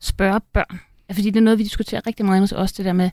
spørge 0.00 0.40
børn. 0.52 0.80
Fordi 1.12 1.30
det 1.30 1.36
er 1.36 1.44
noget, 1.44 1.58
vi 1.58 1.62
diskuterer 1.62 2.06
rigtig 2.06 2.26
meget 2.26 2.40
hos 2.40 2.52
os, 2.52 2.72
det 2.72 2.84
der 2.84 2.92
med, 2.92 3.10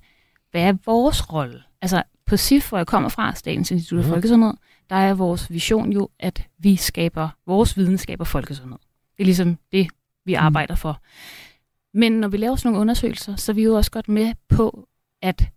hvad 0.52 0.62
er 0.62 0.74
vores 0.86 1.34
rolle? 1.34 1.64
Altså, 1.82 2.04
på 2.26 2.38
SIF, 2.38 2.70
hvor 2.70 2.78
jeg 2.78 2.88
kommer 2.88 3.10
fra, 3.10 3.36
Statens 3.36 3.72
Institut 3.72 4.04
for 4.04 4.08
mm. 4.08 4.14
Folkesundhed, 4.14 4.54
der 4.90 4.96
er 4.96 5.14
vores 5.14 5.52
vision 5.52 5.94
jo, 5.94 6.10
at 6.20 6.48
vi 6.58 6.76
skaber, 6.76 7.30
vores 7.46 7.78
videnskab 7.78 8.20
og 8.20 8.28
folkesundhed. 8.28 8.80
Det 9.18 9.24
er 9.24 9.26
ligesom 9.26 9.58
det, 9.72 9.88
vi 10.26 10.34
mm. 10.34 10.44
arbejder 10.44 10.76
for. 10.76 11.02
Men 11.94 12.12
når 12.12 12.28
vi 12.28 12.38
laver 12.38 12.56
sådan 12.56 12.72
nogle 12.72 12.82
undersøgelser, 12.82 13.36
så 13.36 13.52
er 13.52 13.54
vi 13.54 13.64
jo 13.64 13.76
også 13.76 13.92
godt 13.92 14.10
med 14.10 14.34
på, 14.50 14.88
at 15.22 15.50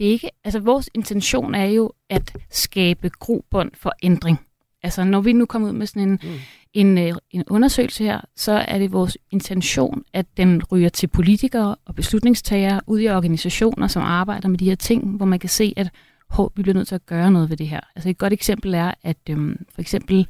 det 0.00 0.06
ikke, 0.06 0.30
altså 0.44 0.60
vores 0.60 0.90
intention 0.94 1.54
er 1.54 1.64
jo 1.64 1.92
at 2.08 2.32
skabe 2.50 3.10
grobund 3.10 3.70
for 3.74 3.92
ændring. 4.02 4.38
Altså 4.82 5.04
når 5.04 5.20
vi 5.20 5.32
nu 5.32 5.46
kommer 5.46 5.68
ud 5.68 5.72
med 5.72 5.86
sådan 5.86 6.02
en, 6.02 6.18
mm. 6.22 6.28
en, 6.72 6.98
øh, 6.98 7.12
en 7.30 7.44
undersøgelse 7.50 8.04
her, 8.04 8.20
så 8.36 8.52
er 8.52 8.78
det 8.78 8.92
vores 8.92 9.18
intention, 9.30 10.04
at 10.12 10.26
den 10.36 10.62
ryger 10.72 10.88
til 10.88 11.06
politikere 11.06 11.76
og 11.84 11.94
beslutningstagere 11.94 12.80
ud 12.86 13.00
i 13.00 13.08
organisationer, 13.08 13.86
som 13.86 14.02
arbejder 14.02 14.48
med 14.48 14.58
de 14.58 14.64
her 14.64 14.74
ting, 14.74 15.16
hvor 15.16 15.26
man 15.26 15.38
kan 15.38 15.50
se, 15.50 15.74
at 15.76 15.90
hov, 16.30 16.52
vi 16.56 16.62
bliver 16.62 16.74
nødt 16.74 16.88
til 16.88 16.94
at 16.94 17.06
gøre 17.06 17.30
noget 17.30 17.50
ved 17.50 17.56
det 17.56 17.68
her. 17.68 17.80
Altså 17.96 18.08
et 18.08 18.18
godt 18.18 18.32
eksempel 18.32 18.74
er, 18.74 18.92
at 19.02 19.16
øhm, 19.30 19.66
for 19.74 19.80
eksempel, 19.80 20.16
jeg 20.16 20.26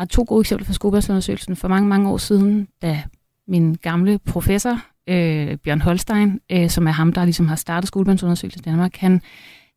har 0.00 0.04
to 0.04 0.24
gode 0.28 0.40
eksempler 0.40 0.66
fra 0.66 0.72
skolebasundersøgelsen 0.72 1.56
for 1.56 1.68
mange, 1.68 1.88
mange 1.88 2.10
år 2.10 2.16
siden, 2.16 2.68
da 2.82 3.02
min 3.48 3.74
gamle 3.74 4.18
professor, 4.18 4.80
øh, 5.08 5.56
Bjørn 5.56 5.80
Holstein, 5.80 6.40
øh, 6.52 6.70
som 6.70 6.86
er 6.86 6.90
ham, 6.90 7.12
der 7.12 7.24
ligesom 7.24 7.48
har 7.48 7.56
startet 7.56 7.88
skolebørnsundersøgelsen 7.88 8.60
i 8.60 8.68
Danmark, 8.70 8.96
han, 8.96 9.22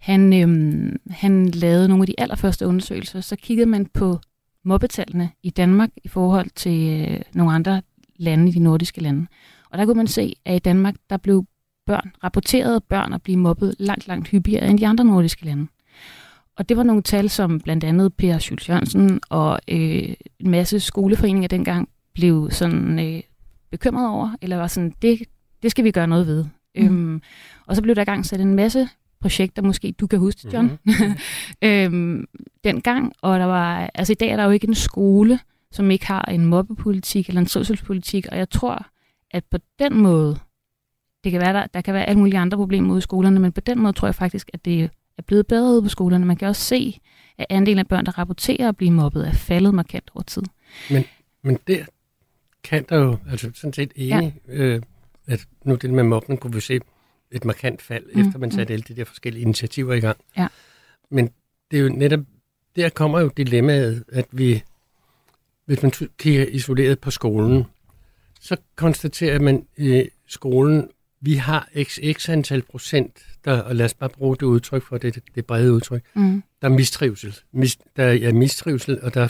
han, 0.02 0.34
øh, 0.34 0.92
han 1.10 1.50
lavede 1.50 1.88
nogle 1.88 2.02
af 2.02 2.08
de 2.08 2.16
allerførste 2.18 2.68
undersøgelser, 2.68 3.22
så 3.22 3.36
kiggede 3.36 3.70
man 3.70 3.86
på 3.86 4.20
mobbetallene 4.66 5.30
i 5.44 5.50
Danmark 5.50 5.90
i 6.04 6.08
forhold 6.08 6.50
til 6.56 7.08
øh, 7.10 7.22
nogle 7.34 7.54
andre 7.54 7.82
lande 8.16 8.50
i 8.50 8.52
de 8.52 8.60
nordiske 8.60 9.02
lande. 9.02 9.28
Og 9.70 9.78
der 9.78 9.86
kunne 9.86 9.98
man 9.98 10.08
se, 10.08 10.34
at 10.46 10.56
i 10.56 10.60
Danmark, 10.60 10.96
der 11.10 11.18
blev 11.18 11.46
børn, 11.86 12.12
rapporterede 12.24 12.82
børn 12.82 13.14
at 13.14 13.22
blive 13.22 13.38
mobbet 13.38 13.76
langt, 13.80 14.08
langt 14.08 14.28
hyppigere 14.28 14.68
end 14.68 14.80
de 14.80 14.88
andre 14.88 15.06
nordiske 15.06 15.46
lande. 15.46 15.68
Og 16.58 16.70
det 16.70 16.78
var 16.78 16.84
nogle 16.84 17.02
tal, 17.02 17.30
som 17.30 17.60
blandt 17.60 17.84
andet 17.84 18.14
Per 18.14 18.38
Schultz 18.38 18.70
Jørgensen 18.70 19.20
og 19.30 19.60
øh, 19.68 20.14
en 20.40 20.50
masse 20.52 20.80
skoleforeninger 20.80 21.48
dengang 21.48 21.90
blev 22.14 22.52
sådan 22.52 23.00
øh, 23.00 23.22
bekymret 23.74 24.10
over, 24.10 24.36
eller 24.42 24.58
var 24.58 24.68
sådan, 24.68 24.94
det, 25.02 25.24
det 25.64 25.72
skal 25.72 25.84
vi 25.84 25.92
gøre 25.92 26.08
noget 26.08 26.28
ved. 26.28 26.46
Mm. 26.76 26.86
Øhm, 26.86 27.22
og 27.66 27.76
så 27.76 27.82
blev 27.82 27.96
der 27.96 28.02
i 28.02 28.06
gang 28.06 28.26
sat 28.26 28.42
en 28.42 28.56
masse 28.56 28.90
projekter, 29.22 29.62
måske 29.62 29.92
du 29.92 30.08
kan 30.08 30.20
huske 30.20 30.48
John, 30.54 30.80
mm-hmm. 30.84 31.16
øhm, 31.70 32.26
dengang. 32.64 33.14
Og 33.22 33.40
der 33.40 33.46
var, 33.46 33.92
altså 33.94 34.14
i 34.14 34.16
dag 34.16 34.30
er 34.30 34.36
der 34.36 34.44
jo 34.44 34.50
ikke 34.50 34.68
en 34.68 34.76
skole, 34.76 35.40
som 35.72 35.92
ikke 35.92 36.08
har 36.08 36.22
en 36.22 36.46
mobbepolitik 36.46 37.28
eller 37.28 37.42
en 37.42 37.48
trivselspolitik, 37.48 38.28
og 38.32 38.38
jeg 38.38 38.50
tror, 38.50 38.86
at 39.32 39.44
på 39.52 39.58
den 39.80 39.98
måde, 39.98 40.40
det 41.24 41.32
kan 41.32 41.42
være, 41.42 41.54
der, 41.54 41.68
der 41.74 41.82
kan 41.82 41.94
være 41.94 42.06
alle 42.06 42.20
mulige 42.20 42.40
andre 42.40 42.58
problemer 42.58 42.92
ude 42.92 42.98
i 42.98 43.02
skolerne, 43.02 43.40
men 43.40 43.52
på 43.52 43.62
den 43.62 43.80
måde 43.80 43.94
tror 43.94 44.08
jeg 44.08 44.16
faktisk, 44.16 44.50
at 44.54 44.66
det 44.66 44.90
er 45.18 45.22
blevet 45.22 45.48
bedre 45.48 45.72
ude 45.72 45.82
på 45.82 45.90
skolerne. 45.90 46.26
Man 46.26 46.36
kan 46.38 46.48
også 46.48 46.62
se, 46.62 47.00
at 47.38 47.46
andelen 47.50 47.80
af 47.80 47.88
børn, 47.88 48.06
der 48.06 48.20
rapporterer 48.20 48.70
at 48.70 48.78
blive 48.78 48.92
mobbet, 48.92 49.28
er 49.28 49.32
faldet 49.32 49.74
markant 49.74 50.12
over 50.16 50.24
tid. 50.24 50.44
Men, 50.90 51.04
men 51.44 51.58
der 51.68 51.86
kan 52.64 52.86
der 52.90 52.98
jo, 52.98 53.18
altså 53.30 53.52
sådan 53.56 53.74
set 53.74 53.92
enig, 53.96 54.36
ja. 54.48 54.54
øh, 54.54 54.82
at 55.28 55.46
nu 55.66 55.76
det 55.76 55.90
med 55.90 56.04
mobben 56.04 56.38
kunne 56.38 56.54
vi 56.54 56.60
se, 56.60 56.80
et 57.32 57.46
markant 57.46 57.82
fald, 57.82 58.06
Mm, 58.06 58.22
mm, 58.22 58.28
efter 58.28 58.40
man 58.40 58.52
satte 58.52 58.74
alle 58.74 58.84
de 58.88 58.96
der 58.96 59.06
forskellige 59.06 59.42
initiativer 59.42 59.94
i 59.94 60.00
gang. 60.00 60.18
Ja. 60.38 60.48
Men 61.12 61.30
det 61.72 61.80
er 61.80 61.84
jo 61.84 61.90
netop, 61.90 62.20
der 62.76 62.90
kommer 62.90 63.20
jo 63.20 63.32
dilemmaet, 63.38 64.04
at 64.12 64.26
vi, 64.32 64.64
hvis 65.66 65.82
man 65.82 65.92
kigger 66.18 66.46
isoleret 66.46 67.00
på 67.00 67.12
skolen, 67.12 67.64
så 68.42 68.58
konstaterer 68.76 69.40
man 69.40 69.68
i 69.78 70.10
skolen, 70.28 70.90
vi 71.22 71.34
har 71.34 71.70
x, 71.84 72.00
x 72.14 72.30
antal 72.30 72.62
procent, 72.62 73.26
der, 73.46 73.62
og 73.62 73.76
lad 73.76 73.86
os 73.86 73.94
bare 73.94 74.10
bruge 74.10 74.36
det 74.36 74.44
udtryk 74.44 74.84
for 74.84 74.98
det, 74.98 75.20
det, 75.36 75.46
brede 75.46 75.74
udtryk, 75.74 76.04
Mm. 76.14 76.44
der 76.62 76.68
er 76.70 76.72
mistrivsel. 76.74 77.36
Mis, 77.52 77.78
der 77.96 78.04
er 78.04 78.34
mistrivsel, 78.34 79.02
og 79.02 79.14
der 79.14 79.22
er 79.22 79.28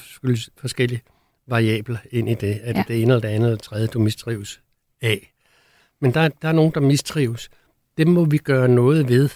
forskellige 0.58 1.02
variabler 1.48 1.98
ind 2.12 2.30
i 2.30 2.34
det. 2.34 2.60
Er 2.64 2.74
det 2.74 2.76
Ja. 2.78 2.84
det 2.88 3.02
ene 3.02 3.14
eller 3.14 3.20
det 3.22 3.28
andet 3.28 3.48
eller 3.48 3.56
det 3.58 3.64
tredje, 3.64 3.88
du 3.88 4.00
mistrives 4.00 4.62
af? 5.02 5.34
Men 6.00 6.14
der, 6.14 6.28
der 6.28 6.48
er 6.48 6.52
nogen, 6.52 6.72
der 6.74 6.80
mistrives. 6.80 7.50
Dem 7.98 8.08
må 8.08 8.26
vi 8.26 8.38
gøre 8.38 8.68
noget 8.68 9.08
ved. 9.10 9.30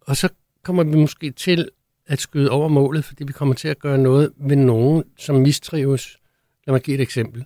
Og 0.00 0.16
så 0.16 0.28
kommer 0.62 0.84
vi 0.84 0.96
måske 0.96 1.30
til 1.30 1.70
at 2.06 2.20
skyde 2.20 2.50
over 2.50 2.68
målet, 2.68 3.04
fordi 3.04 3.24
vi 3.24 3.32
kommer 3.32 3.54
til 3.54 3.68
at 3.68 3.78
gøre 3.78 3.98
noget 3.98 4.32
ved 4.36 4.56
nogen, 4.56 5.04
som 5.18 5.36
mistrives. 5.36 6.18
Lad 6.66 6.72
mig 6.74 6.82
give 6.82 6.94
et 6.94 7.00
eksempel. 7.00 7.44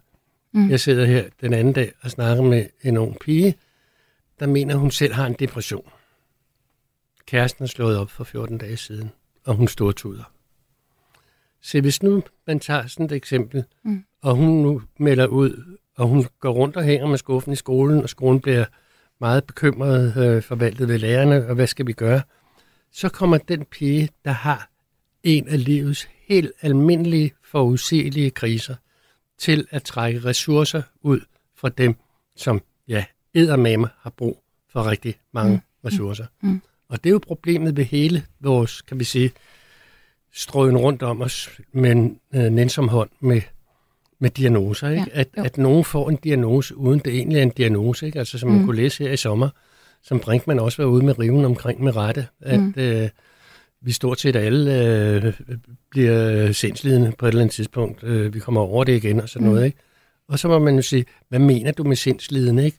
Mm. 0.53 0.71
Jeg 0.71 0.81
sidder 0.81 1.05
her 1.05 1.25
den 1.41 1.53
anden 1.53 1.73
dag 1.73 1.93
og 2.01 2.11
snakker 2.11 2.43
med 2.45 2.67
en 2.83 2.97
ung 2.97 3.19
pige, 3.19 3.55
der 4.41 4.47
mener, 4.47 4.75
hun 4.77 4.91
selv 4.91 5.13
har 5.13 5.27
en 5.27 5.37
depression. 5.39 5.89
Kæresten 7.27 7.63
er 7.65 7.69
slået 7.69 7.99
op 7.99 8.11
for 8.11 8.25
14 8.25 8.59
dage 8.59 8.77
siden, 8.77 9.11
og 9.45 9.55
hun 9.55 9.69
stortuder. 9.69 10.33
Så 11.63 11.81
hvis 11.81 12.03
nu 12.03 12.23
man 12.47 12.61
tager 12.61 12.87
sådan 12.87 13.07
et 13.07 13.13
eksempel, 13.13 13.65
Mm. 13.85 14.05
og 14.23 14.35
hun 14.37 14.63
nu 14.63 14.83
melder 14.99 15.27
ud, 15.27 15.77
og 15.97 16.09
hun 16.09 16.27
går 16.41 16.51
rundt 16.51 16.77
og 16.77 16.85
hænger 16.85 17.07
med 17.07 17.19
skuffen 17.19 17.53
i 17.53 17.57
skolen, 17.57 18.03
og 18.03 18.09
skolen 18.09 18.41
bliver 18.41 18.65
meget 19.21 19.45
bekymret, 19.45 20.17
øh, 20.17 20.43
forvaltet 20.43 20.89
ved 20.89 20.99
lærerne, 20.99 21.47
og 21.47 21.55
hvad 21.55 21.67
skal 21.67 21.87
vi 21.87 21.93
gøre? 21.93 22.23
Så 22.93 23.09
kommer 23.09 23.39
den 23.39 23.65
pige, 23.65 24.09
der 24.25 24.31
har 24.31 24.69
en 25.23 25.49
af 25.49 25.65
livets 25.65 26.09
helt 26.27 26.53
almindelige, 26.61 27.33
forudsigelige 27.45 28.31
kriser, 28.31 28.75
til 29.39 29.67
at 29.71 29.83
trække 29.83 30.21
ressourcer 30.25 30.83
ud 31.01 31.21
fra 31.57 31.69
dem, 31.69 31.95
som 32.37 32.63
ja, 32.89 33.05
eddermame 33.35 33.89
har 33.99 34.11
brug 34.11 34.43
for 34.73 34.87
rigtig 34.91 35.15
mange 35.33 35.55
mm. 35.55 35.61
ressourcer. 35.85 36.27
Mm. 36.41 36.63
Og 36.89 37.05
det 37.05 37.11
er 37.11 37.13
jo 37.13 37.21
problemet 37.27 37.77
ved 37.77 37.85
hele 37.85 38.27
vores, 38.41 38.83
kan 38.83 38.99
vi 38.99 39.05
sige, 39.05 39.33
strøen 40.35 40.77
rundt 40.77 41.03
om 41.03 41.21
os 41.23 41.51
med 41.73 41.91
en 41.91 42.19
øh, 42.35 42.45
nænsom 42.53 42.89
hånd 42.89 43.11
med, 43.21 43.41
med 44.19 44.31
diagnoser. 44.31 44.89
Ikke? 44.89 45.03
Ja, 45.15 45.21
at, 45.21 45.29
jo. 45.39 45.43
at 45.43 45.59
nogen 45.59 45.85
får 45.85 46.11
en 46.11 46.17
diagnose, 46.17 46.77
uden 46.77 46.99
det 46.99 47.15
egentlig 47.15 47.39
er 47.39 47.43
en 47.43 47.51
diagnose. 47.51 48.07
Ikke? 48.07 48.19
Altså 48.19 48.39
som 48.39 48.51
man 48.51 48.59
Mm. 48.59 48.65
kunne 48.67 48.77
læse 48.77 49.05
her 49.05 49.13
i 49.13 49.17
sommer, 49.17 49.49
som 50.03 50.21
Brinkmann 50.21 50.61
også 50.61 50.83
var 50.83 50.89
ude 50.91 51.05
med 51.05 51.19
riven 51.19 51.45
omkring 51.45 51.83
med 51.85 51.97
rette, 51.97 52.27
at 52.41 52.61
Mm. 52.61 52.75
øh, 52.77 53.09
vi 53.85 53.93
stort 53.93 54.21
set 54.21 54.37
alle 54.37 54.87
øh, 54.87 55.33
bliver 55.91 56.53
sindslidende 56.53 57.13
på 57.19 57.27
et 57.27 57.29
eller 57.29 57.41
andet 57.43 57.55
tidspunkt. 57.55 58.05
Øh, 58.05 58.35
vi 58.35 58.39
kommer 58.41 58.61
over 58.61 58.85
det 58.85 58.93
igen 58.97 59.21
og 59.21 59.29
sådan 59.29 59.49
Mm. 59.49 59.53
noget. 59.55 59.67
Ikke? 59.67 59.79
Og 60.29 60.39
så 60.39 60.49
må 60.49 60.59
man 60.59 60.77
jo 60.77 60.83
sige, 60.83 61.05
hvad 61.29 61.39
mener 61.39 61.73
du 61.73 61.85
med 61.85 61.97
sindslidende? 61.97 62.65
Ikke? 62.65 62.79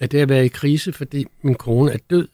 Er 0.00 0.06
det 0.06 0.18
at 0.18 0.28
være 0.28 0.44
i 0.44 0.48
krise, 0.48 0.92
fordi 0.92 1.26
min 1.42 1.54
kone 1.54 1.92
er 1.92 1.98
død? 2.10 2.28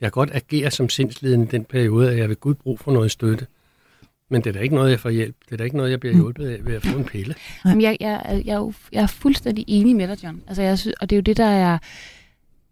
Jeg 0.00 0.06
kan 0.06 0.10
godt 0.10 0.30
agere 0.32 0.70
som 0.70 0.88
sindslidende 0.88 1.44
i 1.46 1.48
den 1.48 1.64
periode, 1.64 2.10
at 2.10 2.18
jeg 2.18 2.28
vil 2.28 2.36
Gud 2.36 2.54
brug 2.54 2.78
for 2.80 2.92
noget 2.92 3.10
støtte. 3.10 3.46
Men 4.30 4.40
det 4.44 4.50
er 4.50 4.52
da 4.54 4.60
ikke 4.60 4.74
noget, 4.74 4.90
jeg 4.90 5.00
får 5.00 5.10
hjælp. 5.10 5.36
Det 5.46 5.52
er 5.52 5.56
da 5.56 5.64
ikke 5.64 5.76
noget, 5.76 5.90
jeg 5.90 6.00
bliver 6.00 6.12
Mm. 6.14 6.20
hjulpet 6.20 6.46
af 6.48 6.66
ved 6.66 6.74
at 6.74 6.82
få 6.82 6.98
en 6.98 7.04
pille. 7.04 7.34
Jamen, 7.64 7.80
jeg, 7.82 7.96
jeg, 8.00 8.22
er- 8.24 8.32
jeg, 8.44 8.52
er 8.52 8.56
jo, 8.58 8.72
jeg 8.92 9.02
er 9.02 9.06
fuldstændig 9.06 9.64
enig 9.68 9.96
med 9.96 10.08
dig, 10.08 10.24
John. 10.24 10.42
Altså, 10.48 10.62
jeg 10.62 10.78
synes, 10.78 10.94
og 11.00 11.10
det 11.10 11.16
er 11.16 11.18
jo 11.18 11.22
det, 11.22 11.36
der 11.36 11.44
er... 11.46 11.78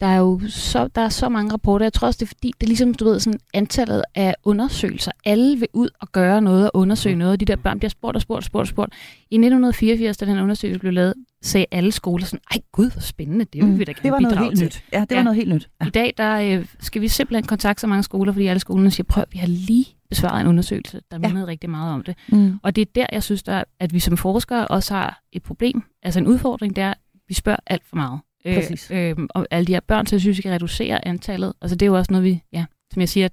Der 0.04 0.11
er 0.11 0.16
jo 0.18 0.40
så, 0.49 0.88
der 0.88 1.00
er 1.02 1.08
så 1.08 1.28
mange 1.28 1.52
rapporter. 1.52 1.84
Jeg 1.87 1.92
tror 1.92 2.06
også, 2.08 2.18
det 2.18 2.26
er 2.26 2.28
fordi, 2.28 2.52
det 2.61 2.66
er 2.66 2.68
ligesom, 2.68 2.94
du 2.94 3.04
ved, 3.04 3.20
sådan 3.20 3.40
antallet 3.54 4.02
af 4.14 4.34
undersøgelser. 4.44 5.12
Alle 5.25 5.58
vil 5.58 5.68
ud 5.73 5.88
og 6.00 6.12
gøre 6.12 6.40
noget 6.42 6.64
og 6.70 6.70
undersøge 6.80 7.16
noget. 7.16 7.32
Og 7.32 7.40
de 7.40 7.44
der 7.44 7.56
børn 7.56 7.78
bliver 7.78 7.90
spurgt 7.90 8.16
og 8.16 8.23
spurgt 8.23 8.37
og 8.38 8.44
spurgt 8.44 8.61
og 8.62 8.66
spurgt. 8.68 8.92
I 9.30 9.34
1984, 9.34 10.16
da 10.16 10.26
den 10.26 10.38
undersøgelse 10.38 10.80
blev 10.80 10.92
lavet, 10.92 11.14
sagde 11.42 11.66
alle 11.70 11.92
skoler 11.92 12.25
sådan, 12.25 12.40
ej 12.50 12.58
gud, 12.73 12.90
hvor 12.90 13.00
spændende, 13.00 13.45
det 13.45 13.67
vil 13.67 13.78
vi 13.78 13.84
da 13.84 13.93
gerne 13.93 14.00
Mm. 14.00 14.02
det 14.02 14.12
var 14.12 14.21
noget 14.21 14.38
helt 14.38 14.58
til. 14.58 14.64
nyt. 14.67 14.84
Ja, 14.93 15.00
det 15.00 15.10
var 15.10 15.17
Ja. 15.17 15.23
noget 15.23 15.36
helt 15.36 15.49
nyt. 15.49 15.69
Ja. 15.80 15.86
I 15.86 15.90
dag 15.90 16.14
der, 16.17 16.58
øh, 16.58 16.67
skal 16.80 17.02
vi 17.02 17.08
simpelthen 17.08 17.45
kontakte 17.47 17.80
så 17.80 17.86
mange 17.86 18.02
skoler, 18.02 18.32
fordi 18.32 18.47
alle 18.47 18.60
skolerne 18.60 18.90
siger, 18.90 19.04
prøv, 19.04 19.25
vi 19.32 19.38
har 19.38 19.47
lige 19.49 19.86
besvaret 20.08 20.40
en 20.40 20.47
undersøgelse, 20.47 21.00
der 21.10 21.19
Ja. 21.23 21.28
mindede 21.28 21.47
rigtig 21.47 21.71
meget 21.71 21.95
om 21.95 22.02
det. 22.02 22.14
Mm. 22.28 22.58
Og 22.62 22.76
det 22.76 22.82
er 22.82 22.86
der, 22.95 23.06
jeg 23.12 23.23
synes, 23.23 23.43
der, 23.43 23.64
at 23.80 23.93
vi 23.95 23.99
som 23.99 24.17
forskere 24.17 24.69
også 24.69 24.95
har 24.95 25.21
et 25.32 25.43
problem. 25.43 25.82
Altså 26.02 26.21
en 26.21 26.26
udfordring, 26.26 26.78
er, 26.78 26.90
at 26.90 26.97
vi 27.28 27.34
spørger 27.34 27.58
alt 27.67 27.82
for 27.88 27.97
meget. 27.97 28.21
Præcis. 28.45 28.91
Øh, 28.91 29.11
øh, 29.11 29.17
og 29.30 29.47
alle 29.50 29.67
de 29.67 29.73
her 29.73 29.80
børn, 29.80 30.07
så 30.07 30.17
jeg 30.17 30.21
synes, 30.21 30.37
vi 30.37 30.43
skal 30.43 30.52
reducere 30.52 31.09
antallet. 31.09 31.52
Altså 31.63 31.76
det 31.76 31.87
er 31.87 31.91
jo 31.91 31.97
også 31.97 32.13
noget, 32.13 32.25
vi, 32.25 32.41
ja, 32.52 32.65
som 32.93 33.00
jeg 33.00 33.09
siger, 33.09 33.28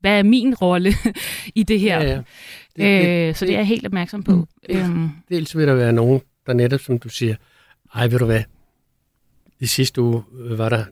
hvad 0.00 0.18
er 0.18 0.22
min 0.22 0.54
rolle 0.54 0.92
i 1.54 1.62
det 1.62 1.80
her? 1.80 2.00
Ja, 2.02 2.08
ja. 2.10 2.16
Det, 2.16 2.24
Det, 2.76 3.04
det, 3.04 3.28
øh, 3.28 3.34
så 3.34 3.44
det 3.46 3.54
er 3.54 3.58
jeg 3.58 3.66
helt 3.66 3.86
opmærksom 3.86 4.22
på. 4.22 4.32
Mm. 4.32 4.46
Øhm, 4.68 5.08
dels 5.28 5.56
vil 5.56 5.66
der 5.68 5.74
være 5.74 5.92
nogen, 5.92 6.20
der 6.46 6.52
netop, 6.52 6.80
som 6.80 6.98
du 6.98 7.08
siger, 7.08 7.34
ej, 7.94 8.06
ved 8.06 8.18
du 8.18 8.24
hvad, 8.26 8.42
i 9.60 9.66
sidste 9.66 10.02
uge 10.02 10.22
øh, 10.40 10.58
var 10.58 10.68
der 10.68 10.84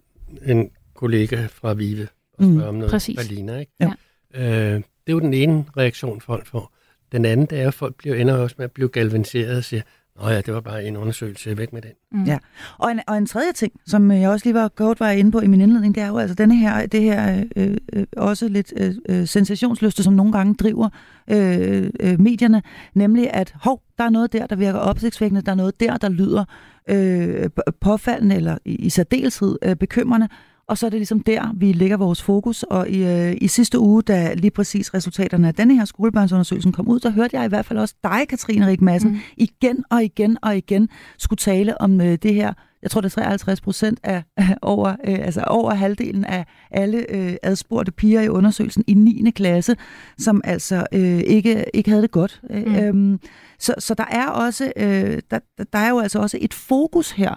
en 0.47 0.71
kollega 0.95 1.47
fra 1.47 1.73
Vive 1.75 2.09
og 2.33 2.45
Mm, 2.45 2.53
spørger 2.55 2.69
om 2.69 2.75
noget 2.75 2.91
præcis. 2.91 3.17
Berliner, 3.17 3.59
ikke? 3.59 3.73
Jo. 3.83 3.91
Øh, 4.35 4.43
det 4.75 4.83
er 5.07 5.13
jo 5.13 5.21
den 5.21 5.35
ene 5.35 5.65
reaktion, 5.77 6.21
folk 6.21 6.47
får. 6.47 6.75
Den 7.13 7.25
anden, 7.25 7.47
det 7.47 7.61
er, 7.61 7.69
at 7.69 7.75
folk 7.75 7.97
bliver, 7.97 8.17
ender 8.17 8.35
også 8.35 8.55
med 8.59 8.65
at 8.65 8.73
blive 8.73 8.89
galvaniseret 8.89 9.57
og 9.57 9.65
siger, 9.65 9.83
Nå 10.23 10.29
ja, 10.29 10.41
det 10.41 10.55
var 10.55 10.61
bare 10.61 10.85
en 10.85 10.97
undersøgelse, 10.97 11.59
væk 11.59 11.73
med 11.73 11.83
den. 11.83 11.91
mm. 12.13 12.25
Ja. 12.25 12.39
Og 12.79 12.91
en, 12.91 13.01
og 13.07 13.19
en 13.19 13.27
tredje 13.27 13.53
ting, 13.53 13.73
som 13.87 14.11
jeg 14.11 14.31
også 14.31 14.47
lige 14.47 14.55
var 14.55 14.69
godt 14.69 15.01
var 15.01 15.11
inde 15.11 15.33
på 15.33 15.41
i 15.41 15.47
min 15.47 15.61
indledning, 15.61 15.95
det 15.95 16.03
er 16.03 16.09
jo 16.09 16.19
altså 16.19 16.35
denne 16.35 16.57
her, 16.57 16.87
det 16.87 17.03
her 17.03 17.45
øh, 17.57 17.77
øh, 17.93 18.07
også 18.17 18.49
lidt 18.49 18.73
øh, 18.77 18.95
øh, 19.09 19.27
sensationsløste, 19.27 20.03
som 20.03 20.13
nogle 20.13 20.33
gange 20.33 20.55
driver 20.55 20.89
øh, 21.31 21.91
øh, 22.01 22.21
medierne, 22.21 22.63
nemlig 22.95 23.31
at 23.33 23.55
hov, 23.63 23.83
der 23.99 24.05
er 24.05 24.11
noget 24.11 24.33
der, 24.33 24.47
der 24.47 24.57
virker 24.57 24.79
opsigtsvækkende, 24.79 25.43
der 25.43 25.53
er 25.53 25.57
noget 25.57 25.81
der, 25.81 25.97
der 25.97 26.09
lyder 26.09 26.45
øh, 26.89 27.51
påfaldende 27.81 28.37
eller 28.37 28.59
i, 28.65 28.75
i 28.75 28.91
særdeleshed 28.91 29.59
øh, 29.63 29.77
bekymrende, 29.77 30.29
og 30.69 30.79
så 30.79 30.87
er 30.87 30.91
det 30.91 30.99
ligesom 30.99 31.21
der, 31.21 31.53
vi 31.57 31.73
lægger 31.73 31.97
vores 31.97 32.23
fokus. 32.23 32.63
Og 32.63 32.89
i, 32.89 33.05
øh, 33.05 33.37
i 33.41 33.49
sidste 33.49 33.79
uge, 33.79 34.03
da 34.03 34.35
lige 34.35 34.51
præcis 34.51 34.95
resultaterne 34.95 35.49
af 35.49 35.55
denne 35.55 35.77
her 35.77 35.85
skolebørnsundersøgelsen 35.85 36.73
kom 36.73 36.89
ud, 36.89 37.01
der 37.01 37.11
hørte 37.11 37.37
jeg 37.37 37.45
i 37.45 37.49
hvert 37.49 37.67
fald 37.67 37.79
også 37.79 37.95
dig, 38.05 38.29
Katrine 38.29 38.67
Rik 38.67 38.81
Madsen, 38.81 39.11
Mm. 39.11 39.19
igen 39.37 39.85
og 39.91 40.05
igen 40.05 40.39
og 40.43 40.57
igen 40.57 40.89
skulle 41.19 41.39
tale 41.39 41.81
om 41.81 42.01
øh, 42.01 42.19
det 42.23 42.35
her. 42.35 42.53
Jeg 42.83 42.91
tror, 42.91 43.01
det 43.01 43.17
er 43.17 43.23
53 43.23 43.61
procent 43.61 44.01
af 44.03 44.23
over, 44.63 44.89
øh, 44.89 45.19
altså 45.19 45.41
over 45.47 45.75
halvdelen 45.75 46.25
af 46.25 46.45
alle 46.71 47.15
øh, 47.15 47.35
adspurgte 47.43 47.93
piger 47.93 48.21
i 48.21 48.29
undersøgelsen 48.29 48.85
i 48.87 48.95
9. 48.95 49.31
klasse, 49.31 49.77
som 50.19 50.41
altså 50.45 50.87
øh, 50.93 51.19
ikke, 51.19 51.65
ikke 51.75 51.91
havde 51.91 52.03
det 52.03 52.11
godt. 52.11 52.41
Mm. 52.51 52.57
Mm. 52.57 52.75
Øhm, 52.77 53.21
så, 53.59 53.75
så 53.79 53.95
der 53.95 54.05
er 54.11 54.27
også, 54.27 54.73
øh, 54.77 55.19
der, 55.31 55.39
der- 55.59 55.65
der 55.73 55.79
er 55.79 55.89
jo 55.91 55.99
altså 55.99 56.19
også 56.19 56.39
et 56.41 56.55
fokus 56.55 57.11
her, 57.11 57.35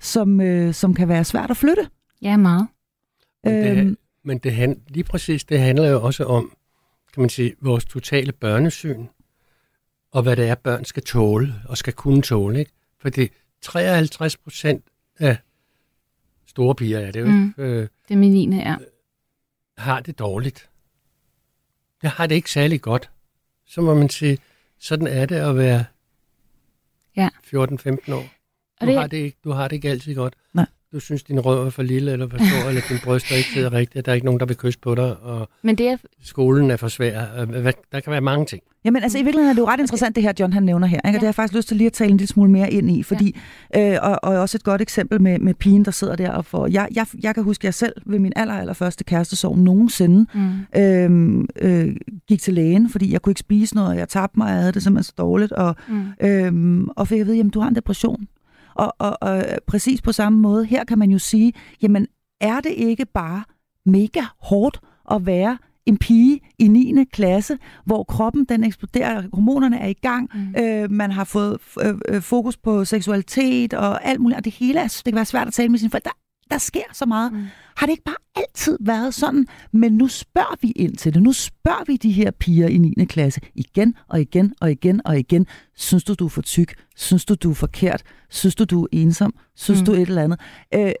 som, 0.00 0.40
øh, 0.40 0.74
som 0.74 0.94
kan 0.94 1.08
være 1.08 1.24
svært 1.24 1.50
at 1.50 1.56
flytte. 1.56 1.82
Ja, 2.26 2.36
meget. 2.36 2.68
Men 3.44 3.54
det, 3.54 3.78
Øhm. 3.78 3.98
men 4.22 4.38
det 4.38 4.52
han, 4.54 4.82
lige 4.88 5.04
præcis, 5.04 5.44
det 5.44 5.60
handler 5.60 5.88
jo 5.88 6.02
også 6.02 6.24
om, 6.24 6.56
kan 7.14 7.20
man 7.20 7.30
sige, 7.30 7.54
vores 7.60 7.84
totale 7.84 8.32
børnesyn, 8.32 9.06
og 10.10 10.22
hvad 10.22 10.36
det 10.36 10.48
er, 10.48 10.54
børn 10.54 10.84
skal 10.84 11.02
tåle, 11.02 11.54
og 11.68 11.78
skal 11.78 11.92
kunne 11.92 12.22
tåle. 12.22 12.58
Ikke? 12.58 12.70
Fordi 12.98 13.28
53 13.60 14.36
procent 14.36 14.84
af 15.18 15.36
store 16.46 16.74
piger, 16.74 16.98
er 16.98 17.10
det 17.10 17.20
jo, 17.20 17.26
Mm. 17.26 17.54
øh, 17.58 17.88
Det 18.08 18.14
er 18.14 18.16
9. 18.16 18.58
er. 18.60 18.76
har 19.78 20.00
det 20.00 20.18
dårligt. 20.18 20.70
Jeg 22.02 22.10
har 22.10 22.26
det 22.26 22.34
ikke 22.34 22.50
særlig 22.50 22.80
godt. 22.80 23.10
Så 23.66 23.80
må 23.80 23.94
man 23.94 24.08
sige, 24.08 24.38
sådan 24.78 25.06
er 25.06 25.26
det 25.26 25.36
at 25.36 25.56
være 25.56 25.84
Ja. 27.16 27.28
14-15 27.44 28.12
år. 28.12 28.24
Du, 28.80 28.86
det- 28.86 28.94
har 28.98 29.06
det 29.06 29.16
ikke, 29.16 29.38
du 29.44 29.50
har 29.50 29.68
det 29.68 29.76
ikke 29.76 29.90
altid 29.90 30.14
godt. 30.14 30.34
Nej. 30.52 30.66
Du 30.96 31.00
synes, 31.00 31.22
din 31.22 31.40
røv 31.40 31.66
er 31.66 31.70
for 31.70 31.82
lille 31.82 32.12
eller 32.12 32.28
for 32.28 32.36
stor, 32.36 32.68
eller 32.68 32.82
din 32.88 32.98
bryster 33.04 33.36
ikke 33.36 33.48
sidder 33.54 33.72
rigtigt, 33.72 34.06
der 34.06 34.12
er 34.12 34.14
ikke 34.14 34.24
nogen, 34.24 34.40
der 34.40 34.46
vil 34.46 34.56
kysse 34.56 34.78
på 34.78 34.94
dig, 34.94 35.16
og 35.22 35.48
Men 35.62 35.78
det 35.78 35.88
er, 35.88 35.96
skolen 36.22 36.70
er 36.70 36.76
for 36.76 36.88
svær. 36.88 37.44
Der 37.92 38.00
kan 38.00 38.10
være 38.10 38.20
mange 38.20 38.46
ting. 38.46 38.62
Jamen 38.84 39.02
altså 39.02 39.18
i 39.18 39.22
virkeligheden 39.22 39.50
er 39.50 39.54
det 39.54 39.60
jo 39.60 39.66
ret 39.66 39.80
interessant, 39.80 40.16
det 40.16 40.22
her 40.22 40.32
John 40.40 40.52
han 40.52 40.62
nævner 40.62 40.86
her. 40.86 40.96
Ikke? 40.96 41.08
Og 41.08 41.08
Ja. 41.08 41.12
det 41.12 41.20
har 41.20 41.26
jeg 41.26 41.34
faktisk 41.34 41.54
lyst 41.56 41.68
til 41.68 41.76
lige 41.76 41.86
at 41.86 41.92
tale 41.92 42.10
en 42.10 42.16
lille 42.16 42.28
smule 42.28 42.50
mere 42.50 42.70
ind 42.72 42.90
i, 42.90 43.02
fordi, 43.02 43.36
øh, 43.76 43.96
og, 44.02 44.18
og 44.22 44.38
også 44.40 44.56
et 44.56 44.62
godt 44.64 44.82
eksempel 44.82 45.22
med, 45.22 45.38
med 45.38 45.54
pigen, 45.54 45.84
der 45.84 45.90
sidder 45.90 46.16
der 46.16 46.30
og 46.30 46.44
får... 46.44 46.66
Jeg, 46.66 46.88
jeg, 46.94 47.06
jeg 47.22 47.34
kan 47.34 47.44
huske, 47.44 47.60
at 47.62 47.64
jeg 47.64 47.74
selv 47.74 47.92
ved 48.06 48.18
min 48.18 48.32
aller, 48.36 48.54
aller 48.54 48.72
første 48.72 49.04
kærestesorg 49.04 49.58
nogensinde 49.58 50.26
mm, 50.34 50.80
øh, 50.80 51.44
øh, 51.88 51.96
gik 52.28 52.40
til 52.42 52.54
lægen, 52.54 52.90
fordi 52.90 53.12
jeg 53.12 53.22
kunne 53.22 53.30
ikke 53.30 53.40
spise 53.40 53.74
noget, 53.74 53.90
og 53.90 53.96
jeg 53.96 54.08
tabte 54.08 54.38
mig, 54.38 54.46
og 54.46 54.52
jeg 54.52 54.60
havde 54.60 54.72
det 54.72 54.82
simpelthen 54.82 55.04
så 55.04 55.12
dårligt, 55.18 55.52
og, 55.52 55.76
mm, 55.88 56.04
øhm, 56.22 56.88
og 56.88 57.08
fik 57.08 57.20
at 57.20 57.26
vide, 57.26 57.36
jamen 57.36 57.50
du 57.50 57.60
har 57.60 57.68
en 57.68 57.74
depression. 57.74 58.26
Og, 58.76 58.94
og, 58.98 59.18
og 59.20 59.44
præcis 59.66 60.02
på 60.02 60.12
samme 60.12 60.38
måde, 60.38 60.64
her 60.64 60.84
kan 60.84 60.98
man 60.98 61.10
jo 61.10 61.18
sige, 61.18 61.52
jamen 61.82 62.06
er 62.40 62.60
det 62.60 62.70
ikke 62.70 63.06
bare 63.06 63.44
mega 63.86 64.20
hårdt 64.42 64.80
at 65.10 65.26
være 65.26 65.58
en 65.86 65.98
pige 65.98 66.40
i 66.58 66.68
9. 66.68 67.04
klasse, 67.12 67.58
hvor 67.84 68.04
kroppen 68.04 68.44
den 68.44 68.64
eksploderer, 68.64 69.22
hormonerne 69.32 69.78
er 69.78 69.88
i 69.88 69.92
gang, 69.92 70.30
mm. 70.34 70.62
øh, 70.62 70.90
man 70.90 71.10
har 71.10 71.24
fået 71.24 71.58
øh, 71.82 71.94
øh, 72.08 72.22
fokus 72.22 72.56
på 72.56 72.84
seksualitet 72.84 73.74
og 73.74 74.04
alt 74.04 74.20
muligt, 74.20 74.38
og 74.38 74.44
det 74.44 74.52
hele 74.52 74.80
er, 74.80 74.84
det 74.84 75.04
kan 75.04 75.14
være 75.14 75.24
svært 75.24 75.46
at 75.46 75.52
tale 75.52 75.68
med 75.68 75.78
sine 75.78 75.90
forældre. 75.90 76.10
Der 76.10 76.25
der 76.50 76.58
sker 76.58 76.82
så 76.92 77.06
meget. 77.06 77.32
Mm. 77.32 77.44
Har 77.76 77.86
det 77.86 77.90
ikke 77.90 78.04
bare 78.04 78.16
altid 78.34 78.78
været 78.80 79.14
sådan? 79.14 79.46
Men 79.72 79.92
nu 79.92 80.08
spørger 80.08 80.56
vi 80.62 80.70
ind 80.70 80.96
til 80.96 81.14
det. 81.14 81.22
Nu 81.22 81.32
spørger 81.32 81.84
vi 81.86 81.96
de 81.96 82.12
her 82.12 82.30
piger 82.30 82.68
i 82.68 82.78
9. 82.78 83.04
klasse 83.04 83.40
igen 83.54 83.94
og 84.08 84.20
igen 84.20 84.54
og 84.60 84.70
igen 84.70 85.00
og 85.04 85.18
igen. 85.18 85.46
Synes 85.76 86.04
du, 86.04 86.14
du 86.14 86.24
er 86.24 86.28
for 86.28 86.42
tyk? 86.42 86.74
Synes 86.96 87.24
du, 87.24 87.34
du 87.34 87.50
er 87.50 87.54
forkert? 87.54 88.02
Synes 88.30 88.54
du, 88.54 88.64
du 88.64 88.82
er 88.82 88.88
ensom? 88.92 89.34
Synes 89.56 89.80
mm. 89.80 89.86
du 89.86 89.92
et 89.92 90.00
eller 90.00 90.22
andet? 90.22 90.40
Øh, 90.74 90.92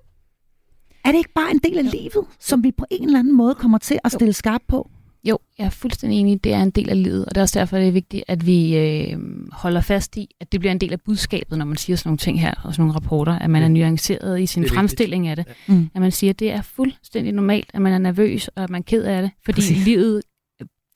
er 1.04 1.10
det 1.12 1.18
ikke 1.18 1.32
bare 1.34 1.50
en 1.50 1.58
del 1.58 1.78
af 1.78 1.90
livet, 1.90 2.26
som 2.40 2.64
vi 2.64 2.72
på 2.72 2.84
en 2.90 3.04
eller 3.04 3.18
anden 3.18 3.36
måde 3.36 3.54
kommer 3.54 3.78
til 3.78 3.98
at 4.04 4.12
stille 4.12 4.32
skarp 4.32 4.62
på? 4.68 4.90
Jo, 5.28 5.38
jeg 5.58 5.64
er 5.64 5.70
fuldstændig 5.70 6.18
enig. 6.18 6.44
Det 6.44 6.52
er 6.52 6.62
en 6.62 6.70
del 6.70 6.90
af 6.90 7.02
livet, 7.02 7.24
og 7.24 7.34
det 7.34 7.36
er 7.36 7.42
også 7.42 7.58
derfor, 7.58 7.76
det 7.78 7.88
er 7.88 7.92
vigtigt, 7.92 8.24
at 8.28 8.46
vi 8.46 8.76
øh, 8.76 9.18
holder 9.52 9.80
fast 9.80 10.16
i, 10.16 10.28
at 10.40 10.52
det 10.52 10.60
bliver 10.60 10.72
en 10.72 10.78
del 10.78 10.92
af 10.92 11.00
budskabet, 11.00 11.58
når 11.58 11.64
man 11.64 11.76
siger 11.76 11.96
sådan 11.96 12.08
nogle 12.08 12.18
ting 12.18 12.40
her, 12.40 12.54
og 12.64 12.74
sådan 12.74 12.82
nogle 12.82 12.94
rapporter, 12.94 13.38
at 13.38 13.50
man 13.50 13.62
er 13.62 13.68
nuanceret 13.68 14.40
i 14.40 14.46
sin 14.46 14.68
fremstilling 14.68 15.22
vigtigt. 15.28 15.38
af 15.48 15.54
det. 15.54 15.54
Ja. 15.68 15.74
Mm. 15.74 15.90
At 15.94 16.00
man 16.00 16.12
siger, 16.12 16.30
at 16.30 16.38
det 16.38 16.50
er 16.50 16.62
fuldstændig 16.62 17.32
normalt, 17.32 17.70
at 17.74 17.82
man 17.82 17.92
er 17.92 17.98
nervøs, 17.98 18.48
og 18.48 18.62
at 18.62 18.70
man 18.70 18.78
er 18.78 18.82
ked 18.84 19.04
af 19.04 19.22
det, 19.22 19.30
fordi 19.44 19.56
Præcis. 19.56 19.84
livet 19.84 20.22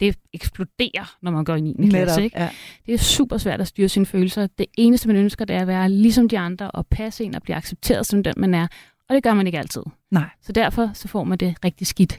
det 0.01 0.17
eksploderer, 0.33 1.17
når 1.23 1.31
man 1.31 1.45
går 1.45 1.55
i 1.55 1.61
9. 1.61 1.89
klasse. 1.89 2.23
Ikke? 2.25 2.41
Ja. 2.41 2.49
Det 2.87 2.95
er 2.95 2.99
super 2.99 3.39
svært 3.39 3.61
at 3.61 3.67
styre 3.67 3.89
sine 3.89 4.07
følelser. 4.07 4.47
Det 4.59 4.67
eneste, 4.79 5.09
man 5.09 5.17
ønsker, 5.17 5.45
det 5.45 5.57
er 5.57 5.61
at 5.61 5.67
være 5.67 5.89
ligesom 5.91 6.29
de 6.29 6.39
andre, 6.39 6.71
og 6.71 6.87
passe 6.87 7.25
ind 7.25 7.35
og 7.35 7.43
blive 7.43 7.57
accepteret 7.57 8.07
som 8.07 8.23
den, 8.23 8.35
man 8.37 8.55
er. 8.55 8.67
Og 9.09 9.15
det 9.15 9.23
gør 9.23 9.35
man 9.35 9.47
ikke 9.47 9.59
altid. 9.59 9.83
Nej. 10.11 10.29
Så 10.43 10.53
derfor 10.53 10.91
så 10.95 11.09
får 11.09 11.25
man 11.25 11.39
det 11.39 11.55
rigtig 11.65 11.87
skidt 11.87 12.19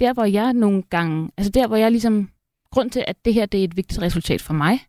der 0.00 0.12
hvor 0.12 0.24
jeg 0.24 0.52
nogle 0.52 0.82
gange, 0.82 1.30
altså 1.36 1.50
der 1.50 1.66
hvor 1.66 1.76
jeg 1.76 1.90
ligesom, 1.90 2.30
grund 2.70 2.90
til 2.90 3.04
at 3.06 3.16
det 3.24 3.34
her 3.34 3.46
det 3.46 3.60
er 3.60 3.64
et 3.64 3.76
vigtigt 3.76 4.02
resultat 4.02 4.42
for 4.42 4.54
mig, 4.54 4.80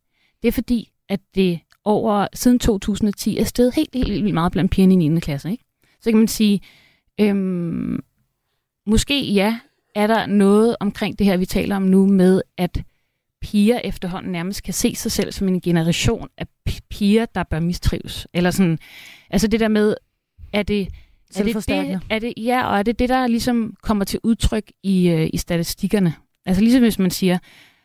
det 0.41 0.47
er 0.47 0.51
fordi, 0.51 0.91
at 1.09 1.19
det 1.35 1.59
over 1.83 2.27
siden 2.33 2.59
2010 2.59 3.37
er 3.37 3.43
steget 3.43 3.75
helt, 3.75 3.89
helt, 3.93 4.11
helt 4.11 4.33
meget 4.33 4.51
blandt 4.51 4.71
pigerne 4.71 4.93
i 4.93 5.09
9. 5.09 5.19
klasse. 5.19 5.51
Ikke? 5.51 5.63
Så 6.01 6.11
kan 6.11 6.17
man 6.17 6.27
sige, 6.27 6.61
øhm, 7.19 7.99
måske 8.85 9.31
ja, 9.31 9.59
er 9.95 10.07
der 10.07 10.25
noget 10.25 10.75
omkring 10.79 11.19
det 11.19 11.27
her, 11.27 11.37
vi 11.37 11.45
taler 11.45 11.75
om 11.75 11.81
nu, 11.81 12.07
med 12.07 12.41
at 12.57 12.83
piger 13.41 13.79
efterhånden 13.83 14.31
nærmest 14.31 14.63
kan 14.63 14.73
se 14.73 14.95
sig 14.95 15.11
selv 15.11 15.31
som 15.31 15.47
en 15.47 15.61
generation 15.61 16.29
af 16.37 16.47
piger, 16.89 17.25
der 17.25 17.43
bør 17.43 17.59
mistrives. 17.59 18.27
Eller 18.33 18.51
sådan, 18.51 18.79
altså 19.29 19.47
det 19.47 19.59
der 19.59 19.67
med, 19.67 19.95
er 20.53 20.63
det, 20.63 20.87
er 21.35 21.43
det, 21.43 21.67
det, 21.67 22.01
er 22.09 22.19
det, 22.19 22.33
ja, 22.37 22.67
og 22.67 22.79
er 22.79 22.83
det 22.83 22.99
det, 22.99 23.09
der 23.09 23.27
ligesom 23.27 23.75
kommer 23.81 24.05
til 24.05 24.19
udtryk 24.23 24.71
i, 24.83 25.09
øh, 25.09 25.29
i 25.33 25.37
statistikkerne? 25.37 26.13
Altså 26.45 26.61
ligesom 26.61 26.81
hvis 26.81 26.99
man 26.99 27.11
siger, 27.11 27.37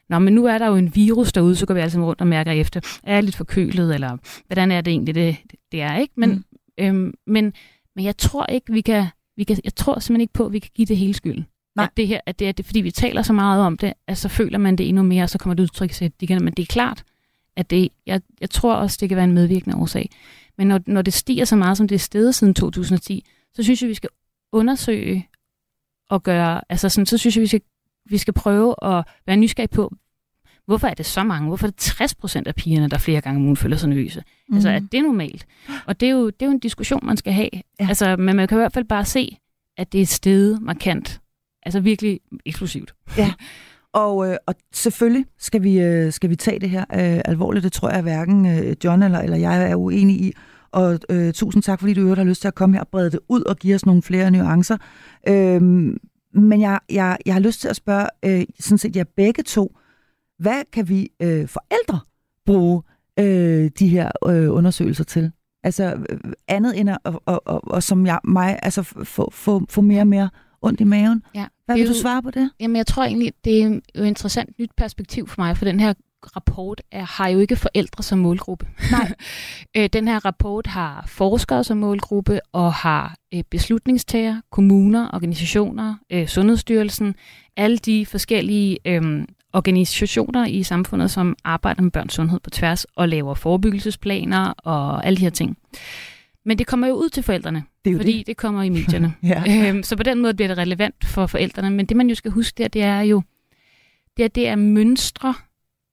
Nå, 0.09 0.19
men 0.19 0.35
nu 0.35 0.47
er 0.47 0.59
der 0.59 0.67
jo 0.67 0.77
en 0.77 0.95
virus 0.95 1.33
derude, 1.33 1.57
så 1.57 1.67
går 1.67 1.75
vi 1.75 1.81
altså 1.81 2.01
rundt 2.01 2.21
og 2.21 2.27
mærker 2.27 2.53
efter, 2.53 2.81
er 3.03 3.15
jeg 3.15 3.23
lidt 3.23 3.37
forkølet, 3.37 3.95
eller 3.95 4.17
hvordan 4.47 4.71
er 4.71 4.81
det 4.81 4.91
egentlig, 4.91 5.15
det, 5.15 5.37
det 5.73 5.83
er, 5.83 5.97
ikke? 5.97 6.15
Men, 6.17 6.31
mm. 6.31 6.85
øhm, 6.85 7.15
men, 7.27 7.53
men 7.97 8.05
jeg 8.05 8.17
tror 8.17 8.47
ikke, 8.47 8.73
vi 8.73 8.81
kan, 8.81 9.07
vi 9.37 9.45
kan, 9.45 9.57
jeg 9.65 9.75
tror 9.75 9.99
simpelthen 9.99 10.21
ikke 10.21 10.33
på, 10.33 10.47
at 10.47 10.53
vi 10.53 10.59
kan 10.59 10.71
give 10.75 10.87
det 10.87 10.97
hele 10.97 11.15
skylden. 11.15 11.47
Nej. 11.77 11.85
At 11.85 11.91
det 11.97 12.09
her, 12.09 12.21
at 12.27 12.39
det 12.39 12.49
er 12.49 12.53
det, 12.53 12.67
fordi 12.67 12.81
vi 12.81 12.91
taler 12.91 13.23
så 13.23 13.33
meget 13.33 13.63
om 13.63 13.79
det, 13.79 13.93
at 14.07 14.19
så 14.19 14.29
føler 14.29 14.59
man 14.59 14.77
det 14.77 14.89
endnu 14.89 15.03
mere, 15.03 15.23
og 15.23 15.31
så 15.31 15.39
kommer 15.39 15.55
det 15.55 15.63
udtryk 15.63 15.91
til 15.91 16.13
de 16.21 16.39
men 16.39 16.53
det 16.53 16.63
er 16.63 16.67
klart, 16.67 17.05
at 17.57 17.71
det, 17.71 17.89
jeg, 18.07 18.21
jeg 18.41 18.51
tror 18.51 18.75
også, 18.75 18.99
det 19.01 19.09
kan 19.09 19.17
være 19.17 19.25
en 19.25 19.33
medvirkende 19.33 19.77
årsag. 19.77 20.11
Men 20.59 20.67
når, 20.67 20.81
når 20.87 21.03
det 21.03 21.13
stiger 21.13 21.45
så 21.45 21.57
meget, 21.57 21.77
som 21.77 21.89
det 21.89 21.95
er 21.95 21.99
stedet 21.99 22.35
siden 22.35 22.55
2010, 22.55 23.27
så 23.55 23.63
synes 23.63 23.83
jeg, 23.83 23.89
vi 23.89 23.95
skal 23.95 24.11
undersøge 24.53 25.29
og 26.11 26.23
gøre, 26.23 26.61
altså 26.69 26.89
sådan, 26.89 27.07
så 27.07 27.19
synes 27.19 27.37
jeg, 27.37 27.43
vi 27.43 27.47
skal, 27.47 27.61
vi 28.11 28.19
skal 28.19 28.35
prøve 28.35 28.75
at 28.83 29.05
være 29.27 29.37
nysgerrige 29.37 29.75
på, 29.75 29.93
hvorfor 30.67 30.87
er 30.87 30.95
det 30.95 31.07
så 31.07 31.25
mange? 31.25 31.49
Hvorfor 31.49 31.67
er 31.67 31.71
det 31.71 31.79
60 31.79 32.15
procent 32.15 32.49
af 32.49 32.55
pigerne, 32.55 32.89
der 32.89 32.99
flere 32.99 33.21
gange 33.21 33.37
om 33.37 33.45
ugen 33.45 33.57
føler 33.57 33.77
sig 33.77 33.89
nervøse? 33.89 34.23
Mm. 34.49 34.55
Altså, 34.55 34.71
er 34.71 34.79
det 34.79 35.03
normalt? 35.03 35.47
Og 35.87 36.01
det 36.01 36.07
er, 36.07 36.11
jo, 36.11 36.27
det 36.27 36.43
er 36.43 36.47
jo 36.47 36.53
en 36.53 36.59
diskussion, 36.59 37.07
man 37.07 37.17
skal 37.17 37.33
have. 37.33 37.49
Ja. 37.81 37.89
Altså, 37.89 38.17
men 38.17 38.37
man 38.37 38.49
kan 38.49 38.59
i 38.59 38.61
hvert 38.61 38.73
fald 38.73 38.85
bare 38.85 39.05
se, 39.05 39.37
at 39.77 39.93
det 39.93 39.99
er 39.99 40.03
et 40.03 40.09
sted 40.09 40.61
markant. 40.61 41.21
Altså 41.63 41.81
virkelig 41.81 42.21
eksplosivt. 42.47 42.95
Ja. 43.19 43.33
Og, 43.93 44.29
øh, 44.29 44.37
og 44.47 44.55
selvfølgelig 44.73 45.27
skal 45.39 45.63
vi, 45.63 45.81
øh, 45.81 46.13
skal 46.13 46.31
vi 46.31 46.37
tage 46.37 46.61
det 46.61 46.71
her 46.71 46.81
øh, 46.81 47.21
alvorligt. 47.25 47.65
Det 47.65 47.73
tror 47.73 47.91
jeg 47.91 48.03
hverken 48.03 48.47
øh, 48.47 48.77
John 48.85 49.03
eller, 49.03 49.19
eller 49.19 49.37
jeg 49.37 49.71
er 49.71 49.75
uenig 49.77 50.21
i. 50.21 50.33
Og 50.73 50.99
øh, 51.11 51.33
tusind 51.33 51.63
tak, 51.63 51.81
fordi 51.81 51.95
du 51.95 52.01
øvrigt 52.01 52.19
har 52.19 52.25
lyst 52.25 52.41
til 52.41 52.49
at 52.49 52.55
komme 52.55 52.77
her 52.77 52.81
og 52.81 52.89
brede 52.89 53.11
det 53.11 53.21
ud 53.29 53.43
og 53.43 53.57
give 53.57 53.75
os 53.75 53.87
nogle 53.87 54.03
flere 54.03 54.31
nuancer. 54.31 54.77
Øh, 55.29 55.63
men 56.35 56.61
jeg, 56.61 56.81
jeg, 56.91 57.19
jeg 57.27 57.35
har 57.35 57.41
lyst 57.41 57.61
til 57.61 57.69
at 57.69 57.77
spørge 57.77 58.07
øh, 58.25 58.45
sådan 58.61 58.79
set 58.79 58.97
jer 58.97 59.05
begge 59.17 59.43
to, 59.43 59.77
hvad 60.39 60.63
kan 60.73 60.89
vi 60.89 61.09
øh, 61.23 61.49
forældre 61.49 62.01
bruge 62.47 62.83
øh, 63.19 63.71
de 63.79 63.89
her 63.89 64.11
øh, 64.29 64.53
undersøgelser 64.53 65.05
til? 65.05 65.33
Altså 65.65 65.97
øh, 66.09 66.19
andet 66.49 66.81
end 66.81 66.91
at, 66.91 66.99
og, 67.05 67.23
og, 67.27 67.43
og, 67.47 67.61
og 67.65 67.83
som 67.83 68.07
jeg, 68.07 68.21
mig, 68.25 68.59
altså 68.63 68.83
få, 68.83 69.31
få, 69.33 69.63
få 69.71 69.81
mere 69.81 70.01
og 70.01 70.07
mere 70.07 70.29
ondt 70.63 70.81
i 70.81 70.85
maven. 70.85 71.23
Ja. 71.35 71.47
Hvad 71.67 71.77
vil 71.77 71.89
du 71.89 71.95
svare 71.95 72.23
på 72.23 72.31
det? 72.31 72.51
Jamen, 72.61 72.77
jeg 72.77 72.87
tror 72.87 73.05
egentlig, 73.05 73.33
det 73.45 73.63
er 73.63 73.65
jo 73.65 73.75
et 73.95 74.07
interessant 74.07 74.59
nyt 74.59 74.71
perspektiv 74.77 75.29
for 75.29 75.43
mig, 75.43 75.57
for 75.57 75.65
den 75.65 75.81
her 75.81 75.95
rapport 76.37 76.83
er, 76.93 77.05
har 77.05 77.29
jo 77.29 77.39
ikke 77.39 77.57
forældre 77.57 78.03
som 78.03 78.19
målgruppe. 78.19 78.67
Nej. 78.91 79.13
Øh, 79.77 79.89
den 79.93 80.09
her 80.09 80.25
rapport 80.25 80.67
har 80.67 81.05
forskere 81.09 81.65
som 81.65 81.77
målgruppe 81.77 82.41
og 82.53 82.73
har 82.73 83.17
øh, 83.35 83.43
beslutningstager, 83.51 84.41
kommuner, 84.51 85.11
organisationer, 85.13 85.95
øh, 86.11 86.27
Sundhedsstyrelsen, 86.27 87.15
alle 87.57 87.79
de 87.79 88.07
forskellige 88.07 88.79
øh, 88.85 89.25
organisationer 89.53 90.47
i 90.47 90.63
samfundet, 90.63 91.11
som 91.11 91.37
arbejder 91.45 91.83
med 91.83 91.91
børns 91.91 92.15
sundhed 92.15 92.41
på 92.41 92.51
tværs 92.51 92.85
og 92.85 93.09
laver 93.09 93.35
forebyggelsesplaner 93.35 94.55
og 94.59 95.07
alle 95.07 95.17
de 95.17 95.23
her 95.23 95.31
ting. 95.31 95.59
Men 96.45 96.59
det 96.59 96.67
kommer 96.67 96.87
jo 96.87 96.95
ud 96.95 97.09
til 97.09 97.23
forældrene, 97.23 97.65
det 97.85 97.97
fordi 97.97 98.19
det. 98.19 98.27
det 98.27 98.37
kommer 98.37 98.63
i 98.63 98.69
medierne. 98.69 99.15
ja. 99.23 99.69
øhm, 99.69 99.83
så 99.83 99.97
på 99.97 100.03
den 100.03 100.21
måde 100.21 100.35
bliver 100.35 100.49
det 100.49 100.59
relevant 100.59 101.05
for 101.05 101.27
forældrene. 101.27 101.71
Men 101.71 101.87
det 101.87 101.97
man 101.97 102.09
jo 102.09 102.15
skal 102.15 102.31
huske 102.31 102.63
der, 102.63 102.69
det 102.69 102.83
er 102.83 103.01
jo, 103.01 103.23
det 104.17 104.25
er, 104.25 104.29
det 104.29 104.49
er 104.49 104.57
mønstre 104.57 105.35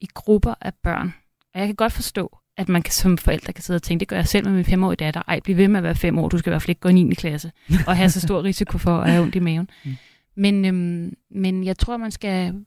i 0.02 0.08
grupper 0.14 0.54
af 0.62 0.74
børn. 0.74 1.14
Og 1.54 1.60
jeg 1.60 1.68
kan 1.68 1.76
godt 1.76 1.94
forstå, 1.94 2.38
at 2.58 2.70
man 2.70 2.82
kan, 2.82 2.92
som 2.92 3.18
forældre 3.18 3.54
kan 3.54 3.64
sidde 3.64 3.78
og 3.78 3.84
tænke, 3.84 4.00
det 4.00 4.08
gør 4.08 4.16
jeg 4.16 4.28
selv 4.28 4.46
med 4.46 4.56
min 4.56 4.66
femårige 4.66 4.96
datter. 4.96 5.22
Ej, 5.28 5.40
bliv 5.40 5.58
ved 5.58 5.68
med 5.68 5.78
at 5.78 5.84
være 5.84 5.96
fem 5.96 6.18
år, 6.18 6.30
du 6.30 6.38
skal 6.38 6.50
i 6.50 6.52
hvert 6.52 6.62
fald 6.62 6.70
ikke 6.70 6.82
gå 6.82 6.90
i 6.90 6.94
9. 6.94 7.16
klasse, 7.16 7.52
og 7.88 7.98
have 7.98 8.10
så 8.10 8.22
stor 8.22 8.44
risiko 8.44 8.78
for 8.78 8.98
at 8.98 9.12
have 9.12 9.24
ondt 9.24 9.36
i 9.36 9.40
maven. 9.40 9.70
Mm. 9.86 9.92
Men, 10.36 10.66
øhm, 10.66 11.14
men 11.32 11.64
jeg 11.64 11.78
tror, 11.78 11.98
man 11.98 12.12
skal 12.12 12.66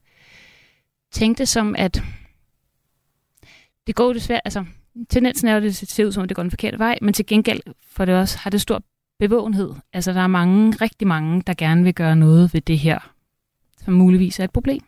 tænke 1.12 1.38
det 1.38 1.48
som, 1.48 1.74
at 1.78 2.02
det 3.86 3.94
går 3.94 4.12
desværre, 4.12 4.40
altså 4.44 4.64
tendensen 5.10 5.48
er 5.48 5.52
jo, 5.52 5.56
at 5.56 5.62
det 5.62 5.76
ser 5.76 6.06
ud 6.06 6.12
som, 6.12 6.22
at 6.22 6.28
det 6.28 6.36
går 6.36 6.42
den 6.42 6.50
forkerte 6.50 6.78
vej, 6.78 6.98
men 7.02 7.14
til 7.14 7.26
gengæld 7.26 7.60
for 7.86 8.04
det 8.04 8.14
også 8.14 8.38
har 8.38 8.50
det 8.50 8.60
stor 8.60 8.82
bevågenhed. 9.18 9.74
Altså 9.92 10.12
der 10.12 10.20
er 10.20 10.26
mange, 10.26 10.76
rigtig 10.80 11.08
mange, 11.08 11.42
der 11.46 11.54
gerne 11.54 11.84
vil 11.84 11.94
gøre 11.94 12.16
noget 12.16 12.54
ved 12.54 12.60
det 12.60 12.78
her, 12.78 13.12
som 13.84 13.94
muligvis 13.94 14.40
er 14.40 14.44
et 14.44 14.50
problem. 14.50 14.82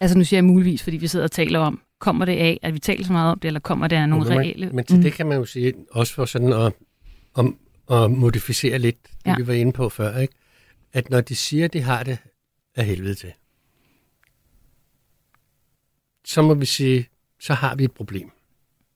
Altså 0.00 0.18
nu 0.18 0.24
siger 0.24 0.38
jeg 0.38 0.44
muligvis, 0.44 0.82
fordi 0.82 0.96
vi 0.96 1.06
sidder 1.06 1.24
og 1.24 1.30
taler 1.30 1.58
om, 1.58 1.82
kommer 1.98 2.24
det 2.24 2.32
af, 2.32 2.58
at 2.62 2.74
vi 2.74 2.78
taler 2.78 3.04
så 3.04 3.12
meget 3.12 3.32
om 3.32 3.38
det, 3.38 3.48
eller 3.48 3.60
kommer 3.60 3.88
det 3.88 3.96
af 3.96 4.08
nogle 4.08 4.28
man, 4.28 4.38
reelle... 4.38 4.70
Men 4.70 4.84
til 4.84 4.96
mm. 4.96 5.02
det 5.02 5.12
kan 5.12 5.26
man 5.26 5.38
jo 5.38 5.44
sige, 5.44 5.74
også 5.90 6.14
for 6.14 6.24
sådan 6.24 6.52
at, 6.52 6.72
om, 7.34 7.58
at 7.90 8.10
modificere 8.10 8.78
lidt, 8.78 9.02
det 9.02 9.12
ja. 9.26 9.36
vi 9.36 9.46
var 9.46 9.52
inde 9.52 9.72
på 9.72 9.88
før, 9.88 10.18
ikke? 10.18 10.34
at 10.92 11.10
når 11.10 11.20
de 11.20 11.36
siger, 11.36 11.64
at 11.64 11.72
de 11.72 11.80
har 11.80 12.02
det 12.02 12.18
af 12.74 12.84
helvede 12.84 13.14
til, 13.14 13.32
så 16.24 16.42
må 16.42 16.54
vi 16.54 16.66
sige, 16.66 17.08
så 17.40 17.54
har 17.54 17.74
vi 17.74 17.84
et 17.84 17.92
problem, 17.92 18.30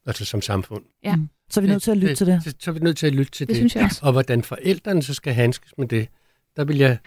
altså 0.07 0.25
som 0.25 0.43
samfund. 0.43 0.85
Ja. 1.05 1.17
Mm. 1.17 1.29
Så 1.51 1.61
er 1.61 1.63
vi 1.63 1.69
nødt 1.69 1.83
til 1.83 1.91
at 1.91 1.97
lytte 1.97 2.09
det, 2.09 2.19
til 2.19 2.27
det. 2.27 2.43
Så, 2.45 2.55
så 2.59 2.71
er 2.71 2.73
vi 2.73 2.81
nødt 2.81 2.97
til 2.97 3.07
at 3.07 3.13
lytte 3.15 3.33
til 3.33 3.47
det. 3.47 3.49
det. 3.49 3.57
Synes 3.57 3.77
jeg 3.77 3.85
også. 3.85 4.01
Og 4.03 4.13
hvordan 4.13 4.43
forældrene 4.43 5.03
så 5.03 5.15
skal 5.15 5.35
handskes 5.35 5.73
med 5.79 5.89
det, 5.89 6.09
der 6.57 6.65
vil 6.65 6.77
jeg 6.77 6.99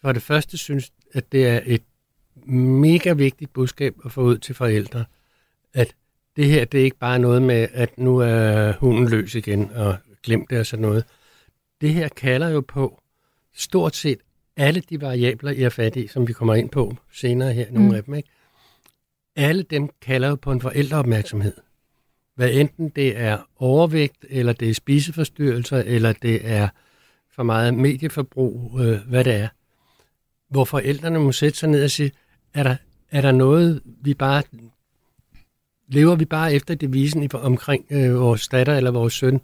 for 0.00 0.12
det 0.12 0.22
første 0.22 0.56
synes, 0.56 0.92
at 1.12 1.32
det 1.32 1.46
er 1.46 1.60
et 1.66 1.82
mega 2.46 3.12
vigtigt 3.12 3.52
budskab 3.52 3.94
at 4.04 4.12
få 4.12 4.22
ud 4.22 4.38
til 4.38 4.54
forældre, 4.54 5.04
at 5.74 5.94
det 6.36 6.46
her, 6.46 6.64
det 6.64 6.80
er 6.80 6.84
ikke 6.84 6.98
bare 6.98 7.18
noget 7.18 7.42
med, 7.42 7.68
at 7.72 7.98
nu 7.98 8.18
er 8.18 8.72
hunden 8.72 9.08
løs 9.08 9.34
igen, 9.34 9.70
og 9.70 9.96
glem 10.22 10.46
det 10.46 10.58
og 10.58 10.66
sådan 10.66 10.82
noget. 10.82 11.04
Det 11.80 11.94
her 11.94 12.08
kalder 12.08 12.48
jo 12.48 12.60
på 12.60 13.02
stort 13.54 13.96
set 13.96 14.18
alle 14.56 14.80
de 14.80 15.00
variabler, 15.00 15.50
I 15.50 15.62
er 15.62 15.68
fat 15.68 15.96
i, 15.96 16.06
som 16.06 16.28
vi 16.28 16.32
kommer 16.32 16.54
ind 16.54 16.70
på 16.70 16.96
senere 17.12 17.52
her, 17.52 17.70
nogle 17.70 17.88
mm. 17.88 17.94
af 17.94 18.04
dem, 18.04 18.14
ikke? 18.14 18.28
Alle 19.36 19.62
dem 19.62 19.88
kalder 20.02 20.28
jo 20.28 20.34
på 20.34 20.52
en 20.52 20.60
forældreopmærksomhed. 20.60 21.54
Hvad 22.40 22.50
enten 22.52 22.88
det 22.88 23.18
er 23.18 23.38
overvægt, 23.56 24.26
eller 24.28 24.52
det 24.52 24.70
er 24.70 24.74
spiseforstyrrelser, 24.74 25.76
eller 25.76 26.12
det 26.12 26.40
er 26.44 26.68
for 27.34 27.42
meget 27.42 27.74
medieforbrug, 27.74 28.80
øh, 28.80 28.98
hvad 29.08 29.24
det 29.24 29.34
er. 29.34 29.48
Hvor 30.50 30.64
forældrene 30.64 31.18
må 31.18 31.32
sætte 31.32 31.58
sig 31.58 31.68
ned 31.68 31.84
og 31.84 31.90
sige, 31.90 32.12
er 32.54 32.62
der, 32.62 32.76
er 33.10 33.20
der 33.20 33.32
noget, 33.32 33.82
vi 33.84 34.14
bare... 34.14 34.42
Lever 35.88 36.16
vi 36.16 36.24
bare 36.24 36.54
efter 36.54 36.74
devisen 36.74 37.30
omkring 37.34 37.86
øh, 37.90 38.20
vores 38.20 38.48
datter 38.48 38.74
eller 38.74 38.90
vores 38.90 39.14
søn, 39.14 39.40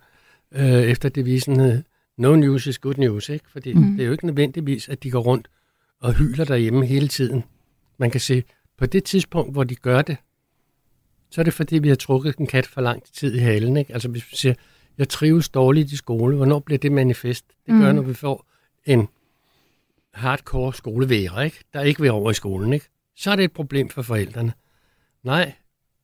øh, 0.52 0.82
efter 0.82 1.08
devisen 1.08 1.60
øh, 1.60 1.78
no 2.18 2.36
news 2.36 2.66
is 2.66 2.78
good 2.78 2.96
news, 2.98 3.28
ikke? 3.28 3.44
Fordi 3.50 3.72
mm. 3.72 3.96
det 3.96 4.00
er 4.00 4.06
jo 4.06 4.12
ikke 4.12 4.26
nødvendigvis, 4.26 4.88
at 4.88 5.02
de 5.02 5.10
går 5.10 5.20
rundt 5.20 5.48
og 6.00 6.14
hyler 6.14 6.44
derhjemme 6.44 6.86
hele 6.86 7.08
tiden. 7.08 7.44
Man 7.98 8.10
kan 8.10 8.20
se, 8.20 8.42
på 8.78 8.86
det 8.86 9.04
tidspunkt, 9.04 9.52
hvor 9.52 9.64
de 9.64 9.74
gør 9.74 10.02
det, 10.02 10.16
så 11.30 11.40
er 11.40 11.44
det 11.44 11.54
fordi, 11.54 11.78
vi 11.78 11.88
har 11.88 11.96
trukket 11.96 12.36
en 12.36 12.46
kat 12.46 12.66
for 12.66 12.80
lang 12.80 13.02
tid 13.12 13.34
i 13.34 13.38
halen. 13.38 13.76
Ikke? 13.76 13.92
Altså 13.92 14.08
hvis 14.08 14.30
vi 14.30 14.36
siger, 14.36 14.54
jeg 14.98 15.08
trives 15.08 15.48
dårligt 15.48 15.92
i 15.92 15.96
skole. 15.96 16.36
Hvornår 16.36 16.58
bliver 16.58 16.78
det 16.78 16.92
manifest? 16.92 17.44
Det 17.66 17.80
gør, 17.80 17.88
Mm. 17.90 17.96
når 17.96 18.02
vi 18.02 18.14
får 18.14 18.46
en 18.84 19.08
hardcore 20.14 20.74
skoleværer, 20.74 21.40
ikke? 21.40 21.58
der 21.74 21.80
ikke 21.82 22.00
vil 22.00 22.10
over 22.10 22.30
i 22.30 22.34
skolen. 22.34 22.72
Ikke? 22.72 22.86
Så 23.16 23.30
er 23.30 23.36
det 23.36 23.44
et 23.44 23.52
problem 23.52 23.88
for 23.88 24.02
forældrene. 24.02 24.52
Nej, 25.24 25.52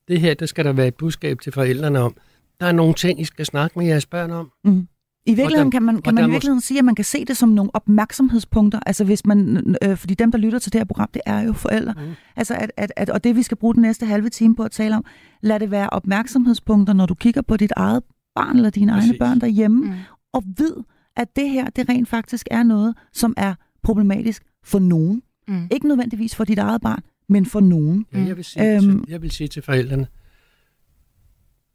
det 0.08 0.20
her, 0.20 0.34
der 0.34 0.46
skal 0.46 0.64
der 0.64 0.72
være 0.72 0.88
et 0.88 0.94
budskab 0.94 1.40
til 1.40 1.52
forældrene 1.52 1.98
om. 2.00 2.16
Der 2.60 2.66
er 2.66 2.72
nogle 2.72 2.94
ting, 2.94 3.20
I 3.20 3.24
skal 3.24 3.46
snakke 3.46 3.78
med 3.78 3.86
jeres 3.86 4.06
børn 4.06 4.30
om. 4.30 4.52
Mm. 4.64 4.88
I 5.26 5.34
virkeligheden 5.34 5.70
kan 5.70 5.82
man, 5.82 6.02
kan 6.02 6.14
man 6.14 6.28
i 6.28 6.30
virkeligheden 6.30 6.60
sige, 6.60 6.78
at 6.78 6.84
man 6.84 6.94
kan 6.94 7.04
se 7.04 7.24
det 7.24 7.36
som 7.36 7.48
nogle 7.48 7.70
opmærksomhedspunkter. 7.74 8.80
Altså 8.86 9.04
hvis 9.04 9.26
man, 9.26 9.76
øh, 9.82 9.96
fordi 9.96 10.14
dem, 10.14 10.30
der 10.32 10.38
lytter 10.38 10.58
til 10.58 10.72
det 10.72 10.78
her 10.80 10.84
program, 10.84 11.08
det 11.14 11.22
er 11.26 11.40
jo 11.40 11.52
forældre. 11.52 11.94
Mm. 11.96 12.12
Altså 12.36 12.54
at, 12.54 12.72
at, 12.76 12.92
at, 12.96 13.10
og 13.10 13.24
det, 13.24 13.36
vi 13.36 13.42
skal 13.42 13.56
bruge 13.56 13.74
den 13.74 13.82
næste 13.82 14.06
halve 14.06 14.28
time 14.28 14.56
på 14.56 14.62
at 14.62 14.70
tale 14.70 14.96
om, 14.96 15.04
lad 15.40 15.60
det 15.60 15.70
være 15.70 15.90
opmærksomhedspunkter, 15.90 16.92
når 16.94 17.06
du 17.06 17.14
kigger 17.14 17.42
på 17.42 17.56
dit 17.56 17.72
eget 17.76 18.02
barn 18.34 18.56
eller 18.56 18.70
dine 18.70 18.92
egne 18.92 19.02
Præcis. 19.02 19.18
børn 19.18 19.40
derhjemme, 19.40 19.86
Mm. 19.86 19.92
og 20.32 20.42
ved, 20.58 20.76
at 21.16 21.36
det 21.36 21.50
her, 21.50 21.70
det 21.70 21.88
rent 21.88 22.08
faktisk 22.08 22.48
er 22.50 22.62
noget, 22.62 22.94
som 23.12 23.34
er 23.36 23.54
problematisk 23.82 24.42
for 24.64 24.78
nogen. 24.78 25.22
Mm. 25.48 25.68
Ikke 25.70 25.88
nødvendigvis 25.88 26.34
for 26.34 26.44
dit 26.44 26.58
eget 26.58 26.80
barn, 26.80 27.00
men 27.28 27.46
for 27.46 27.60
nogen. 27.60 28.06
Ja, 28.14 28.18
jeg, 28.18 28.36
vil 28.36 28.44
sige, 28.44 28.76
Øhm. 28.76 28.90
øhm, 28.90 29.04
jeg 29.08 29.22
vil 29.22 29.30
sige 29.30 29.48
til 29.48 29.62
forældrene, 29.62 30.06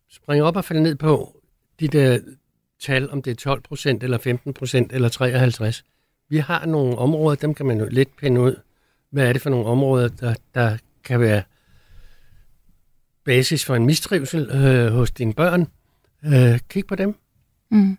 spring 0.09 0.43
op 0.43 0.55
og 0.55 0.65
fald 0.65 0.79
ned 0.79 0.95
på 0.95 1.41
de 1.79 1.87
der 1.87 2.19
tal, 2.79 3.11
om 3.11 3.21
det 3.21 3.31
er 3.31 3.35
12 3.35 3.61
procent, 3.61 4.03
eller 4.03 4.17
15 4.17 4.53
procent, 4.53 4.93
eller 4.93 5.09
53. 5.09 5.83
Vi 6.29 6.37
har 6.37 6.65
nogle 6.65 6.97
områder, 6.97 7.35
dem 7.35 7.53
kan 7.53 7.65
man 7.65 7.79
jo 7.79 7.87
lidt 7.91 8.17
pinde 8.17 8.41
ud. 8.41 8.55
Hvad 9.11 9.27
er 9.27 9.33
det 9.33 9.41
for 9.41 9.49
nogle 9.49 9.65
områder, 9.65 10.07
der, 10.07 10.33
der 10.55 10.77
kan 11.03 11.19
være 11.19 11.43
basis 13.25 13.65
for 13.65 13.75
en 13.75 13.85
mistrivsel 13.85 14.49
øh, 14.51 14.91
hos 14.91 15.11
dine 15.11 15.33
børn? 15.33 15.67
Øh, 16.25 16.59
kig 16.69 16.87
på 16.87 16.95
dem. 16.95 17.15
Mm. 17.71 17.97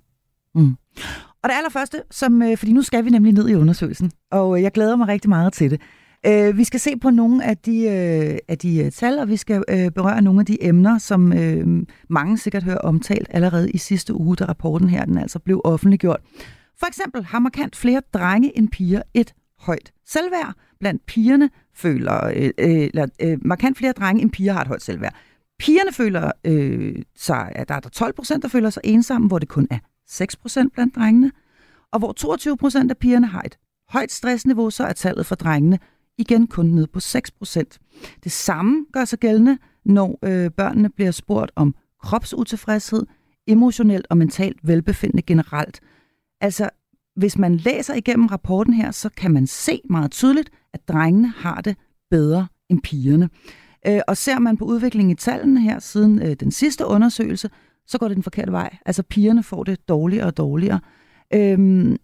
Og 1.43 1.49
det 1.49 1.57
allerførste, 1.57 2.03
som, 2.11 2.43
øh, 2.43 2.57
fordi 2.57 2.73
nu 2.73 2.83
skal 2.83 3.05
vi 3.05 3.11
nemlig 3.11 3.33
ned 3.33 3.49
i 3.49 3.55
undersøgelsen, 3.55 4.12
og 4.31 4.57
øh, 4.57 4.62
jeg 4.62 4.73
glæder 4.73 4.97
mig 4.97 5.09
rigtig 5.09 5.29
meget 5.29 5.53
til 5.53 5.71
det. 5.71 5.81
Øh, 6.27 6.57
vi 6.57 6.65
skal 6.65 6.81
se 6.81 6.97
på 6.97 7.11
nogle 7.11 7.45
af 7.45 7.59
de, 7.59 7.83
øh, 7.83 8.39
af 8.49 8.59
de 8.59 8.85
øh, 8.85 8.93
tal, 8.93 9.19
og 9.19 9.29
vi 9.29 9.37
skal 9.37 9.65
øh, 9.69 9.91
berøre 9.91 10.23
nogle 10.23 10.41
af 10.41 10.47
de 10.47 10.65
emner, 10.65 10.99
som 10.99 11.33
øh, 11.33 11.87
mange 12.09 12.39
sikkert 12.39 12.63
hører 12.63 12.79
omtalt 12.79 13.29
allerede 13.31 13.71
i 13.71 13.79
sidste 13.79 14.15
uge, 14.15 14.37
da 14.37 14.45
rapporten 14.45 14.89
her 14.89 15.05
den 15.05 15.19
altså 15.19 15.39
blev 15.39 15.61
offentliggjort. 15.65 16.21
For 16.81 16.87
eksempel 16.87 17.25
har 17.25 17.39
markant 17.39 17.77
flere 17.77 18.03
drenge 18.15 18.59
end 18.59 18.69
piger 18.69 19.03
et 19.15 19.35
højt 19.59 19.93
selvværd. 20.07 20.55
Blandt 20.81 21.07
pigerne 21.07 21.51
føler, 21.75 22.27
øh, 22.27 22.51
øh 22.59 22.71
eller, 22.71 23.07
øh, 23.23 23.39
markant 23.43 23.79
flere 23.79 23.93
drenge 23.93 24.23
end 24.23 24.31
piger 24.31 24.53
har 24.53 24.61
et 24.61 24.69
højt 24.69 24.83
selvværd. 24.83 25.15
Pigerne 25.59 25.93
føler 25.93 26.31
øh, 26.45 27.03
sig, 27.17 27.53
at 27.55 27.69
der 27.69 27.75
er 27.75 27.81
der 27.81 27.89
12 27.89 28.13
procent, 28.13 28.43
der 28.43 28.49
føler 28.49 28.71
sig 28.71 28.81
ensomme, 28.85 29.29
hvor 29.29 29.39
det 29.39 29.49
kun 29.49 29.67
er 29.71 29.79
6 30.09 30.37
procent 30.37 30.73
blandt 30.73 30.95
drengene. 30.95 31.33
Og 31.93 31.99
hvor 31.99 32.13
22 32.13 32.57
procent 32.57 32.91
af 32.91 32.97
pigerne 32.97 33.27
har 33.27 33.43
et 33.43 33.59
højt 33.89 34.13
stressniveau, 34.13 34.71
så 34.71 34.85
er 34.85 34.93
tallet 34.93 35.27
for 35.27 35.35
drengene 35.35 35.79
igen 36.19 36.47
kun 36.47 36.67
ned 36.67 36.87
på 36.87 36.99
6%. 36.99 38.17
Det 38.25 38.33
samme 38.33 38.87
gør 38.93 39.05
sig 39.05 39.19
gældende, 39.19 39.59
når 39.85 40.19
øh, 40.23 40.51
børnene 40.51 40.91
bliver 40.91 41.11
spurgt 41.11 41.53
om 41.57 41.75
kropsutilfredshed, 42.03 43.07
emotionelt 43.47 44.07
og 44.11 44.17
mentalt 44.17 44.59
velbefindende 44.63 45.23
generelt. 45.23 45.81
Altså, 46.41 46.71
hvis 47.17 47.39
man 47.39 47.57
læser 47.57 47.95
igennem 47.95 48.27
rapporten 48.27 48.75
her, 48.75 48.91
så 48.91 49.09
kan 49.09 49.31
man 49.31 49.47
se 49.47 49.81
meget 49.91 50.11
tydeligt, 50.11 50.51
at 50.73 50.89
drengene 50.89 51.29
har 51.37 51.61
det 51.61 51.77
bedre 52.11 52.47
end 52.69 52.81
pigerne. 52.81 53.31
Øh, 53.87 54.01
og 54.09 54.17
ser 54.17 54.39
man 54.39 54.57
på 54.57 54.65
udviklingen 54.65 55.11
i 55.11 55.15
tallene 55.15 55.61
her 55.61 55.79
siden 55.79 56.23
øh, 56.23 56.35
den 56.35 56.51
sidste 56.51 56.87
undersøgelse, 56.87 57.51
så 57.87 57.99
går 57.99 58.09
det 58.09 58.15
den 58.15 58.23
forkerte 58.23 58.53
vej. 58.53 58.77
Altså 58.87 59.03
pigerne 59.03 59.43
får 59.43 59.65
det 59.65 59.89
dårligere 59.89 60.27
og 60.27 60.37
dårligere. 60.37 60.81
Øhm, 61.35 61.97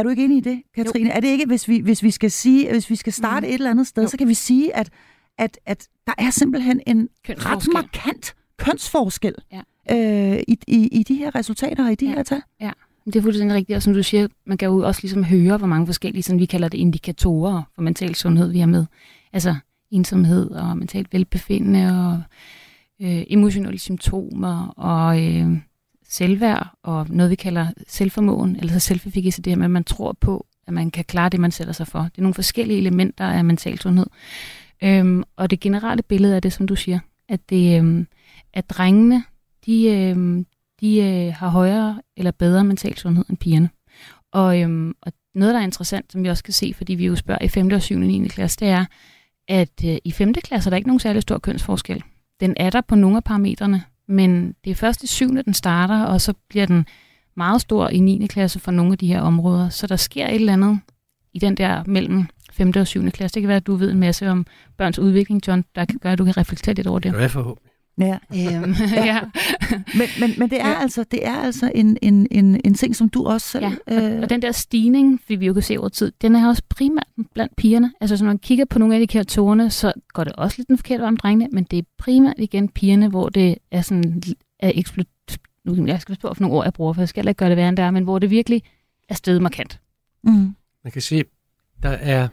er 0.00 0.04
du 0.04 0.08
ikke 0.08 0.24
enig 0.24 0.36
i 0.36 0.40
det, 0.40 0.62
Katrine? 0.74 1.08
Jo. 1.10 1.12
Er 1.16 1.20
det 1.20 1.28
ikke, 1.28 1.46
hvis 1.46 1.68
vi, 1.68 1.78
hvis 1.80 2.02
vi 2.02 2.10
skal 2.10 2.30
sige, 2.30 2.70
hvis 2.72 2.90
vi 2.90 2.96
skal 2.96 3.12
starte 3.12 3.46
Mhm. 3.46 3.50
et 3.50 3.54
eller 3.54 3.70
andet 3.70 3.86
sted, 3.86 4.02
Jo. 4.02 4.08
så 4.08 4.16
kan 4.16 4.28
vi 4.28 4.34
sige, 4.34 4.76
at, 4.76 4.90
at, 5.38 5.58
at 5.66 5.88
der 6.06 6.12
er 6.18 6.30
simpelthen 6.30 6.80
en 6.86 7.08
ret 7.28 7.68
markant 7.72 8.34
kønsforskel 8.58 9.34
Ja. 9.52 9.60
øh, 10.36 10.42
i, 10.48 10.58
i, 10.66 10.88
i 10.92 11.02
de 11.02 11.14
her 11.14 11.34
resultater 11.34 11.84
og 11.84 11.92
i 11.92 11.94
de 11.94 12.06
Ja. 12.06 12.14
her 12.14 12.22
tal. 12.22 12.42
Det 13.06 13.16
er 13.16 13.22
fuldstændig 13.22 13.56
rigtigt, 13.56 13.76
og 13.76 13.82
som 13.82 13.92
du 13.94 14.02
siger, 14.02 14.28
man 14.46 14.58
kan 14.58 14.68
jo 14.68 14.78
også 14.86 15.00
ligesom 15.02 15.24
høre, 15.24 15.56
hvor 15.56 15.66
mange 15.66 15.86
forskellige, 15.86 16.22
sådan 16.22 16.40
vi 16.40 16.46
kalder 16.46 16.68
det, 16.68 16.78
indikatorer 16.78 17.62
for 17.74 17.82
mental 17.82 18.14
sundhed, 18.14 18.52
vi 18.52 18.58
har 18.58 18.66
med. 18.66 18.84
Altså 19.32 19.54
ensomhed 19.90 20.50
og 20.50 20.78
mentalt 20.78 21.12
velbefindende 21.12 22.06
og 22.06 22.22
øh, 23.06 23.22
emotionelle 23.26 23.78
symptomer 23.78 24.66
og 24.76 25.22
øh, 25.24 25.56
selvværd 26.10 26.68
og 26.82 27.06
noget, 27.08 27.30
vi 27.30 27.34
kalder 27.34 27.66
selvformåen, 27.88 28.56
eller 28.56 28.72
så 28.72 28.80
selvefficacy, 28.80 29.40
det 29.44 29.50
her 29.50 29.56
med, 29.56 29.64
at 29.64 29.70
man 29.70 29.84
tror 29.84 30.16
på, 30.20 30.46
at 30.66 30.72
man 30.72 30.90
kan 30.90 31.04
klare 31.04 31.28
det, 31.28 31.40
man 31.40 31.50
sætter 31.50 31.72
sig 31.72 31.86
for. 31.86 32.00
Det 32.00 32.18
er 32.18 32.22
nogle 32.22 32.34
forskellige 32.34 32.78
elementer 32.78 33.24
af 33.24 33.44
mental 33.44 33.78
sundhed. 33.78 34.06
Øhm, 34.82 35.22
og 35.36 35.50
det 35.50 35.60
generelle 35.60 36.02
billede 36.02 36.36
er 36.36 36.40
det, 36.40 36.52
som 36.52 36.66
du 36.66 36.76
siger, 36.76 36.98
at, 37.28 37.50
det, 37.50 37.78
øhm, 37.78 38.06
at 38.52 38.70
drengene, 38.70 39.24
de, 39.66 39.88
øhm, 39.88 40.46
de 40.80 40.98
øh, 40.98 41.34
har 41.34 41.48
højere 41.48 42.02
eller 42.16 42.30
bedre 42.30 42.64
mental 42.64 42.96
sundhed 42.96 43.24
end 43.30 43.38
pigerne. 43.38 43.70
Og, 44.32 44.60
øhm, 44.60 44.94
og 45.02 45.12
noget, 45.34 45.54
der 45.54 45.60
er 45.60 45.64
interessant, 45.64 46.12
som 46.12 46.22
vi 46.22 46.28
også 46.28 46.44
kan 46.44 46.54
se, 46.54 46.74
fordi 46.76 46.94
vi 46.94 47.06
jo 47.06 47.16
spørger 47.16 47.44
i 47.44 47.48
5. 47.48 47.70
og 47.72 47.82
7. 47.82 47.94
og 47.94 48.00
9. 48.00 48.28
klasse, 48.28 48.60
det 48.60 48.68
er, 48.68 48.84
at 49.48 49.84
øh, 49.84 49.96
i 50.04 50.10
5. 50.12 50.34
klasse 50.34 50.68
er 50.68 50.70
der 50.70 50.76
ikke 50.76 50.88
nogen 50.88 51.00
særlig 51.00 51.22
stor 51.22 51.38
kønsforskel. 51.38 52.02
Den 52.40 52.54
er 52.56 52.70
der 52.70 52.80
på 52.80 52.94
nogle 52.94 53.16
af 53.16 53.24
parametrene, 53.24 53.84
men 54.10 54.54
det 54.64 54.70
er 54.70 54.74
først 54.74 55.02
i 55.02 55.06
7. 55.06 55.28
den 55.44 55.54
starter, 55.54 56.04
og 56.04 56.20
så 56.20 56.34
bliver 56.48 56.66
den 56.66 56.86
meget 57.36 57.60
stor 57.60 57.88
i 57.88 58.00
9. 58.00 58.26
klasse 58.26 58.60
for 58.60 58.70
nogle 58.70 58.92
af 58.92 58.98
de 58.98 59.06
her 59.06 59.20
områder. 59.20 59.68
Så 59.68 59.86
der 59.86 59.96
sker 59.96 60.26
et 60.26 60.34
eller 60.34 60.52
andet 60.52 60.80
i 61.32 61.38
den 61.38 61.56
der 61.56 61.84
mellem 61.86 62.26
5. 62.52 62.72
og 62.76 62.86
7. 62.86 63.10
klasse. 63.10 63.34
Det 63.34 63.42
kan 63.42 63.48
være, 63.48 63.56
at 63.56 63.66
du 63.66 63.74
ved 63.74 63.90
en 63.90 64.00
masse 64.00 64.30
om 64.30 64.46
børns 64.78 64.98
udvikling, 64.98 65.46
John, 65.46 65.64
der 65.74 65.84
kan 65.84 65.98
gøre, 65.98 66.12
at 66.12 66.18
du 66.18 66.24
kan 66.24 66.36
reflektere 66.36 66.74
lidt 66.74 66.86
over 66.86 66.98
det. 66.98 67.12
Ja, 67.12 67.26
forhåbentlig. 67.26 67.69
Ja. 68.00 68.18
Øhm, 68.36 68.72
ja. 69.10 69.20
Men, 69.70 70.06
men, 70.20 70.30
men 70.38 70.50
det 70.50 70.60
er 70.60 70.68
Ja. 70.68 70.80
altså, 70.82 71.04
det 71.04 71.26
er 71.26 71.36
altså 71.36 71.72
en, 71.74 71.98
en, 72.02 72.26
en, 72.30 72.60
en 72.64 72.74
ting, 72.74 72.96
som 72.96 73.08
du 73.08 73.26
også 73.26 73.46
selv... 73.48 73.64
øh, 73.90 74.20
Og 74.22 74.30
den 74.30 74.42
der 74.42 74.52
stigning, 74.52 75.20
fordi 75.20 75.34
vi 75.34 75.46
jo 75.46 75.52
kan 75.52 75.62
se 75.62 75.78
over 75.78 75.88
tid, 75.88 76.12
den 76.22 76.36
er 76.36 76.48
også 76.48 76.62
primært 76.68 77.06
blandt 77.34 77.56
pigerne. 77.56 77.92
Altså, 78.00 78.16
så 78.16 78.24
når 78.24 78.30
man 78.30 78.38
kigger 78.38 78.64
på 78.64 78.78
nogle 78.78 78.94
af 78.94 78.98
indikatorerne, 78.98 79.70
så 79.70 79.92
går 80.08 80.24
det 80.24 80.32
også 80.32 80.54
lidt 80.58 80.68
den 80.68 80.78
forkerte 80.78 81.00
vej 81.00 81.08
om 81.08 81.16
drengene, 81.16 81.48
men 81.52 81.64
det 81.64 81.78
er 81.78 81.82
primært 81.98 82.34
igen 82.38 82.68
pigerne, 82.68 83.08
hvor 83.08 83.28
det 83.28 83.58
er 83.70 83.82
sådan 83.82 84.22
er 84.58 84.72
eksplod... 84.74 85.04
Nu 85.64 85.86
jeg 85.86 86.00
skal 86.00 86.16
på 86.22 86.34
for 86.34 86.42
nogle 86.42 86.56
ord, 86.56 86.64
jeg 86.66 86.72
bruger, 86.72 86.92
for 86.92 87.00
jeg 87.00 87.08
skal 87.08 87.20
heller 87.20 87.30
ikke 87.30 87.38
gøre 87.38 87.48
det 87.48 87.56
værre 87.56 87.68
end 87.68 87.76
det 87.76 87.84
er, 87.84 87.90
men 87.90 88.04
hvor 88.04 88.18
det 88.18 88.30
virkelig 88.30 88.62
er 89.08 89.14
stedet 89.14 89.42
markant. 89.42 89.80
mm, 90.22 90.54
Man 90.84 90.92
kan 90.92 91.02
sige, 91.02 91.24
der 91.82 91.88
er, 91.88 92.28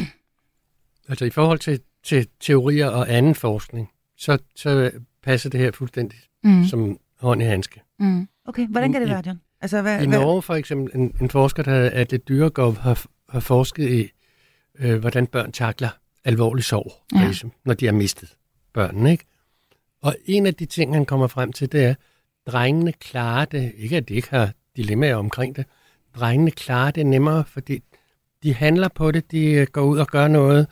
altså 1.08 1.24
i 1.24 1.30
forhold 1.30 1.58
til, 1.58 1.80
til 2.04 2.26
teorier 2.40 2.86
og 2.88 3.12
anden 3.14 3.34
forskning, 3.34 3.88
så, 4.16 4.38
så 4.56 4.90
passer 5.22 5.50
det 5.50 5.60
her 5.60 5.72
fuldstændig 5.72 6.18
Mm. 6.46 6.64
som 6.64 6.98
hånd 7.20 7.42
i 7.42 7.44
handske. 7.44 7.80
Mm. 7.98 8.28
okay, 8.44 8.66
hvordan 8.66 8.92
kan 8.92 9.00
det 9.00 9.10
være, 9.10 9.22
John? 9.26 9.40
Altså, 9.60 9.82
hvad, 9.82 10.02
I 10.02 10.06
hvad, 10.08 10.18
Norge 10.18 10.42
for 10.42 10.54
eksempel, 10.54 11.00
en, 11.00 11.14
en 11.20 11.30
forsker, 11.30 11.62
der 11.62 11.70
hedder 11.70 11.90
Atle 11.92 12.18
Dyregov, 12.18 12.76
har, 12.76 13.04
har 13.28 13.40
forsket 13.40 13.90
i, 13.90 14.10
øh, 14.78 14.98
hvordan 15.00 15.26
børn 15.26 15.52
takler 15.52 15.88
alvorlig 16.24 16.64
sorg, 16.64 16.92
Ja. 17.18 17.24
ligesom, 17.24 17.52
når 17.64 17.74
de 17.74 17.84
har 17.86 17.92
mistet 17.92 18.34
børnene. 18.72 19.10
Ikke? 19.12 19.24
Og 20.02 20.16
en 20.26 20.46
af 20.46 20.54
de 20.54 20.66
ting, 20.66 20.94
han 20.94 21.06
kommer 21.06 21.26
frem 21.26 21.52
til, 21.52 21.72
det 21.72 21.84
er, 21.84 21.94
drengene 22.46 22.92
klarer 22.92 23.44
det, 23.44 23.72
ikke 23.76 23.96
at 23.96 24.08
de 24.08 24.14
ikke 24.14 24.30
har 24.30 24.50
dilemmaer 24.76 25.16
omkring 25.16 25.56
det, 25.56 25.66
drengene 26.16 26.50
klarer 26.50 26.90
det 26.90 27.06
nemmere, 27.06 27.44
fordi 27.44 27.80
de 28.42 28.54
handler 28.54 28.88
på 28.88 29.10
det, 29.10 29.30
de 29.32 29.66
går 29.72 29.82
ud 29.82 29.98
og 29.98 30.06
gør 30.06 30.28
noget, 30.28 30.66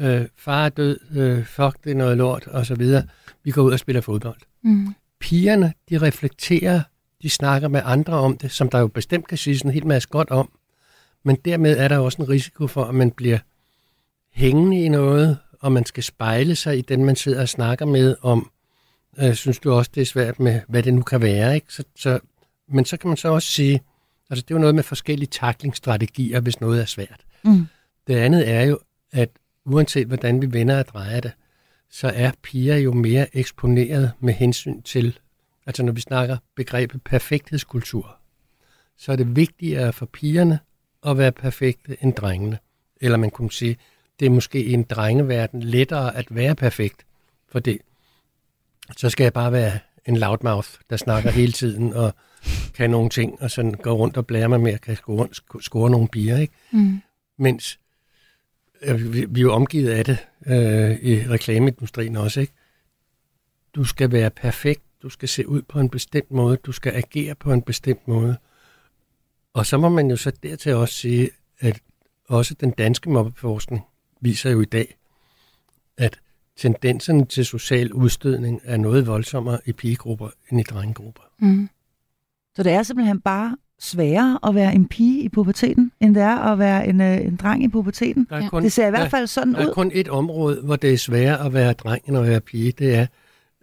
øh, 0.00 0.26
far 0.36 0.64
er 0.64 0.68
død, 0.68 0.98
øh, 1.16 1.44
fuck 1.44 1.84
det 1.84 1.90
er 1.90 1.94
noget 1.94 2.16
lort, 2.16 2.46
og 2.46 2.66
så 2.66 2.74
videre. 2.74 3.02
Vi 3.44 3.50
går 3.50 3.62
ud 3.62 3.72
og 3.72 3.78
spiller 3.78 4.00
fodbold 4.00 4.38
Mm. 4.62 4.94
pigerne, 5.20 5.72
de 5.90 5.98
reflekterer, 5.98 6.82
de 7.22 7.30
snakker 7.30 7.68
med 7.68 7.82
andre 7.84 8.12
om 8.12 8.36
det, 8.38 8.50
som 8.50 8.68
der 8.68 8.78
jo 8.78 8.86
bestemt 8.86 9.28
kan 9.28 9.38
sige 9.38 9.60
en 9.64 9.70
helt 9.70 9.84
masse 9.86 10.08
godt 10.08 10.30
om. 10.30 10.52
Men 11.24 11.36
dermed 11.44 11.78
er 11.78 11.88
der 11.88 11.98
også 11.98 12.22
en 12.22 12.28
risiko 12.28 12.66
for, 12.66 12.84
at 12.84 12.94
man 12.94 13.10
bliver 13.10 13.38
hængende 14.32 14.80
i 14.84 14.88
noget, 14.88 15.38
og 15.60 15.72
man 15.72 15.84
skal 15.86 16.02
spejle 16.02 16.56
sig 16.56 16.78
i 16.78 16.80
den, 16.80 17.04
man 17.04 17.16
sidder 17.16 17.40
og 17.40 17.48
snakker 17.48 17.86
med 17.86 18.16
om. 18.22 18.50
Øh, 19.18 19.34
synes 19.34 19.58
du 19.58 19.72
også, 19.72 19.90
det 19.94 20.00
er 20.00 20.06
svært 20.06 20.40
med, 20.40 20.60
hvad 20.68 20.82
det 20.82 20.94
nu 20.94 21.02
kan 21.02 21.20
være? 21.22 21.54
Ikke? 21.54 21.66
Så, 21.74 21.84
så, 21.96 22.18
men 22.68 22.84
så 22.84 22.96
kan 22.96 23.08
man 23.08 23.16
så 23.16 23.28
også 23.28 23.48
sige, 23.48 23.80
altså 24.30 24.42
det 24.42 24.50
er 24.50 24.54
jo 24.54 24.60
noget 24.60 24.74
med 24.74 24.82
forskellige 24.82 25.28
taklingsstrategier, 25.28 26.40
hvis 26.40 26.60
noget 26.60 26.80
er 26.80 26.84
svært. 26.84 27.20
Mm. 27.44 27.66
Det 28.06 28.14
andet 28.16 28.48
er 28.48 28.62
jo, 28.62 28.78
at 29.12 29.28
uanset 29.74 30.06
hvordan 30.06 30.42
vi 30.42 30.52
vender 30.52 30.78
og 30.78 30.86
drejer 30.86 31.20
det, 31.20 31.32
så 31.90 32.12
er 32.14 32.30
piger 32.42 32.76
jo 32.76 32.92
mere 32.92 33.36
eksponeret 33.36 34.12
med 34.20 34.34
hensyn 34.34 34.82
til, 34.82 35.18
altså 35.66 35.82
når 35.82 35.92
vi 35.92 36.00
snakker 36.00 36.36
begrebet 36.56 37.02
perfekthedskultur, 37.02 38.16
så 38.96 39.12
er 39.12 39.16
det 39.16 39.36
vigtigere 39.36 39.92
for 39.92 40.06
pigerne 40.06 40.58
at 41.06 41.18
være 41.18 41.32
perfekte 41.32 41.96
end 42.00 42.14
drengene. 42.14 42.58
Eller 43.00 43.18
man 43.18 43.30
kunne 43.30 43.52
sige, 43.52 43.76
det 44.20 44.26
er 44.26 44.30
måske 44.30 44.64
i 44.64 44.72
en 44.72 44.82
drengeverden 44.82 45.62
lettere 45.62 46.16
at 46.16 46.26
være 46.30 46.54
perfekt, 46.54 47.06
for 47.48 47.58
det. 47.58 47.78
Så 48.96 49.10
skal 49.10 49.24
jeg 49.24 49.32
bare 49.32 49.52
være 49.52 49.78
en 50.06 50.16
loudmouth, 50.16 50.68
der 50.90 50.96
snakker 50.96 51.30
hele 51.30 51.52
tiden 51.52 51.92
og 51.92 52.14
kan 52.74 52.90
nogle 52.90 53.10
ting, 53.10 53.42
og 53.42 53.50
sådan 53.50 53.72
går 53.72 53.92
rundt 53.92 54.16
og 54.16 54.26
blærer 54.26 54.48
mig 54.48 54.60
med 54.60 54.72
at 54.72 54.80
kan 54.80 54.96
score, 54.96 55.28
score 55.60 55.90
nogle 55.90 56.08
bier, 56.08 56.38
ikke? 56.38 56.54
Mm. 56.70 57.00
Mens 57.38 57.78
vi, 58.82 59.24
vi 59.24 59.40
er 59.40 59.42
jo 59.42 59.52
omgivet 59.52 59.90
af 59.90 60.04
det 60.04 60.18
øh, 60.46 60.90
i 61.02 61.28
reklameindustrien 61.28 62.16
også, 62.16 62.40
ikke? 62.40 62.52
Du 63.74 63.84
skal 63.84 64.12
være 64.12 64.30
perfekt, 64.30 64.82
du 65.02 65.08
skal 65.08 65.28
se 65.28 65.48
ud 65.48 65.62
på 65.62 65.80
en 65.80 65.90
bestemt 65.90 66.30
måde, 66.30 66.56
du 66.56 66.72
skal 66.72 66.92
agere 66.92 67.34
på 67.34 67.52
en 67.52 67.62
bestemt 67.62 68.08
måde. 68.08 68.36
Og 69.52 69.66
så 69.66 69.78
må 69.78 69.88
man 69.88 70.10
jo 70.10 70.16
så 70.16 70.32
dertil 70.42 70.74
også 70.74 70.94
sige, 70.94 71.30
at 71.58 71.80
også 72.28 72.54
den 72.54 72.70
danske 72.70 73.10
mobbeforskning 73.10 73.82
viser 74.20 74.50
jo 74.50 74.60
i 74.60 74.64
dag, 74.64 74.96
at 75.96 76.20
tendenserne 76.56 77.26
til 77.26 77.46
social 77.46 77.92
udstødning 77.92 78.60
er 78.64 78.76
noget 78.76 79.06
voldsommere 79.06 79.60
i 79.66 79.72
pigegrupper 79.72 80.28
end 80.50 80.60
i 80.60 80.62
drengegrupper. 80.62 81.22
Mm. 81.38 81.68
Så 82.54 82.62
det 82.62 82.72
er 82.72 82.82
simpelthen 82.82 83.20
bare 83.20 83.56
sværere 83.80 84.38
at 84.48 84.54
være 84.54 84.74
en 84.74 84.88
pige 84.88 85.22
i 85.22 85.28
puberteten, 85.28 85.92
end 86.00 86.14
det 86.14 86.22
er 86.22 86.36
at 86.36 86.58
være 86.58 86.86
en, 86.88 87.00
øh, 87.00 87.20
en 87.20 87.36
dreng 87.36 87.64
i 87.64 87.68
puberteten. 87.68 88.26
Der 88.30 88.36
er 88.36 88.48
kun, 88.48 88.62
Det 88.62 88.72
ser 88.72 88.86
i 88.86 88.90
hvert 88.90 89.02
der- 89.02 89.08
fald 89.08 89.26
sådan 89.26 89.54
Der 89.54 89.60
er 89.60 89.66
ud. 89.68 89.72
kun 89.74 89.90
et 89.94 90.08
område, 90.08 90.60
hvor 90.64 90.76
det 90.76 90.92
er 90.92 90.98
sværere 90.98 91.46
at 91.46 91.52
være 91.52 91.72
dreng 91.72 92.02
end 92.08 92.16
at 92.18 92.24
være 92.26 92.40
pige. 92.40 92.72
Det 92.72 92.94
er, 92.94 93.06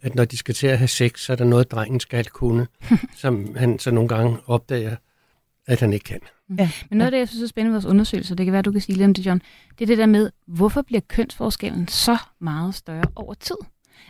at 0.01 0.15
når 0.15 0.25
de 0.25 0.37
skal 0.37 0.53
til 0.55 0.67
at 0.67 0.77
have 0.77 0.87
sex, 0.87 1.19
så 1.19 1.31
er 1.31 1.37
der 1.37 1.45
noget, 1.45 1.71
drengen 1.71 1.99
skal 1.99 2.25
kunne, 2.25 2.67
som 3.15 3.55
han 3.55 3.79
så 3.79 3.91
nogle 3.91 4.09
gange 4.09 4.37
opdager, 4.47 4.95
at 5.67 5.79
han 5.79 5.93
ikke 5.93 6.03
kan. 6.03 6.19
Ja. 6.59 6.69
Men 6.89 6.97
noget 6.97 7.05
af 7.07 7.11
det, 7.11 7.19
jeg 7.19 7.27
synes 7.27 7.43
er 7.43 7.47
spændende 7.47 7.73
ved 7.73 7.81
vores 7.81 7.91
undersøgelser, 7.91 8.35
det 8.35 8.45
kan 8.45 8.53
være, 8.53 8.61
du 8.61 8.71
kan 8.71 8.81
sige 8.81 8.95
lidt 8.95 9.05
om 9.05 9.13
det, 9.13 9.25
John, 9.25 9.41
det 9.79 9.81
er 9.81 9.87
det 9.87 9.97
der 9.97 10.05
med, 10.05 10.29
hvorfor 10.47 10.81
bliver 10.81 11.01
kønsforskellen 11.07 11.87
så 11.87 12.17
meget 12.41 12.75
større 12.75 13.03
over 13.15 13.33
tid? 13.33 13.55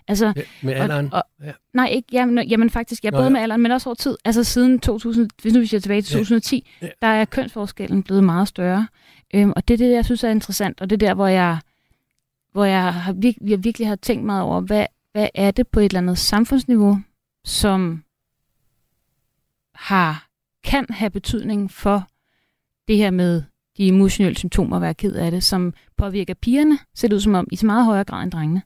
Altså, 0.08 0.34
Ja, 0.36 0.42
med 0.62 0.74
alderen. 0.74 1.14
Og, 1.14 1.24
og, 1.40 1.46
Ja. 1.46 1.52
Nej, 1.74 1.88
ikke, 1.88 2.08
jamen, 2.12 2.48
jamen 2.48 2.70
faktisk, 2.70 3.04
ja, 3.04 3.10
Nå, 3.10 3.18
både 3.18 3.24
ja. 3.24 3.30
med 3.30 3.40
alderen, 3.42 3.62
men 3.62 3.72
også 3.72 3.90
over 3.90 3.96
tid. 3.96 4.18
Altså 4.26 4.44
siden 4.44 4.80
2000, 4.80 5.30
hvis 5.42 5.54
nu 5.54 5.60
vi 5.60 5.66
ser 5.66 5.80
tilbage 5.80 6.02
til 6.02 6.14
Ja. 6.14 6.20
2010, 6.20 6.70
Ja. 6.82 6.88
der 7.02 7.08
er 7.08 7.26
kønsforskellen 7.26 8.04
blevet 8.04 8.24
meget 8.24 8.48
større. 8.48 8.88
Øhm, 9.34 9.54
og 9.56 9.68
det 9.68 9.74
er 9.74 9.78
det, 9.78 9.94
jeg 9.94 10.06
synes 10.06 10.24
er 10.24 10.30
interessant, 10.30 10.82
og 10.82 10.90
det 10.90 11.04
er 11.04 11.08
der, 11.08 11.14
hvor 11.14 11.28
jeg, 11.28 11.58
hvor 12.52 12.66
jeg, 12.66 12.94
har, 12.94 13.16
jeg 13.48 13.64
virkelig 13.64 13.88
har 13.88 13.96
tænkt 13.96 14.26
meget 14.26 14.44
over, 14.44 14.62
hvad, 14.62 14.86
hvad 15.12 15.28
er 15.36 15.52
det 15.52 15.68
på 15.68 15.80
et 15.80 15.86
eller 15.86 16.00
andet 16.00 16.18
samfundsniveau, 16.18 17.00
som 17.46 18.04
har, 19.76 20.28
kan 20.64 20.86
have 20.90 21.10
betydning 21.10 21.72
for 21.72 22.08
det 22.88 22.98
her 22.98 23.12
med 23.12 23.44
de 23.78 23.88
emotionelle 23.88 24.38
symptomer, 24.38 24.76
at 24.76 24.82
være 24.82 24.94
ked 24.94 25.14
af 25.16 25.32
det, 25.32 25.44
som 25.44 25.74
påvirker 25.98 26.34
pigerne, 26.34 26.78
ser 26.96 27.08
det 27.08 27.16
ud 27.16 27.20
som 27.22 27.36
om, 27.36 27.48
i 27.52 27.56
så 27.56 27.66
meget 27.66 27.86
højere 27.86 28.04
grad 28.04 28.24
end 28.24 28.32
drengene. 28.32 28.62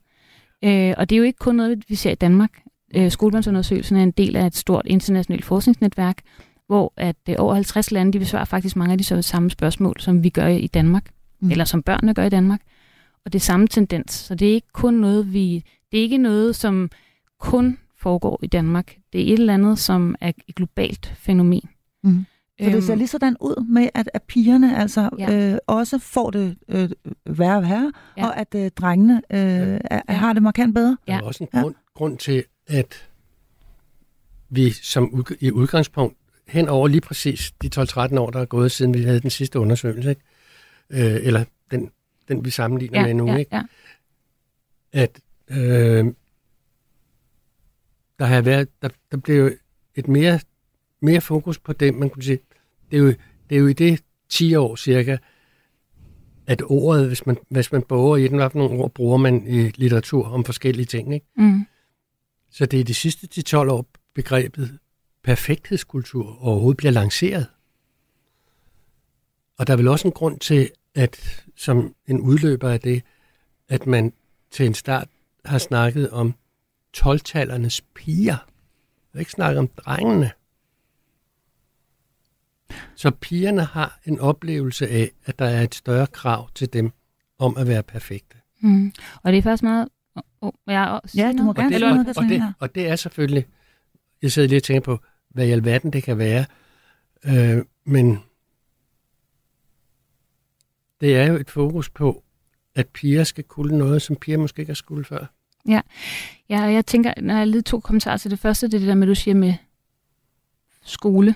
Øh, 0.63 0.93
og 0.97 1.10
det 1.10 1.15
er 1.15 1.17
jo 1.17 1.24
ikke 1.24 1.39
kun 1.39 1.56
noget, 1.56 1.84
vi 1.89 1.95
ser 1.95 2.12
i 2.12 2.15
Danmark. 2.15 2.52
Øh, 2.95 3.12
Skolebørnsundersøgelsen 3.12 3.97
er 3.97 4.04
en 4.04 4.12
del 4.12 4.36
af 4.36 4.45
et 4.45 4.56
stort 4.56 4.86
internationalt 4.86 5.45
forskningsnetværk, 5.45 6.17
hvor 6.67 6.93
at 6.97 7.15
øh, 7.30 7.36
over 7.38 7.54
50 7.54 7.91
lande, 7.91 8.13
de 8.13 8.19
besvarer 8.19 8.45
faktisk 8.45 8.76
mange 8.76 8.91
af 8.91 8.97
de 8.97 9.04
så 9.04 9.21
samme 9.21 9.50
spørgsmål, 9.50 9.95
som 10.00 10.24
vi 10.24 10.30
gør 10.30 10.47
i 10.47 10.67
Danmark, 10.67 11.06
Mm. 11.41 11.45
mm. 11.45 11.52
eller 11.52 11.65
som 11.65 11.84
børnene 11.84 12.13
gør 12.13 12.24
i 12.26 12.30
Danmark. 12.30 12.62
Og 13.26 13.34
det 13.34 13.39
er 13.39 13.43
samme 13.43 13.67
tendens. 13.67 14.12
Så 14.12 14.36
det 14.36 14.50
er 14.50 14.54
ikke 14.54 14.67
kun 14.74 14.93
noget, 14.93 15.34
vi, 15.34 15.63
det 15.91 15.97
er 15.97 16.02
ikke 16.02 16.17
noget, 16.17 16.56
som 16.56 16.89
kun 17.39 17.78
foregår 17.97 18.39
i 18.43 18.47
Danmark. 18.47 18.95
Det 19.13 19.21
er 19.21 19.34
et 19.34 19.39
eller 19.39 19.54
andet, 19.54 19.80
som 19.80 20.15
er 20.21 20.32
et 20.47 20.56
globalt 20.56 21.13
fænomen. 21.17 21.62
Mm. 22.04 22.26
Så 22.62 22.69
det 22.69 22.84
ser 22.84 22.91
Øhm, 22.93 22.97
lige 22.97 23.08
sådan 23.08 23.36
ud 23.39 23.65
med, 23.69 23.89
at, 23.93 24.10
at 24.13 24.24
pigerne 24.24 24.78
altså 24.78 25.10
Ja. 25.19 25.52
øh, 25.52 25.58
også 25.67 26.00
får 26.00 26.30
det 26.32 26.58
øh, 26.67 26.89
værre 27.26 27.58
og 27.58 27.63
værre, 27.63 27.93
ja. 28.17 28.21
Ja. 28.21 28.28
og 28.28 28.38
at 28.38 28.56
øh, 28.56 28.71
drengene 28.71 29.21
øh, 29.32 29.80
er, 29.84 30.02
Ja. 30.10 30.13
har 30.13 30.34
det 30.34 30.43
markant 30.43 30.76
bedre. 30.76 30.97
Der 31.08 31.13
er 31.13 31.17
Ja. 31.17 31.24
også 31.26 31.43
en 31.43 31.50
Ja. 31.54 31.62
grund, 31.62 31.76
grund 31.93 32.17
til, 32.17 32.43
at 32.67 33.10
vi 34.50 34.69
som 34.71 35.10
udg- 35.13 35.38
i 35.39 35.52
udgangspunkt 35.52 36.17
hen 36.47 36.67
over 36.69 36.88
lige 36.88 37.02
præcis 37.02 37.52
de 37.62 37.69
12-13 37.76 38.17
år, 38.19 38.30
der 38.30 38.39
er 38.39 38.45
gået, 38.45 38.71
siden 38.71 38.93
vi 38.93 39.02
havde 39.04 39.19
den 39.19 39.30
sidste 39.30 39.60
undersøgelse, 39.60 40.10
ikke? 40.10 40.21
Øh, 40.89 41.26
eller 41.26 41.43
den, 41.71 41.91
den 42.28 42.45
vi 42.45 42.50
sammenligner 42.50 43.00
ja, 43.00 43.06
med 43.06 43.13
nu, 43.13 43.28
ja, 43.28 43.36
ikke? 43.38 43.56
ja. 43.56 43.62
at 44.93 45.19
øh, 45.50 46.06
der 48.19 48.26
har 48.26 48.41
været, 48.41 48.82
der, 48.82 48.89
der 49.12 49.17
blev 49.17 49.43
jo 49.43 49.52
et 49.95 50.08
mere, 50.08 50.39
mere 51.02 51.21
fokus 51.21 51.60
på 51.60 51.74
det, 51.74 51.93
man 51.93 52.10
kunne 52.10 52.24
sige, 52.24 52.39
det 52.92 52.98
er 52.98 53.02
jo, 53.02 53.08
det 53.50 53.56
er 53.56 53.60
jo 53.60 53.68
i 53.68 53.74
det 53.74 54.04
10 54.30 54.56
år 54.56 54.76
cirka, 54.76 55.18
at 56.48 56.62
ordet, 56.66 57.08
hvis 57.08 57.26
man, 57.26 57.38
hvis 57.50 57.72
man 57.72 57.82
borer 57.82 58.18
i 58.18 58.28
den, 58.28 58.38
hvad 58.38 58.50
nogle 58.54 58.84
ord 58.84 58.92
bruger 58.92 59.18
man 59.18 59.48
i 59.48 59.70
litteratur 59.70 60.28
om 60.28 60.46
forskellige 60.46 60.86
ting, 60.86 61.14
ikke? 61.14 61.26
Mm. 61.38 61.66
Så 62.52 62.66
det 62.66 62.80
er 62.80 62.84
de 62.84 62.94
sidste 62.94 63.28
10-12 63.56 63.58
år, 63.58 63.86
begrebet 64.16 64.80
perfekthedskultur 65.24 66.38
overhovedet 66.42 66.78
bliver 66.78 66.92
lanceret. 66.92 67.48
Og 69.58 69.68
der 69.68 69.74
er 69.74 69.78
vel 69.78 69.88
også 69.88 70.08
en 70.08 70.12
grund 70.12 70.40
til, 70.40 70.70
at 70.96 71.46
som 71.56 71.96
en 72.08 72.22
udløber 72.22 72.70
af 72.70 72.80
det, 72.80 73.04
at 73.70 73.88
man 73.88 74.14
til 74.52 74.66
en 74.66 74.74
start 74.74 75.08
har 75.46 75.58
snakket 75.58 76.10
om 76.10 76.34
12-tallernes 76.98 77.82
piger. 77.96 78.38
Og 79.14 79.20
ikke 79.20 79.32
snakket 79.32 79.60
om 79.60 79.68
drengene. 79.68 80.32
Så 82.96 83.12
pigerne 83.12 83.64
har 83.64 84.00
en 84.06 84.20
oplevelse 84.20 84.88
af, 84.88 85.12
at 85.26 85.40
der 85.40 85.46
er 85.46 85.62
et 85.62 85.76
større 85.76 86.08
krav 86.08 86.50
til 86.56 86.74
dem 86.74 86.92
om 87.40 87.58
at 87.58 87.68
være 87.68 87.84
perfekte. 87.84 88.38
Mm. 88.62 88.94
Og 89.24 89.32
det 89.32 89.38
er 89.38 89.42
faktisk 89.42 89.64
meget... 89.64 89.88
Oh, 90.16 90.22
oh, 90.42 90.52
jeg 90.68 91.00
Ja, 91.16 91.34
du 91.38 91.44
må 91.44 91.54
gerne 91.54 91.76
og, 91.76 91.82
det, 91.82 92.18
og, 92.18 92.24
og, 92.24 92.30
det, 92.30 92.54
og 92.60 92.76
det 92.76 92.88
er 92.88 92.96
selvfølgelig, 92.96 93.46
jeg 94.22 94.32
sidder 94.32 94.48
lige 94.48 94.60
og 94.60 94.64
tænker 94.64 94.82
på, 94.82 95.00
hvad 95.30 95.48
i 95.48 95.52
alverden 95.52 95.94
det 95.94 96.04
kan 96.04 96.18
være, 96.18 96.46
øh, 97.26 97.66
men 97.86 98.20
det 101.02 101.18
er 101.18 101.26
jo 101.26 101.36
et 101.36 101.50
fokus 101.50 101.90
på, 101.90 102.24
at 102.76 102.88
piger 102.88 103.24
skal 103.24 103.44
kunne 103.44 103.78
noget, 103.78 104.02
som 104.02 104.16
piger 104.16 104.38
måske 104.38 104.60
ikke 104.60 104.70
har 104.70 104.76
skulle 104.76 105.06
før. 105.06 105.26
Ja, 105.68 105.82
og 106.50 106.74
jeg 106.74 106.86
tænker, 106.86 107.14
når 107.22 107.38
jeg 107.38 107.48
lige 107.48 107.62
to 107.62 107.80
kommentarer 107.80 108.18
til 108.18 108.32
det 108.32 108.40
første, 108.40 108.68
det 108.68 108.74
er 108.74 108.80
det 108.80 108.88
der 108.88 108.96
med, 108.96 109.08
du 109.08 109.16
siger 109.16 109.36
med 109.36 109.54
skole. 110.84 111.36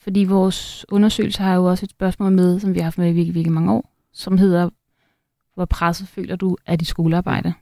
Fordi 0.00 0.24
vores 0.24 0.86
undersøgelse 0.88 1.42
har 1.42 1.54
jo 1.54 1.64
også 1.64 1.86
et 1.86 1.90
spørgsmål 1.90 2.32
med, 2.32 2.60
som 2.60 2.74
vi 2.74 2.78
har 2.78 2.84
haft 2.84 2.98
med 2.98 3.08
i 3.10 3.12
virkelig, 3.12 3.34
virkelig 3.34 3.52
mange 3.52 3.72
år, 3.72 3.92
som 4.12 4.38
hedder, 4.38 4.70
hvor 5.54 5.64
presset 5.64 6.08
føler 6.08 6.36
du 6.36 6.56
af 6.66 6.78
dit 6.78 6.88
skolearbejde? 6.88 7.52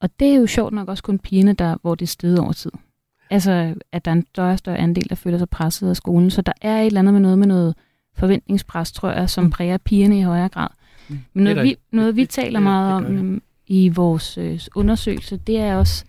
Og 0.00 0.10
det 0.20 0.28
er 0.28 0.34
jo 0.34 0.46
sjovt 0.46 0.72
nok 0.72 0.88
også 0.88 1.02
kun 1.02 1.18
pigerne, 1.18 1.52
der, 1.52 1.76
hvor 1.82 1.94
det 1.94 2.02
er 2.02 2.06
steget 2.06 2.38
over 2.38 2.52
tid. 2.52 2.70
Altså, 3.30 3.74
at 3.92 4.04
der 4.04 4.10
er 4.10 4.14
en 4.14 4.26
større 4.26 4.52
og 4.52 4.58
større 4.58 4.78
andel, 4.78 5.08
der 5.08 5.14
føler 5.14 5.38
sig 5.38 5.48
presset 5.48 5.88
af 5.88 5.96
skolen. 5.96 6.30
Så 6.30 6.42
der 6.42 6.52
er 6.60 6.80
et 6.80 6.86
eller 6.86 7.00
andet 7.00 7.14
med 7.14 7.20
noget 7.20 7.38
med 7.38 7.46
noget 7.46 7.74
forventningspres, 8.14 8.92
tror 8.92 9.10
jeg, 9.10 9.30
som 9.30 9.44
Mm. 9.44 9.50
præger 9.50 9.78
pigerne 9.78 10.18
i 10.18 10.22
højere 10.22 10.48
grad. 10.48 10.68
Mm. 11.08 11.18
Men 11.32 11.44
noget, 11.44 11.62
vi, 11.62 11.76
noget, 11.92 12.16
vi 12.16 12.26
taler 12.26 12.60
meget 12.60 12.94
om 12.94 13.42
i 13.66 13.88
vores 13.88 14.38
øh, 14.38 14.60
undersøgelse, 14.74 15.36
det 15.36 15.58
er 15.58 15.76
også, 15.76 16.04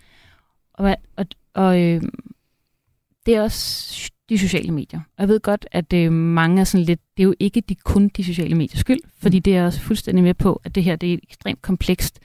og, 0.73 0.95
og, 1.17 1.25
og 1.53 1.81
øh, 1.81 2.01
det 3.25 3.35
er 3.35 3.41
også 3.41 4.11
de 4.29 4.37
sociale 4.39 4.71
medier. 4.71 4.99
Og 4.99 5.21
jeg 5.21 5.27
ved 5.27 5.39
godt, 5.39 5.65
at 5.71 5.93
øh, 5.93 6.11
mange 6.11 6.59
er 6.59 6.63
sådan 6.63 6.85
lidt, 6.85 6.99
det 7.17 7.23
er 7.23 7.27
jo 7.27 7.33
ikke 7.39 7.61
de, 7.61 7.75
kun 7.75 8.07
de 8.09 8.23
sociale 8.23 8.55
mediers 8.55 8.79
skyld, 8.79 8.99
fordi 9.19 9.39
det 9.39 9.51
er 9.53 9.57
jeg 9.57 9.65
også 9.65 9.79
fuldstændig 9.81 10.23
med 10.23 10.33
på, 10.33 10.61
at 10.63 10.75
det 10.75 10.83
her 10.83 10.95
det 10.95 11.13
er 11.13 11.17
ekstremt 11.23 11.61
komplekst. 11.61 12.19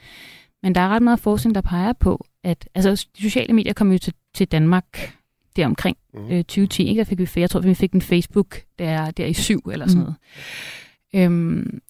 Men 0.63 0.75
der 0.75 0.81
er 0.81 0.89
ret 0.89 1.03
meget 1.03 1.21
forskning, 1.21 1.55
der 1.55 1.61
peger 1.61 1.93
på, 1.93 2.27
at 2.45 2.69
altså, 2.75 3.07
de 3.17 3.23
sociale 3.23 3.53
medier 3.53 3.73
kom 3.73 3.93
jo 3.93 3.99
til, 3.99 4.13
til 4.35 4.47
Danmark 4.49 5.15
der 5.57 5.67
omkring 5.67 5.97
Mhm. 6.15 6.31
øh, 6.31 6.39
2010. 6.45 6.83
Ikke? 6.89 6.99
Der 6.99 7.05
fik 7.05 7.19
vi, 7.19 7.29
jeg 7.37 7.51
tror, 7.51 7.61
vi 7.61 7.75
fik 7.75 7.93
en 7.93 8.03
Facebook 8.03 8.57
der, 8.79 9.11
der 9.11 9.27
i 9.27 9.33
syv 9.33 9.61
eller 9.73 9.87
sådan 9.87 9.99
Mm. 10.03 10.03
noget. 10.05 10.17
Øhm, 11.15 11.81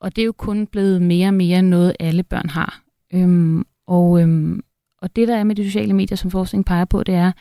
og 0.00 0.16
det 0.16 0.22
er 0.22 0.26
jo 0.26 0.32
kun 0.32 0.66
blevet 0.66 1.02
mere 1.02 1.28
og 1.28 1.34
mere 1.34 1.62
noget, 1.62 1.96
alle 2.00 2.22
børn 2.22 2.48
har. 2.48 2.82
Øhm, 3.14 3.64
og, 3.86 4.22
øhm, 4.22 4.60
og 5.02 5.16
det, 5.16 5.28
der 5.28 5.36
er 5.36 5.44
med 5.44 5.54
de 5.56 5.64
sociale 5.64 5.92
medier, 5.92 6.16
som 6.16 6.30
forskning 6.30 6.64
peger 6.64 6.84
på, 6.84 7.02
det 7.02 7.14
er, 7.14 7.32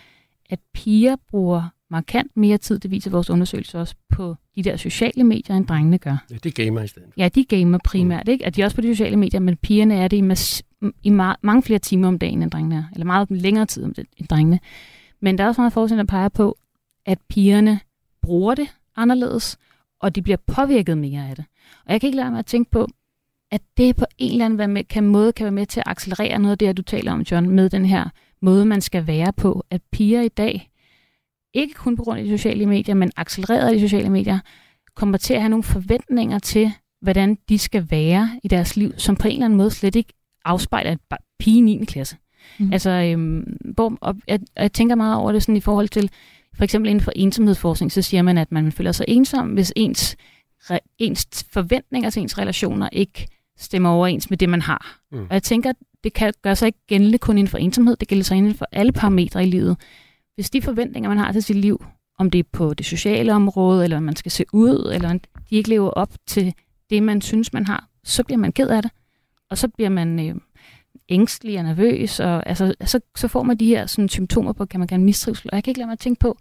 at 0.50 0.60
piger 0.74 1.16
bruger 1.30 1.70
markant 1.92 2.38
mere 2.38 2.58
tid, 2.58 2.80
det 2.80 2.92
viser 2.92 3.12
vores 3.12 3.30
undersøgelse 3.30 3.80
også, 3.80 3.96
på 4.10 4.36
de 4.56 4.64
der 4.64 4.78
sociale 4.78 5.24
medier, 5.24 5.56
end 5.56 5.68
drengene 5.68 5.98
gør. 5.98 6.26
Ja, 6.30 6.36
det 6.36 6.60
er 6.60 6.66
gamer 6.66 6.82
i 6.82 6.88
stedet. 6.88 7.10
Ja, 7.18 7.30
de 7.36 7.46
gamer 7.46 7.78
primært, 7.86 8.28
ikke? 8.28 8.46
At 8.46 8.56
de 8.56 8.62
er 8.62 8.66
også 8.66 8.76
på 8.76 8.82
de 8.82 8.96
sociale 8.96 9.18
medier, 9.18 9.40
men 9.40 9.58
pigerne 9.58 9.96
er 9.96 10.08
det 10.08 10.18
i, 10.18 10.22
mas- 10.22 10.62
i 11.04 11.10
meget, 11.10 11.38
mange 11.42 11.64
flere 11.64 11.80
timer 11.80 12.08
om 12.08 12.20
dagen, 12.20 12.44
end 12.44 12.52
drengene 12.52 12.76
er. 12.76 12.84
Eller 12.94 13.06
meget 13.06 13.32
længere 13.32 13.66
tid 13.66 13.84
om 13.84 13.94
det, 13.94 14.06
end 14.18 14.28
drengene. 14.28 14.60
Men 15.22 15.38
der 15.38 15.44
er 15.44 15.48
også 15.48 15.62
meget 15.62 15.74
forskning, 15.74 15.98
der 15.98 16.06
peger 16.06 16.30
på, 16.30 16.58
at 17.06 17.18
pigerne 17.30 17.80
bruger 18.22 18.56
det 18.56 18.68
anderledes, 18.96 19.58
og 20.00 20.16
de 20.16 20.22
bliver 20.22 20.38
påvirket 20.48 20.98
mere 20.98 21.30
af 21.30 21.36
det. 21.36 21.46
Og 21.86 21.92
jeg 21.92 22.02
kan 22.02 22.08
ikke 22.08 22.18
lade 22.18 22.32
mig 22.32 22.40
at 22.40 22.46
tænke 22.46 22.72
på, 22.72 22.88
at 23.52 23.62
det 23.78 23.96
på 23.96 24.06
en 24.18 24.32
eller 24.32 24.46
anden 24.46 24.60
være 24.60 24.68
med, 24.68 24.84
kan, 24.84 25.04
måde 25.04 25.34
kan 25.34 25.44
være 25.44 25.52
med 25.52 25.66
til 25.66 25.80
at 25.80 25.88
accelerere 25.88 26.40
noget 26.40 26.52
af 26.52 26.58
det, 26.58 26.78
du 26.78 26.82
taler 26.82 27.12
om, 27.12 27.22
John, 27.22 27.50
med 27.50 27.70
den 27.70 27.86
her 27.86 28.10
måde, 28.42 28.66
man 28.66 28.82
skal 28.82 29.08
være 29.08 29.34
på. 29.34 29.66
At 29.70 29.82
piger 29.92 30.22
i 30.22 30.28
dag, 30.28 30.71
ikke 31.54 31.74
kun 31.74 31.98
på 31.98 32.04
grund 32.04 32.20
af 32.20 32.26
de 32.26 32.38
sociale 32.38 32.66
medier, 32.66 32.96
men 32.96 33.12
accelereret 33.18 33.68
af 33.68 33.74
de 33.74 33.80
sociale 33.80 34.10
medier, 34.10 34.40
kommer 34.96 35.18
til 35.18 35.34
at 35.34 35.42
have 35.42 35.50
nogle 35.50 35.64
forventninger 35.64 36.40
til, 36.40 36.72
hvordan 37.02 37.38
de 37.50 37.58
skal 37.58 37.88
være 37.92 38.40
i 38.44 38.48
deres 38.48 38.78
liv, 38.78 38.94
som 38.98 39.16
på 39.16 39.28
en 39.28 39.34
eller 39.34 39.46
anden 39.46 39.58
måde 39.58 39.72
slet 39.72 39.96
ikke 39.96 40.14
afspejler 40.46 40.92
et 40.92 41.00
pige 41.40 41.58
i 41.58 41.62
9. 41.62 41.86
klasse. 41.86 42.18
Mm. 42.60 42.74
Altså, 42.74 42.90
øhm, 42.90 43.58
hvor, 43.76 43.98
og 44.02 44.16
jeg, 44.28 44.40
jeg 44.56 44.74
tænker 44.74 44.96
meget 44.96 45.16
over 45.16 45.32
det 45.32 45.44
sådan 45.44 45.58
i 45.58 45.62
forhold 45.62 45.90
til, 45.90 46.10
for 46.56 46.64
eksempel 46.64 46.90
inden 46.90 47.04
for 47.04 47.12
ensomhedsforskning, 47.16 47.92
så 47.92 48.02
siger 48.02 48.22
man, 48.22 48.38
at 48.38 48.52
man 48.52 48.72
føler 48.72 48.92
sig 48.92 49.06
ensom, 49.08 49.48
hvis 49.48 49.74
ens, 49.76 50.18
re, 50.60 50.80
ens 50.98 51.46
forventninger 51.54 52.10
til 52.10 52.22
ens 52.22 52.38
relationer 52.38 52.90
ikke 52.92 53.28
stemmer 53.58 53.90
overens 53.90 54.30
med 54.30 54.38
det, 54.38 54.50
man 54.50 54.62
har. 54.62 55.00
Mm. 55.12 55.24
Og 55.24 55.34
jeg 55.34 55.44
tænker, 55.44 55.74
det 56.04 56.14
kan 56.14 56.34
gøre 56.42 56.56
sig 56.56 56.66
ikke 56.66 56.86
gældende 56.88 57.18
kun 57.18 57.38
inden 57.38 57.52
for 57.52 57.58
ensomhed, 57.58 57.96
det 57.96 58.08
gælder 58.08 58.24
sig 58.24 58.38
inden 58.38 58.54
for 58.54 58.68
alle 58.72 58.92
parametre 58.92 59.44
i 59.44 59.50
livet. 59.50 59.78
Hvis 60.36 60.50
de 60.50 60.62
forventninger, 60.62 61.10
man 61.10 61.18
har 61.18 61.32
til 61.32 61.44
sit 61.44 61.56
liv, 61.56 61.86
om 62.20 62.30
det 62.30 62.40
er 62.40 62.44
på 62.52 62.74
det 62.74 62.86
sociale 62.86 63.34
område, 63.34 63.84
eller 63.84 64.00
man 64.00 64.16
skal 64.16 64.32
se 64.32 64.46
ud, 64.54 64.92
eller 64.94 65.14
de 65.50 65.56
ikke 65.56 65.70
lever 65.70 65.90
op 65.90 66.14
til 66.28 66.54
det, 66.90 67.04
man 67.04 67.22
synes, 67.22 67.54
man 67.54 67.66
har, 67.66 67.88
så 68.04 68.24
bliver 68.24 68.38
man 68.38 68.52
ked 68.52 68.70
af 68.70 68.82
det. 68.82 68.92
Og 69.50 69.58
så 69.58 69.68
bliver 69.68 69.90
man 69.90 70.28
øh, 70.28 70.36
ængstelig 71.10 71.58
og 71.58 71.64
nervøs, 71.64 72.20
og 72.20 72.50
altså, 72.50 72.76
så, 72.86 73.00
så 73.16 73.28
får 73.28 73.44
man 73.44 73.58
de 73.58 73.66
her 73.66 73.86
sådan, 73.86 74.10
symptomer 74.10 74.54
på, 74.54 74.66
kan 74.66 74.80
man 74.80 74.88
gerne 74.88 75.04
mistrivsel. 75.04 75.50
Og 75.52 75.56
jeg 75.56 75.64
kan 75.64 75.72
ikke 75.72 75.80
lade 75.80 75.88
mig 75.88 75.94
at 75.94 76.00
tænke 76.00 76.20
på, 76.20 76.38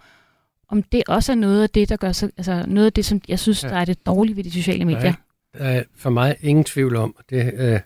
om 0.69 0.83
det 0.83 1.03
også 1.09 1.33
er 1.33 1.37
noget 1.37 1.63
af 1.63 1.71
det, 1.71 1.89
der 1.89 1.97
gør 1.97 2.13
sig, 2.13 2.31
altså 2.37 2.65
noget 2.69 2.87
af 2.87 2.93
det, 2.93 3.05
som 3.05 3.21
jeg 3.29 3.39
synes, 3.39 3.65
ja. 3.65 3.69
der 3.69 3.77
er 3.77 3.85
det 3.85 4.07
dårlige 4.07 4.37
ved 4.37 4.45
de 4.45 4.51
sociale 4.51 4.85
medier. 4.85 5.13
Er, 5.55 5.59
der 5.59 5.65
er 5.65 5.83
for 5.97 6.11
mig 6.11 6.37
ingen 6.41 6.65
tvivl 6.65 6.97
om, 6.97 7.17
det, 7.31 7.53
øh, 7.55 7.81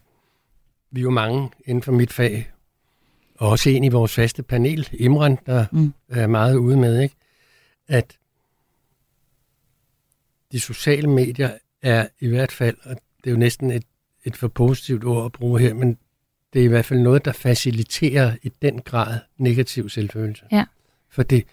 vi 0.91 1.01
er 1.01 1.03
jo 1.03 1.11
mange 1.11 1.51
inden 1.67 1.83
for 1.83 1.93
mit 1.93 2.13
fag, 2.13 2.51
og 3.39 3.49
også 3.49 3.70
en 3.70 3.85
i 3.85 3.89
vores 3.89 4.14
faste 4.14 4.43
panel, 4.43 4.89
Imran, 4.93 5.39
der 5.47 5.66
mm. 5.72 5.95
er 6.09 6.26
meget 6.26 6.57
ude 6.57 6.76
med, 6.76 7.01
ikke? 7.01 7.14
at 7.89 8.18
de 10.53 10.61
sociale 10.61 11.09
medier 11.11 11.51
er 11.82 12.07
i 12.20 12.28
hvert 12.28 12.53
fald, 12.53 12.76
og 12.82 12.97
det 13.24 13.30
er 13.30 13.30
jo 13.30 13.37
næsten 13.37 13.70
et, 13.70 13.85
et 14.24 14.37
for 14.37 14.49
positivt 14.49 15.05
ord 15.05 15.24
at 15.24 15.32
bruge 15.32 15.61
her, 15.61 15.74
men 15.74 15.99
det 16.53 16.61
er 16.61 16.64
i 16.64 16.68
hvert 16.68 16.85
fald 16.85 17.01
noget, 17.01 17.24
der 17.24 17.32
faciliterer 17.32 18.32
i 18.43 18.53
den 18.62 18.80
grad 18.80 19.18
negativ 19.39 19.89
selvfølelse. 19.89 20.45
Ja. 20.53 20.64
For 21.11 21.22
det, 21.22 21.45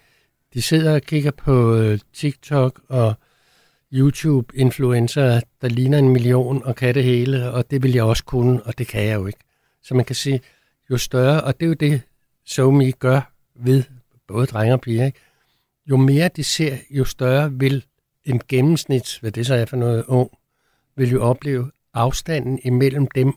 de 0.54 0.62
sidder 0.62 0.94
og 0.94 1.02
kigger 1.02 1.30
på 1.30 1.76
øh, 1.76 1.98
TikTok 2.12 2.80
og 2.88 3.14
YouTube-influencer, 3.92 5.40
der 5.62 5.68
ligner 5.68 5.98
en 5.98 6.08
million 6.08 6.62
og 6.64 6.76
kan 6.76 6.94
det 6.94 7.04
hele, 7.04 7.50
og 7.50 7.70
det 7.70 7.82
vil 7.82 7.92
jeg 7.92 8.04
også 8.04 8.24
kunne, 8.24 8.62
og 8.62 8.78
det 8.78 8.86
kan 8.86 9.04
jeg 9.04 9.14
jo 9.14 9.26
ikke. 9.26 9.38
Så 9.82 9.94
man 9.94 10.04
kan 10.04 10.16
sige, 10.16 10.40
jo 10.92 10.98
større, 10.98 11.40
og 11.44 11.60
det 11.60 11.66
er 11.66 11.68
jo 11.68 11.74
det, 11.74 12.02
SoMe 12.44 12.92
gør 12.92 13.32
ved 13.54 13.82
både 14.26 14.46
drenge 14.46 14.74
og 14.74 14.80
piger, 14.80 15.04
ikke? 15.04 15.18
jo 15.86 15.96
mere 15.96 16.28
de 16.28 16.44
ser, 16.44 16.76
jo 16.90 17.04
større 17.04 17.52
vil 17.52 17.84
en 18.24 18.40
gennemsnit, 18.48 19.18
hvad 19.20 19.32
det 19.32 19.46
så 19.46 19.54
er 19.54 19.64
for 19.64 19.76
noget 19.76 20.04
ung, 20.04 20.30
vil 20.96 21.10
jo 21.10 21.22
opleve 21.22 21.70
afstanden 21.94 22.58
imellem 22.64 23.06
dem. 23.06 23.32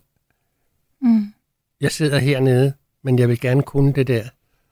Mm. 1.01 1.33
Jeg 1.81 1.91
sidder 1.91 2.19
hernede, 2.19 2.73
men 3.03 3.19
jeg 3.19 3.29
vil 3.29 3.39
gerne 3.39 3.63
kunne 3.63 3.93
det 3.93 4.07
der. 4.07 4.23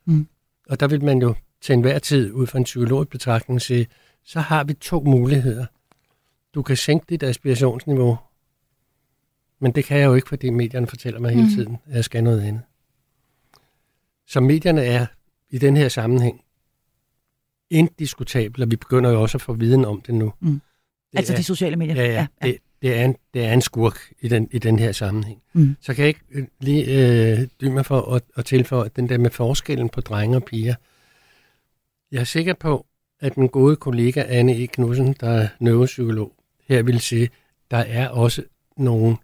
Mm. 0.05 0.27
Og 0.69 0.79
der 0.79 0.88
vil 0.88 1.03
man 1.03 1.21
jo 1.21 1.36
til 1.61 1.73
enhver 1.73 1.99
tid, 1.99 2.31
ud 2.31 2.47
fra 2.47 2.57
en 2.57 2.63
psykologisk 2.63 3.09
betragtning, 3.09 3.61
sige, 3.61 3.88
så 4.23 4.39
har 4.39 4.63
vi 4.63 4.73
to 4.73 5.03
muligheder. 5.03 5.65
Du 6.55 6.61
kan 6.61 6.77
sænke 6.77 7.05
dit 7.09 7.23
aspirationsniveau, 7.23 8.17
men 9.59 9.71
det 9.71 9.86
kan 9.86 9.97
jeg 9.99 10.05
jo 10.05 10.13
ikke, 10.13 10.29
fordi 10.29 10.49
medierne 10.49 10.88
fortæller 10.88 11.19
mig 11.19 11.31
hele 11.31 11.43
mm. 11.43 11.49
tiden, 11.49 11.77
at 11.86 11.95
jeg 11.95 12.03
skal 12.03 12.23
noget 12.23 12.41
andet. 12.41 12.61
Så 14.34 14.39
medierne 14.39 14.84
er 14.86 15.05
i 15.49 15.57
den 15.57 15.77
her 15.77 15.89
sammenhæng 15.89 16.41
indiskutabel, 17.69 18.63
og 18.63 18.71
vi 18.71 18.75
begynder 18.75 19.11
jo 19.11 19.21
også 19.21 19.38
at 19.38 19.41
få 19.41 19.53
viden 19.53 19.86
om 19.86 20.01
det 20.01 20.15
nu. 20.15 20.34
Mm. 20.39 20.61
Det 21.11 21.17
altså 21.17 21.34
er, 21.34 21.38
de 21.38 21.43
sociale 21.43 21.75
medier? 21.75 21.95
Ja, 21.95 22.03
ja. 22.03 22.11
ja, 22.13 22.27
ja. 22.41 22.47
Det, 22.47 22.57
det, 22.81 22.99
er 22.99 23.05
en, 23.05 23.15
det 23.34 23.45
er 23.45 23.53
en 23.53 23.61
skurk 23.61 23.99
i 24.21 24.27
den, 24.27 24.49
i 24.51 24.59
den 24.59 24.79
her 24.79 24.91
sammenhæng. 24.91 25.41
Mm. 25.53 25.75
Så 25.81 25.93
kan 25.93 26.01
jeg 26.01 26.07
ikke 26.07 26.19
øh, 26.31 26.47
lige 26.59 26.86
øh, 26.86 27.47
dybe 27.61 27.73
mig 27.73 27.86
for 27.86 28.01
at, 28.15 28.21
at 28.36 28.45
tilføje 28.45 28.89
den 28.95 29.09
der 29.09 29.17
med 29.17 29.29
forskellen 29.29 29.89
på 29.89 30.01
drenge 30.01 30.38
og 30.38 30.43
piger. 30.43 30.75
Jeg 32.11 32.19
er 32.19 32.23
sikker 32.23 32.53
på, 32.53 32.86
at 33.19 33.38
min 33.38 33.47
gode 33.47 33.75
kollega 33.75 34.23
Anne 34.27 34.63
E. 34.63 34.67
Knudsen, 34.67 35.15
der 35.19 35.29
er 35.29 35.47
neuropsykolog, 35.59 36.34
her 36.67 36.84
vil 36.84 36.99
sige, 36.99 37.29
der 37.71 37.77
er 37.77 38.09
også 38.09 38.43
nogle 38.77 39.17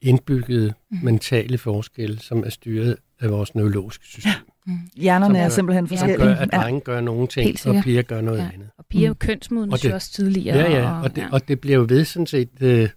indbyggede 0.00 0.74
mm. 0.90 0.98
mentale 1.02 1.58
forskelle, 1.58 2.18
som 2.20 2.44
er 2.44 2.50
styret 2.50 2.96
af 3.22 3.30
vores 3.30 3.54
neurologiske 3.54 4.06
system. 4.06 4.30
Ja. 4.30 4.34
Mm. 4.66 4.78
Hjernerne 4.96 5.38
er 5.38 5.48
simpelthen 5.48 5.88
forskellige. 5.88 6.18
Som 6.18 6.26
gør, 6.26 6.34
at 6.34 6.52
drenge 6.52 6.80
gør 6.80 7.00
nogle 7.00 7.26
ting, 7.26 7.66
og 7.66 7.74
piger 7.84 8.02
gør 8.02 8.20
noget 8.20 8.38
ja. 8.38 8.50
andet. 8.54 8.68
Og 8.78 8.84
piger 8.86 9.10
mm. 9.10 9.16
kønsmodnes 9.16 9.84
jo 9.84 9.94
også 9.94 10.12
tidligere. 10.12 10.56
Ja, 10.56 10.70
ja, 10.70 10.90
og, 10.90 11.00
og, 11.02 11.16
det, 11.16 11.22
ja. 11.22 11.28
og 11.32 11.48
det 11.48 11.60
bliver 11.60 11.78
jo 11.78 11.86
ved 11.88 12.04
sådan 12.04 12.26
set 12.26 12.48
øh, 12.60 12.88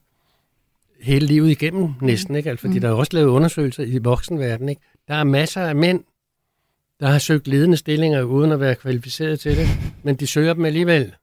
hele 1.01 1.25
livet 1.25 1.49
igennem 1.49 1.89
næsten, 2.01 2.33
mm. 2.33 2.37
ikke? 2.37 2.49
Altså, 2.49 2.61
fordi 2.61 2.73
mm. 2.73 2.81
der 2.81 2.89
er 2.89 2.93
også 2.93 3.11
lavet 3.13 3.27
undersøgelser 3.27 3.83
i 3.83 3.97
voksenverdenen, 3.97 4.69
ikke? 4.69 4.81
Der 5.07 5.15
er 5.15 5.23
masser 5.23 5.61
af 5.61 5.75
mænd, 5.75 6.03
der 6.99 7.07
har 7.07 7.19
søgt 7.19 7.47
ledende 7.47 7.77
stillinger 7.77 8.21
uden 8.21 8.51
at 8.51 8.59
være 8.59 8.75
kvalificeret 8.75 9.39
til 9.39 9.57
det, 9.57 9.67
men 10.03 10.15
de 10.15 10.27
søger 10.27 10.53
dem 10.53 10.65
alligevel. 10.65 11.13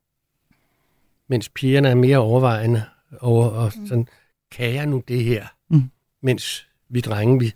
Mens 1.29 1.49
pigerne 1.49 1.89
er 1.89 1.95
mere 1.95 2.19
overvejende 2.19 2.83
over, 3.21 3.47
og 3.47 3.73
mm. 3.77 3.87
sådan, 3.87 4.07
kan 4.51 4.75
jeg 4.75 4.87
nu 4.87 5.03
det 5.09 5.25
her? 5.25 5.47
Mm. 5.71 5.83
Mens 6.23 6.67
vi 6.89 7.01
drenge, 7.01 7.39
vi, 7.39 7.53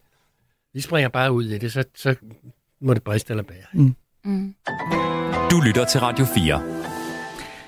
vi 0.77 0.81
springer 0.81 1.09
bare 1.09 1.33
ud 1.33 1.45
i 1.45 1.59
det, 1.59 1.73
så, 1.73 1.85
så 1.95 2.15
må 2.81 2.95
det 2.95 3.03
briste 3.03 3.33
eller 3.33 3.45
bære. 3.45 3.67
Mm. 3.73 3.95
Mm. 4.25 4.55
Du 5.51 5.61
lytter 5.61 5.85
til 5.85 6.01
Radio 6.01 6.25
4. 6.25 6.76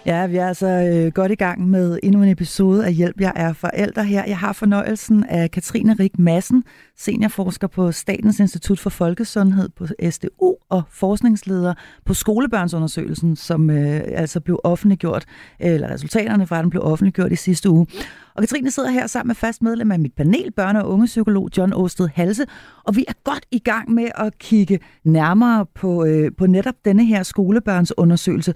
Ja, 0.06 0.26
vi 0.26 0.36
er 0.36 0.46
altså 0.46 0.66
øh, 0.66 1.12
godt 1.12 1.32
i 1.32 1.34
gang 1.34 1.68
med 1.68 1.98
endnu 2.02 2.22
en 2.22 2.28
episode 2.28 2.86
af 2.86 2.92
Hjælp, 2.92 3.20
jeg 3.20 3.32
er 3.36 3.52
forældre 3.52 4.04
her. 4.04 4.24
Jeg 4.26 4.38
har 4.38 4.52
fornøjelsen 4.52 5.24
af 5.24 5.50
Katrine 5.50 5.96
Rik 6.00 6.18
Madsen, 6.18 6.64
seniorforsker 6.96 7.66
på 7.66 7.92
Statens 7.92 8.40
Institut 8.40 8.78
for 8.78 8.90
Folkesundhed 8.90 9.68
på 9.68 9.86
SDU 10.10 10.56
og 10.68 10.82
forskningsleder 10.90 11.74
på 12.04 12.14
skolebørnsundersøgelsen, 12.14 13.36
som 13.36 13.70
øh, 13.70 14.00
altså 14.06 14.40
blev 14.40 14.60
offentliggjort, 14.64 15.24
eller 15.58 15.90
resultaterne 15.90 16.46
fra 16.46 16.62
den 16.62 16.70
blev 16.70 16.82
offentliggjort 16.82 17.32
i 17.32 17.36
sidste 17.36 17.70
uge. 17.70 17.86
Og 18.34 18.42
Katrine 18.42 18.70
sidder 18.70 18.90
her 18.90 19.06
sammen 19.06 19.28
med 19.28 19.34
fast 19.34 19.62
medlem 19.62 19.92
af 19.92 19.98
mit 19.98 20.14
panel, 20.14 20.52
børne- 20.60 20.78
og 20.78 20.90
ungepsykolog 20.90 21.50
John 21.56 21.72
Åsted 21.74 22.08
Halse, 22.14 22.44
og 22.84 22.96
vi 22.96 23.04
er 23.08 23.12
godt 23.24 23.46
i 23.50 23.58
gang 23.58 23.90
med 23.90 24.08
at 24.14 24.38
kigge 24.38 24.78
nærmere 25.04 25.66
på, 25.74 26.04
øh, 26.04 26.30
på 26.38 26.46
netop 26.46 26.74
denne 26.84 27.04
her 27.04 27.22
skolebørnsundersøgelse. 27.22 28.54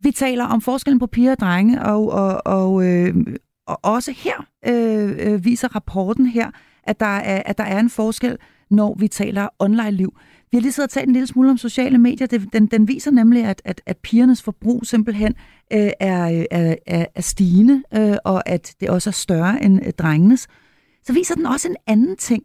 Vi 0.00 0.10
taler 0.10 0.44
om 0.44 0.60
forskellen 0.60 0.98
på 0.98 1.06
piger 1.06 1.30
og 1.30 1.38
drenge, 1.38 1.82
og, 1.82 2.10
og, 2.10 2.42
og, 2.46 2.86
øh, 2.86 3.14
og 3.66 3.80
også 3.82 4.12
her 4.12 4.46
øh, 4.66 5.16
øh, 5.18 5.44
viser 5.44 5.68
rapporten 5.76 6.26
her, 6.26 6.50
at 6.82 7.00
der, 7.00 7.06
er, 7.06 7.42
at 7.46 7.58
der 7.58 7.64
er 7.64 7.80
en 7.80 7.90
forskel, 7.90 8.38
når 8.70 8.96
vi 8.98 9.08
taler 9.08 9.48
online-liv. 9.58 10.18
Vi 10.50 10.56
har 10.56 10.62
lige 10.62 10.72
siddet 10.72 10.88
og 10.88 10.92
talt 10.92 11.06
en 11.06 11.12
lille 11.12 11.26
smule 11.26 11.50
om 11.50 11.58
sociale 11.58 11.98
medier. 11.98 12.26
Den, 12.26 12.66
den 12.66 12.88
viser 12.88 13.10
nemlig, 13.10 13.44
at, 13.44 13.62
at, 13.64 13.80
at 13.86 13.96
pigernes 13.96 14.42
forbrug 14.42 14.86
simpelthen 14.86 15.34
øh, 15.72 15.84
øh, 15.84 15.90
er, 16.00 16.44
er, 16.50 17.06
er 17.14 17.20
stigende, 17.20 17.82
øh, 17.94 18.16
og 18.24 18.48
at 18.48 18.74
det 18.80 18.90
også 18.90 19.10
er 19.10 19.12
større 19.12 19.64
end 19.64 19.86
øh, 19.86 19.92
drengenes. 19.92 20.48
Så 21.04 21.12
viser 21.12 21.34
den 21.34 21.46
også 21.46 21.68
en 21.68 21.76
anden 21.86 22.16
ting. 22.16 22.42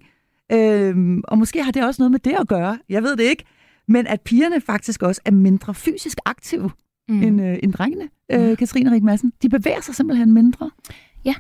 Øh, 0.52 1.18
og 1.24 1.38
måske 1.38 1.64
har 1.64 1.72
det 1.72 1.86
også 1.86 2.02
noget 2.02 2.12
med 2.12 2.20
det 2.20 2.36
at 2.40 2.48
gøre. 2.48 2.80
Jeg 2.90 3.04
ved 3.04 3.16
det 3.16 3.24
ikke. 3.24 3.44
Men 3.88 4.08
at 4.08 4.22
pigerne 4.22 4.62
faktisk 4.62 5.04
også 5.04 5.22
er 5.26 5.32
mindre 5.32 5.74
fysisk 5.74 6.18
aktive 6.26 6.72
mm. 7.12 7.24
end, 7.24 7.42
øh, 7.42 7.58
end 7.64 7.74
drengene, 7.74 8.10
øh, 8.32 8.50
mm. 8.50 8.56
Katrine 8.56 8.92
Rik 8.92 9.04
Madsen. 9.04 9.34
De 9.42 9.50
bevæger 9.50 9.82
sig 9.82 9.96
simpelthen 9.96 10.34
mindre. 10.34 10.72
Ja, 11.26 11.34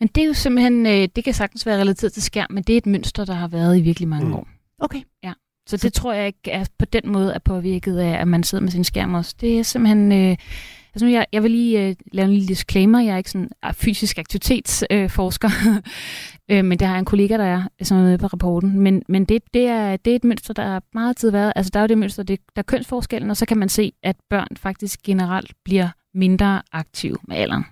men 0.00 0.08
det 0.08 0.22
er 0.22 0.26
jo 0.26 0.34
simpelthen, 0.34 0.86
øh, 0.86 1.08
det 1.16 1.24
kan 1.24 1.34
sagtens 1.34 1.66
være 1.66 1.80
relateret 1.80 2.12
til 2.12 2.22
skærm, 2.22 2.46
men 2.50 2.62
det 2.62 2.72
er 2.72 2.76
et 2.76 2.86
mønster, 2.86 3.24
der 3.24 3.34
har 3.34 3.48
været 3.48 3.78
i 3.78 3.80
virkelig 3.80 4.08
mange 4.08 4.26
mm. 4.26 4.34
år. 4.34 4.48
Okay. 4.78 5.00
Ja. 5.24 5.32
Så 5.68 5.76
det 5.76 5.92
tror 5.92 6.12
jeg 6.12 6.26
ikke 6.26 6.50
er 6.50 6.64
på 6.78 6.84
den 6.84 7.02
måde 7.04 7.32
er 7.32 7.38
påvirket 7.38 7.98
af, 7.98 8.20
at 8.20 8.28
man 8.28 8.42
sidder 8.42 8.62
med 8.62 8.70
sin 8.70 8.84
skærm 8.84 9.14
også. 9.14 9.34
Det 9.40 9.58
er 9.58 9.62
simpelthen... 9.62 10.12
Øh, 10.12 10.36
altså 10.94 11.06
jeg, 11.06 11.26
jeg 11.32 11.42
vil 11.42 11.50
lige 11.50 11.88
øh, 11.88 11.94
lave 12.12 12.24
en 12.24 12.32
lille 12.32 12.48
disclaimer. 12.48 13.00
Jeg 13.00 13.12
er 13.12 13.16
ikke 13.16 13.30
sådan 13.30 13.50
uh, 13.66 13.72
fysisk 13.72 14.18
aktivitetsforsker, 14.18 15.50
øh, 15.68 15.76
øh, 16.50 16.64
men 16.64 16.78
det 16.78 16.88
har 16.88 16.98
en 16.98 17.04
kollega, 17.04 17.36
der 17.36 17.44
er, 17.44 17.62
som 17.82 17.98
er 17.98 18.02
med 18.02 18.18
på 18.18 18.26
rapporten. 18.26 18.80
Men, 18.80 19.02
men 19.08 19.24
det, 19.24 19.42
det, 19.54 19.66
er, 19.66 19.96
det 19.96 20.10
er 20.10 20.16
et 20.16 20.24
mønster, 20.24 20.54
der 20.54 20.62
er 20.62 20.80
meget 20.94 21.16
tid 21.16 21.30
været. 21.30 21.52
Altså 21.56 21.70
der 21.74 21.80
er 21.80 21.82
jo 21.82 21.88
det 21.88 21.98
mønster, 21.98 22.22
det, 22.22 22.40
der 22.56 22.62
er 22.62 22.66
kønsforskellen, 22.66 23.30
og 23.30 23.36
så 23.36 23.46
kan 23.46 23.58
man 23.58 23.68
se, 23.68 23.92
at 24.02 24.16
børn 24.30 24.56
faktisk 24.56 25.02
generelt 25.02 25.52
bliver 25.64 25.88
mindre 26.14 26.62
aktive 26.72 27.16
med 27.28 27.36
alderen. 27.36 27.64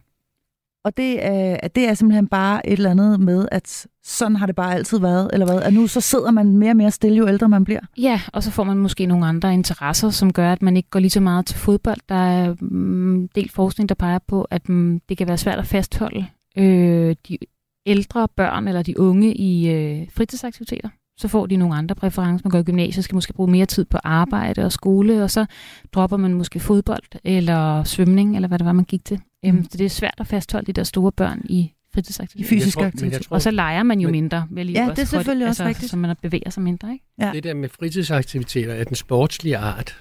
Og 0.84 0.96
det 0.96 1.26
er, 1.26 1.68
det 1.68 1.88
er 1.88 1.94
simpelthen 1.94 2.28
bare 2.28 2.66
et 2.66 2.72
eller 2.72 2.90
andet 2.90 3.20
med, 3.20 3.48
at 3.52 3.86
sådan 4.02 4.36
har 4.36 4.46
det 4.46 4.56
bare 4.56 4.74
altid 4.74 4.98
været, 4.98 5.30
eller 5.32 5.46
hvad? 5.46 5.62
At 5.62 5.74
nu 5.74 5.86
så 5.86 6.00
sidder 6.00 6.30
man 6.30 6.56
mere 6.56 6.70
og 6.70 6.76
mere 6.76 6.90
stille, 6.90 7.18
jo 7.18 7.28
ældre 7.28 7.48
man 7.48 7.64
bliver? 7.64 7.80
Ja, 7.98 8.20
og 8.32 8.42
så 8.42 8.50
får 8.50 8.64
man 8.64 8.76
måske 8.76 9.06
nogle 9.06 9.26
andre 9.26 9.54
interesser, 9.54 10.10
som 10.10 10.32
gør, 10.32 10.52
at 10.52 10.62
man 10.62 10.76
ikke 10.76 10.90
går 10.90 11.00
lige 11.00 11.10
så 11.10 11.20
meget 11.20 11.46
til 11.46 11.56
fodbold. 11.56 12.00
Der 12.08 12.14
er 12.14 12.54
mm, 12.60 13.28
del 13.34 13.50
forskning, 13.50 13.88
der 13.88 13.94
peger 13.94 14.18
på, 14.18 14.42
at 14.50 14.68
mm, 14.68 15.00
det 15.08 15.18
kan 15.18 15.28
være 15.28 15.38
svært 15.38 15.58
at 15.58 15.66
fastholde 15.66 16.26
øh, 16.58 17.16
de 17.28 17.38
ældre 17.86 18.28
børn 18.36 18.68
eller 18.68 18.82
de 18.82 19.00
unge 19.00 19.34
i 19.34 19.70
øh, 19.70 20.06
fritidsaktiviteter 20.10 20.88
så 21.16 21.28
får 21.28 21.46
de 21.46 21.56
nogle 21.56 21.74
andre 21.74 21.94
præferencer. 21.94 22.44
Man 22.44 22.50
går 22.50 22.58
i 22.58 22.62
gymnasiet, 22.62 23.04
skal 23.04 23.14
måske 23.14 23.32
bruge 23.32 23.50
mere 23.50 23.66
tid 23.66 23.84
på 23.84 23.98
arbejde 24.04 24.64
og 24.64 24.72
skole, 24.72 25.22
og 25.22 25.30
så 25.30 25.46
dropper 25.92 26.16
man 26.16 26.34
måske 26.34 26.60
fodbold 26.60 27.02
eller 27.24 27.84
svømning, 27.84 28.34
eller 28.36 28.48
hvad 28.48 28.58
det 28.58 28.64
var, 28.66 28.72
man 28.72 28.84
gik 28.84 29.04
til. 29.04 29.16
Mm. 29.42 29.48
Øhm, 29.48 29.64
så 29.70 29.78
det 29.78 29.84
er 29.84 29.88
svært 29.88 30.14
at 30.18 30.26
fastholde 30.26 30.66
de 30.66 30.72
der 30.72 30.82
store 30.82 31.12
børn 31.12 31.40
i 31.44 31.72
fritidsaktiviteter. 31.94 32.80
I 32.82 32.84
aktiviteter. 32.84 33.18
tror- 33.24 33.34
Og 33.34 33.42
så 33.42 33.50
leger 33.50 33.82
man 33.82 34.00
jo 34.00 34.06
Men- 34.08 34.12
mindre. 34.12 34.46
Lige 34.50 34.72
Ja, 34.72 34.82
også 34.82 34.90
det 34.94 35.02
er 35.02 35.06
selvfølgelig 35.06 35.48
også 35.48 35.62
altså, 35.62 35.68
rigtigt. 35.68 35.90
Så 35.90 35.96
man 35.96 36.16
bevæger 36.22 36.50
sig 36.50 36.62
mindre, 36.62 36.92
ikke? 36.92 37.04
Ja. 37.20 37.30
Det 37.32 37.44
der 37.44 37.54
med 37.54 37.68
fritidsaktiviteter 37.68 38.74
af 38.74 38.86
den 38.86 38.96
sportslige 38.96 39.56
art, 39.56 39.96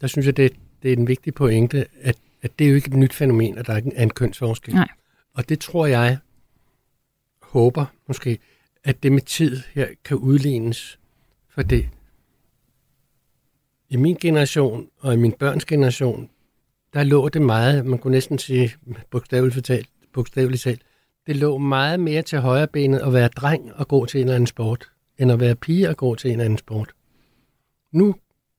der 0.00 0.06
synes 0.06 0.26
jeg, 0.26 0.36
det, 0.36 0.52
det 0.82 0.92
er 0.92 0.96
en 0.96 1.08
vigtig 1.08 1.34
pointe, 1.34 1.86
at, 2.02 2.16
at 2.42 2.58
det 2.58 2.64
er 2.64 2.68
jo 2.68 2.74
ikke 2.76 2.88
et 2.88 2.94
nyt 2.96 3.14
fænomen, 3.14 3.58
at 3.58 3.66
der 3.66 3.72
er 3.72 4.02
en 4.02 4.10
kønsforskel. 4.10 4.74
Nej. 4.74 4.88
Og 5.34 5.48
det 5.48 5.58
tror 5.60 5.86
jeg, 5.86 6.18
håber 7.56 7.86
måske, 8.06 8.38
at 8.84 9.02
det 9.02 9.12
med 9.12 9.20
tid 9.20 9.62
her 9.74 9.86
kan 10.04 10.16
udlignes. 10.16 10.98
For 11.48 11.62
det, 11.62 11.88
i 13.88 13.96
min 13.96 14.16
generation 14.20 14.88
og 14.98 15.14
i 15.14 15.16
min 15.16 15.32
børns 15.32 15.64
generation, 15.64 16.30
der 16.94 17.02
lå 17.02 17.28
det 17.28 17.42
meget, 17.42 17.86
man 17.86 17.98
kunne 17.98 18.10
næsten 18.10 18.38
sige 18.38 18.74
bogstaveligt 19.10 19.66
talt, 19.66 19.88
bogstaveligt 20.12 20.62
talt, 20.62 20.82
det 21.26 21.36
lå 21.36 21.58
meget 21.58 22.00
mere 22.00 22.22
til 22.22 22.38
højre 22.38 22.66
benet 22.66 22.98
at 22.98 23.12
være 23.12 23.28
dreng 23.28 23.74
og 23.74 23.88
gå 23.88 24.06
til 24.06 24.18
en 24.20 24.26
eller 24.26 24.34
anden 24.34 24.46
sport, 24.46 24.90
end 25.18 25.32
at 25.32 25.40
være 25.40 25.54
pige 25.54 25.88
og 25.88 25.96
gå 25.96 26.14
til 26.14 26.28
en 26.28 26.32
eller 26.32 26.44
anden 26.44 26.58
sport. 26.58 26.92
Nu 27.92 28.14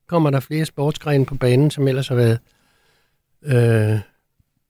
kommer 0.06 0.30
der 0.30 0.40
flere 0.40 0.64
sportsgrene 0.64 1.26
på 1.26 1.34
banen, 1.34 1.70
som 1.70 1.88
ellers 1.88 2.08
har 2.08 2.14
været 2.14 2.38
øh, 3.42 4.00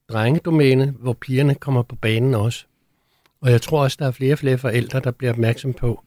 drengedomæne, 0.09 0.91
hvor 0.91 1.13
pigerne 1.13 1.55
kommer 1.55 1.83
på 1.83 1.97
banen 1.97 2.35
også. 2.35 2.68
Og 3.41 3.51
jeg 3.51 3.63
tror 3.63 3.83
også, 3.83 3.97
der 4.01 4.07
er 4.07 4.11
flere 4.11 4.33
og 4.33 4.39
flere 4.39 4.59
forældre, 4.59 5.01
der 5.01 5.11
bliver 5.11 5.33
opmærksom 5.33 5.73
på, 5.73 6.05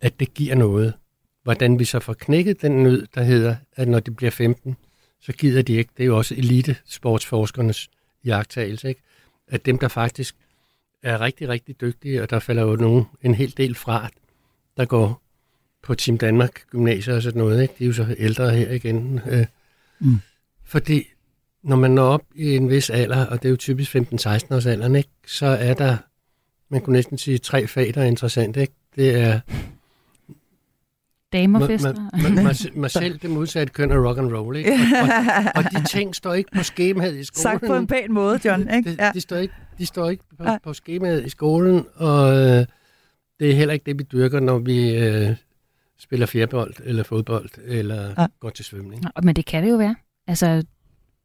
at 0.00 0.20
det 0.20 0.34
giver 0.34 0.54
noget. 0.54 0.94
Hvordan 1.42 1.78
vi 1.78 1.84
så 1.84 2.00
får 2.00 2.14
knækket 2.14 2.62
den 2.62 2.82
nød, 2.82 3.06
der 3.14 3.22
hedder, 3.22 3.56
at 3.76 3.88
når 3.88 4.00
de 4.00 4.10
bliver 4.10 4.30
15, 4.30 4.76
så 5.20 5.32
gider 5.32 5.62
de 5.62 5.72
ikke. 5.72 5.90
Det 5.96 6.02
er 6.02 6.06
jo 6.06 6.16
også 6.16 6.34
elite-sportsforskernes 6.34 7.88
jagttagelse, 8.24 8.88
ikke? 8.88 9.02
At 9.48 9.66
dem, 9.66 9.78
der 9.78 9.88
faktisk 9.88 10.36
er 11.02 11.20
rigtig, 11.20 11.48
rigtig 11.48 11.80
dygtige, 11.80 12.22
og 12.22 12.30
der 12.30 12.38
falder 12.38 12.62
jo 12.62 12.76
nogen, 12.76 13.04
en 13.22 13.34
hel 13.34 13.56
del 13.56 13.74
fra, 13.74 14.08
der 14.76 14.84
går 14.84 15.22
på 15.82 15.94
Team 15.94 16.18
Danmark 16.18 16.66
gymnasier 16.70 17.14
og 17.14 17.22
sådan 17.22 17.38
noget, 17.38 17.62
ikke? 17.62 17.74
De 17.78 17.84
er 17.84 17.86
jo 17.86 17.92
så 17.92 18.14
ældre 18.18 18.50
her 18.50 18.70
igen. 18.70 19.20
Øh, 19.30 19.46
Mm. 20.00 20.20
Fordi 20.64 21.04
når 21.62 21.76
man 21.76 21.90
når 21.90 22.04
op 22.04 22.22
i 22.34 22.56
en 22.56 22.70
vis 22.70 22.90
alder, 22.90 23.26
og 23.26 23.42
det 23.42 23.48
er 23.48 23.50
jo 23.50 23.56
typisk 23.56 23.96
15-16 23.96 24.00
års 24.54 24.66
alderen, 24.66 24.96
ikke? 24.96 25.10
så 25.26 25.46
er 25.46 25.74
der, 25.74 25.96
man 26.70 26.80
kunne 26.80 26.92
næsten 26.96 27.18
sige, 27.18 27.38
tre 27.38 27.66
fag, 27.66 27.92
der 27.94 28.00
er 28.00 28.06
interessant. 28.06 28.56
Ikke? 28.56 28.72
Det 28.96 29.14
er 29.20 29.40
Damerfester. 31.32 31.92
mig, 31.92 32.32
mig, 32.34 32.44
mig, 32.44 32.54
mig 32.74 32.90
selv, 32.90 33.18
det 33.18 33.30
modsatte 33.30 33.72
køn 33.72 33.90
af 33.92 33.96
rock 33.96 34.18
and 34.18 34.32
roll. 34.36 34.56
Ikke? 34.56 34.72
Og, 34.72 35.08
og, 35.36 35.64
og 35.64 35.64
de 35.72 35.88
ting 35.88 36.14
står 36.14 36.34
ikke 36.34 36.50
på 36.56 36.62
skemaet 36.62 37.16
i 37.16 37.24
skolen. 37.24 37.42
Sagt 37.42 37.66
på 37.66 37.74
en 37.76 37.86
pæn 37.86 38.12
måde, 38.12 38.40
John. 38.44 38.74
Ikke? 38.74 38.90
Det, 38.90 38.98
Ja. 38.98 39.10
de, 39.14 39.20
står 39.20 39.36
ikke, 39.36 39.54
de 39.78 39.86
står 39.86 40.10
ikke 40.10 40.24
på, 40.38 40.44
på 40.62 40.72
skemaet 40.74 41.26
i 41.26 41.28
skolen, 41.28 41.86
og 41.94 42.32
øh, 42.36 42.66
det 43.40 43.50
er 43.50 43.54
heller 43.54 43.74
ikke 43.74 43.84
det, 43.86 43.98
vi 43.98 44.02
dyrker, 44.12 44.40
når 44.40 44.58
vi 44.58 44.96
øh, 44.96 45.36
spiller 45.98 46.26
fjerbold 46.26 46.74
eller 46.84 47.02
fodbold 47.02 47.48
eller 47.64 48.14
Nej. 48.16 48.28
går 48.40 48.50
til 48.50 48.64
svømning. 48.64 49.04
Men 49.22 49.36
det 49.36 49.46
kan 49.46 49.62
det 49.64 49.70
jo 49.70 49.76
være. 49.76 49.94
Altså, 50.26 50.62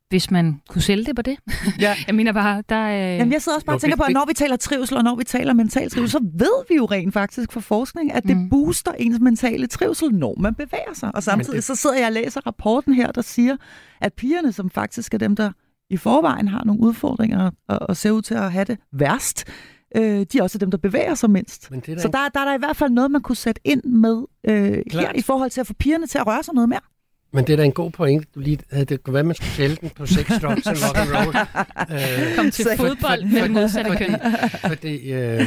hvis 0.10 0.32
man 0.32 0.62
kunne 0.70 0.82
sælge 0.82 1.06
det 1.06 1.16
på 1.16 1.22
det. 1.22 1.38
Ja. 1.80 1.95
jeg 2.08 2.16
mener 2.16 2.32
bare, 2.34 2.64
der 2.70 2.76
er... 2.76 3.16
Jamen, 3.16 3.34
jeg 3.34 3.41
sidder 3.41 3.56
også 3.56 3.66
bare 3.66 3.76
og 3.76 3.82
tænker 3.82 3.97
på, 3.97 4.03
at 4.03 4.14
når 4.14 4.26
vi 4.28 4.34
taler 4.34 4.56
trivsel, 4.56 4.97
og 4.97 5.03
når 5.03 5.16
vi 5.16 5.24
taler 5.24 5.53
mental 5.53 5.89
trivsel, 5.89 6.10
så 6.12 6.20
ved 6.34 6.66
vi 6.70 6.76
jo 6.76 6.86
rent 6.86 7.14
faktisk 7.14 7.51
fra 7.51 7.60
forskning, 7.62 8.14
at 8.14 8.24
det 8.24 8.38
Mm. 8.38 8.49
booster 8.49 8.91
ens 8.91 9.20
mentale 9.20 9.68
trivsel, 9.68 10.10
når 10.16 10.36
man 10.39 10.53
bevæger 10.56 10.93
sig. 10.93 11.12
Og 11.16 11.24
samtidig 11.24 11.56
det- 11.56 11.64
så 11.64 11.76
sidder 11.76 11.95
jeg 11.97 12.06
og 12.06 12.12
læser 12.14 12.41
rapporten 12.47 12.93
her, 12.93 13.12
der 13.12 13.22
siger, 13.22 13.56
at 14.01 14.14
pigerne, 14.14 14.51
som 14.51 14.70
faktisk 14.70 15.14
er 15.14 15.18
dem, 15.18 15.36
der 15.36 15.51
i 15.89 15.97
forvejen 15.97 16.47
har 16.47 16.64
nogle 16.64 16.82
udfordringer 16.82 17.51
og, 17.68 17.80
og 17.82 17.97
ser 17.97 18.12
ud 18.12 18.22
til 18.22 18.34
at 18.34 18.51
have 18.51 18.66
det 18.66 18.78
værst, 18.93 19.45
øh, 19.95 20.26
de 20.32 20.38
er 20.38 20.43
også 20.43 20.58
dem, 20.58 20.72
der 20.72 20.78
bevæger 20.78 21.16
sig 21.16 21.30
mindst. 21.30 21.72
Men 21.72 21.80
det 21.80 21.89
er 21.89 21.95
da 21.95 22.01
Så 22.01 22.08
der, 22.08 22.30
der 22.34 22.39
er 22.39 22.45
der 22.45 22.53
i 22.56 22.60
hvert 22.60 22.76
fald 22.78 22.91
noget, 22.91 23.12
man 23.12 23.22
kunne 23.22 23.36
sætte 23.36 23.62
ind 23.64 23.84
med 23.84 24.24
øh, 24.47 24.78
her 24.91 25.12
i 25.16 25.22
forhold 25.22 25.49
til 25.49 25.62
at 25.62 25.68
få 25.68 25.74
pigerne 25.74 26.08
til 26.08 26.18
at 26.18 26.28
røre 26.28 26.43
sig 26.43 26.53
noget 26.53 26.70
mere. 26.70 26.80
Men 27.36 27.47
det 27.47 27.53
er 27.53 27.57
da 27.57 27.63
en 27.63 27.71
god 27.71 27.91
pointe, 27.91 28.27
du 28.36 28.39
lige 28.39 28.59
havde. 28.71 28.86
Det 28.86 29.03
kunne 29.03 29.13
være, 29.13 29.23
man 29.23 29.36
skulle 29.36 29.49
sælge 29.51 29.75
den 29.81 29.89
på 29.89 30.05
sex, 30.05 30.27
drugs 30.41 30.67
and 30.67 30.77
rock 30.77 30.97
and 30.97 31.09
roll. 31.15 31.36
Øh, 32.29 32.36
Kom 32.36 32.51
til 32.51 32.65
fodbold 32.77 33.23
med 33.25 33.49
modsatte 33.49 33.95
køn. 33.97 34.15
fordi 34.71 35.11
øh, 35.11 35.39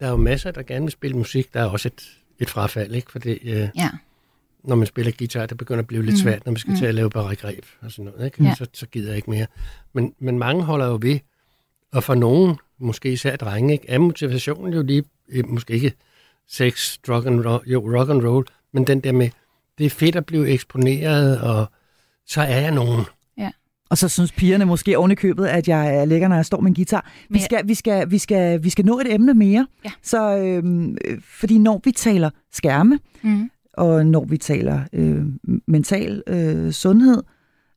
der 0.00 0.06
er 0.06 0.10
jo 0.10 0.16
masser, 0.16 0.50
der 0.50 0.62
gerne 0.62 0.84
vil 0.84 0.92
spille 0.92 1.16
musik. 1.16 1.54
Der 1.54 1.60
er 1.60 1.64
også 1.64 1.88
et, 1.88 2.02
et 2.38 2.50
frafald, 2.50 2.94
ikke? 2.94 3.12
Fordi 3.12 3.30
øh, 3.30 3.68
Ja. 3.76 3.90
når 4.64 4.76
man 4.76 4.86
spiller 4.86 5.12
guitar, 5.18 5.46
det 5.46 5.56
begynder 5.56 5.78
at 5.82 5.86
blive 5.86 6.02
lidt 6.02 6.14
Mm. 6.14 6.18
svært, 6.22 6.46
når 6.46 6.52
man 6.52 6.58
skal 6.58 6.70
Mm. 6.70 6.76
til 6.78 6.86
at 6.86 6.94
lave 6.94 7.10
bare 7.10 7.34
greb 7.34 7.64
og 7.80 7.90
sådan 7.92 8.04
noget, 8.04 8.24
ikke? 8.26 8.44
Ja. 8.44 8.54
Så, 8.58 8.66
så 8.72 8.86
gider 8.86 9.08
jeg 9.08 9.16
ikke 9.16 9.30
mere. 9.30 9.46
Men, 9.92 10.14
men 10.18 10.38
mange 10.38 10.62
holder 10.64 10.86
jo 10.86 10.98
ved, 11.02 11.18
og 11.92 12.04
for 12.04 12.14
nogen, 12.14 12.56
måske 12.78 13.12
især 13.12 13.36
drenge, 13.36 13.72
ikke, 13.72 13.84
er 13.90 13.98
motivationen 13.98 14.72
jo 14.72 14.82
lige, 14.82 15.04
måske 15.44 15.72
ikke 15.74 15.92
sex, 16.48 16.98
drug 17.06 17.26
and 17.26 17.46
roll, 17.46 17.68
jo, 17.68 17.98
rock 17.98 18.10
and 18.10 18.22
roll, 18.28 18.46
men 18.72 18.86
den 18.86 19.00
der 19.00 19.12
med, 19.12 19.30
det 19.78 19.86
er 19.86 19.90
fedt 19.90 20.16
at 20.16 20.26
blive 20.26 20.48
eksponeret, 20.48 21.40
og 21.40 21.66
så 22.26 22.40
er 22.40 22.60
jeg 22.60 22.70
nogen. 22.70 23.04
Og 23.90 23.98
så 23.98 24.08
synes 24.08 24.32
pigerne 24.32 24.64
måske 24.64 24.98
oven 24.98 25.10
i 25.10 25.14
købet, 25.14 25.46
at 25.46 25.68
jeg 25.68 25.96
er 25.96 26.04
lækker, 26.04 26.28
når 26.28 26.36
jeg 26.36 26.46
står 26.46 26.60
med 26.60 26.70
en 26.70 26.74
guitar. 26.74 27.12
Vi 27.30 27.38
skal, 27.38 27.68
vi 27.68 27.74
skal, 27.74 28.10
vi 28.10 28.18
skal, 28.18 28.64
vi 28.64 28.70
skal 28.70 28.84
nå 28.84 28.98
et 28.98 29.14
emne 29.14 29.34
mere. 29.34 29.66
Ja. 29.84 29.90
Så, 30.02 30.36
øhm, 30.38 30.96
øh, 31.04 31.20
fordi 31.24 31.58
når 31.58 31.80
vi 31.84 31.92
taler 31.92 32.30
skærme, 32.52 32.98
Mm. 33.22 33.50
og 33.72 34.06
når 34.06 34.24
vi 34.24 34.38
taler 34.38 34.80
øh, 34.92 35.24
mental 35.68 36.22
øh, 36.26 36.72
sundhed, 36.72 37.22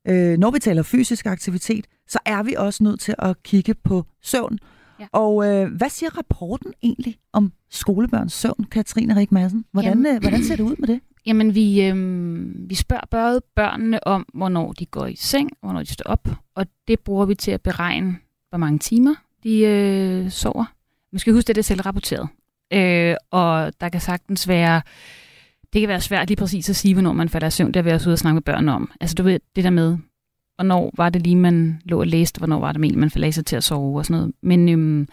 øh, 0.07 0.37
når 0.37 0.51
vi 0.51 0.59
taler 0.59 0.83
fysisk 0.83 1.25
aktivitet, 1.25 1.85
så 2.07 2.19
er 2.25 2.43
vi 2.43 2.53
også 2.57 2.83
nødt 2.83 2.99
til 2.99 3.15
at 3.19 3.43
kigge 3.43 3.73
på 3.73 4.05
søvn. 4.23 4.59
Ja. 4.99 5.05
Og 5.11 5.47
øh, 5.47 5.71
hvad 5.77 5.89
siger 5.89 6.17
rapporten 6.17 6.73
egentlig 6.83 7.17
om 7.33 7.51
skolebørns 7.71 8.33
søvn, 8.33 8.65
Katrine 8.71 9.15
Rik 9.15 9.31
Madsen? 9.31 9.65
Hvordan, 9.71 9.89
Jamen- 9.91 10.15
øh, 10.15 10.21
hvordan 10.21 10.43
ser 10.43 10.55
det 10.55 10.63
ud 10.63 10.75
med 10.79 10.87
det? 10.87 10.99
Jamen, 11.25 11.55
vi, 11.55 11.81
øh, 11.83 11.95
vi 12.69 12.75
spørger 12.75 13.05
både 13.11 13.41
børnene 13.55 14.07
om, 14.07 14.25
hvornår 14.33 14.71
de 14.71 14.85
går 14.85 15.05
i 15.05 15.15
seng, 15.15 15.49
hvornår 15.61 15.79
de 15.79 15.85
står 15.93 16.09
op, 16.09 16.27
og 16.55 16.65
det 16.87 16.99
bruger 16.99 17.25
vi 17.25 17.35
til 17.35 17.51
at 17.51 17.61
beregne, 17.61 18.17
hvor 18.49 18.57
mange 18.57 18.79
timer 18.79 19.15
de 19.43 19.59
øh, 19.59 20.31
sover. 20.31 20.65
Man 21.11 21.19
skal 21.19 21.33
huske, 21.33 21.49
at 21.49 21.55
det 21.55 21.61
er 21.61 21.63
selvrapporteret. 21.63 22.29
Øh, 22.73 23.15
og 23.31 23.73
der 23.81 23.89
kan 23.89 24.01
sagtens 24.01 24.47
være, 24.47 24.81
det 25.73 25.81
kan 25.81 25.89
være 25.89 26.01
svært 26.01 26.27
lige 26.27 26.37
præcis 26.37 26.69
at 26.69 26.75
sige, 26.75 26.93
hvornår 26.93 27.13
man 27.13 27.29
falder 27.29 27.47
i 27.47 27.51
søvn. 27.51 27.67
Det 27.67 27.75
har 27.75 27.83
vi 27.83 27.91
også 27.91 28.09
ude 28.09 28.13
og 28.13 28.19
snakke 28.19 28.33
med 28.33 28.41
børnene 28.41 28.73
om. 28.73 28.91
Altså 29.01 29.15
du 29.15 29.23
ved, 29.23 29.39
det 29.55 29.63
der 29.63 29.69
med, 29.69 29.97
hvornår 30.55 30.91
var 30.97 31.09
det 31.09 31.21
lige, 31.21 31.35
man 31.35 31.81
lå 31.85 31.99
og 31.99 32.07
læste, 32.07 32.37
hvornår 32.37 32.59
var 32.59 32.71
det 32.71 32.81
egentlig, 32.81 32.99
man 32.99 33.09
faldt 33.09 33.35
sig 33.35 33.45
til 33.45 33.55
at 33.55 33.63
sove 33.63 33.97
og 33.97 34.05
sådan 34.05 34.19
noget. 34.19 34.33
Men, 34.41 34.69
øhm, 34.69 35.07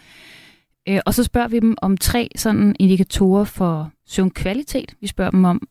øh, 0.89 0.99
og 1.05 1.13
så 1.13 1.23
spørger 1.23 1.47
vi 1.47 1.59
dem 1.59 1.75
om 1.81 1.97
tre 1.97 2.29
sådan 2.35 2.75
indikatorer 2.79 3.43
for 3.43 3.91
søvnkvalitet. 4.05 4.95
Vi 5.01 5.07
spørger 5.07 5.31
dem 5.31 5.45
om, 5.45 5.67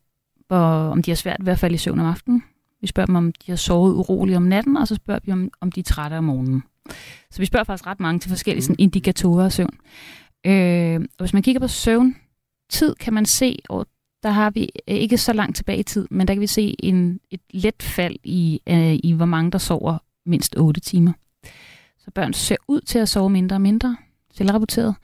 hvor, 0.47 0.57
om 0.91 1.01
de 1.01 1.11
har 1.11 1.15
svært 1.15 1.45
ved 1.45 1.53
at 1.53 1.59
falde 1.59 1.75
i 1.75 1.77
søvn 1.77 1.99
om 1.99 2.05
aftenen. 2.05 2.43
Vi 2.81 2.87
spørger 2.87 3.05
dem, 3.05 3.15
om 3.15 3.31
de 3.31 3.51
har 3.51 3.55
sovet 3.55 3.93
uroligt 3.95 4.37
om 4.37 4.43
natten, 4.43 4.77
og 4.77 4.87
så 4.87 4.95
spørger 4.95 5.19
vi, 5.23 5.31
om, 5.31 5.49
om 5.61 5.71
de 5.71 5.79
er 5.79 5.83
trætte 5.83 6.17
om 6.17 6.23
morgenen. 6.23 6.63
Så 7.31 7.39
vi 7.39 7.45
spørger 7.45 7.63
faktisk 7.63 7.87
ret 7.87 7.99
mange 7.99 8.19
til 8.19 8.29
forskellige 8.29 8.63
sådan, 8.63 8.75
indikatorer 8.79 9.45
af 9.45 9.51
søvn. 9.51 9.77
Øh, 10.45 10.95
og 10.95 11.23
hvis 11.23 11.33
man 11.33 11.43
kigger 11.43 11.59
på 11.59 11.67
søvntid, 11.67 12.95
kan 12.99 13.13
man 13.13 13.25
se, 13.25 13.59
og 13.69 13.87
der 14.23 14.29
har 14.29 14.49
vi 14.49 14.69
øh, 14.87 14.95
ikke 14.95 15.17
så 15.17 15.33
langt 15.33 15.55
tilbage 15.55 15.79
i 15.79 15.83
tid, 15.83 16.07
men 16.11 16.27
der 16.27 16.33
kan 16.33 16.41
vi 16.41 16.47
se 16.47 16.75
en, 16.79 17.19
et 17.31 17.41
let 17.53 17.83
fald 17.83 18.15
i, 18.23 18.61
øh, 18.69 18.99
i, 19.03 19.11
hvor 19.11 19.25
mange 19.25 19.51
der 19.51 19.57
sover 19.57 19.97
mindst 20.25 20.55
8 20.57 20.81
timer. 20.81 21.13
Så 21.97 22.11
børn 22.15 22.33
ser 22.33 22.55
ud 22.67 22.81
til 22.81 22.99
at 22.99 23.09
sove 23.09 23.29
mindre 23.29 23.55
og 23.55 23.61
mindre, 23.61 23.97
selvrapporteret. 24.33 24.95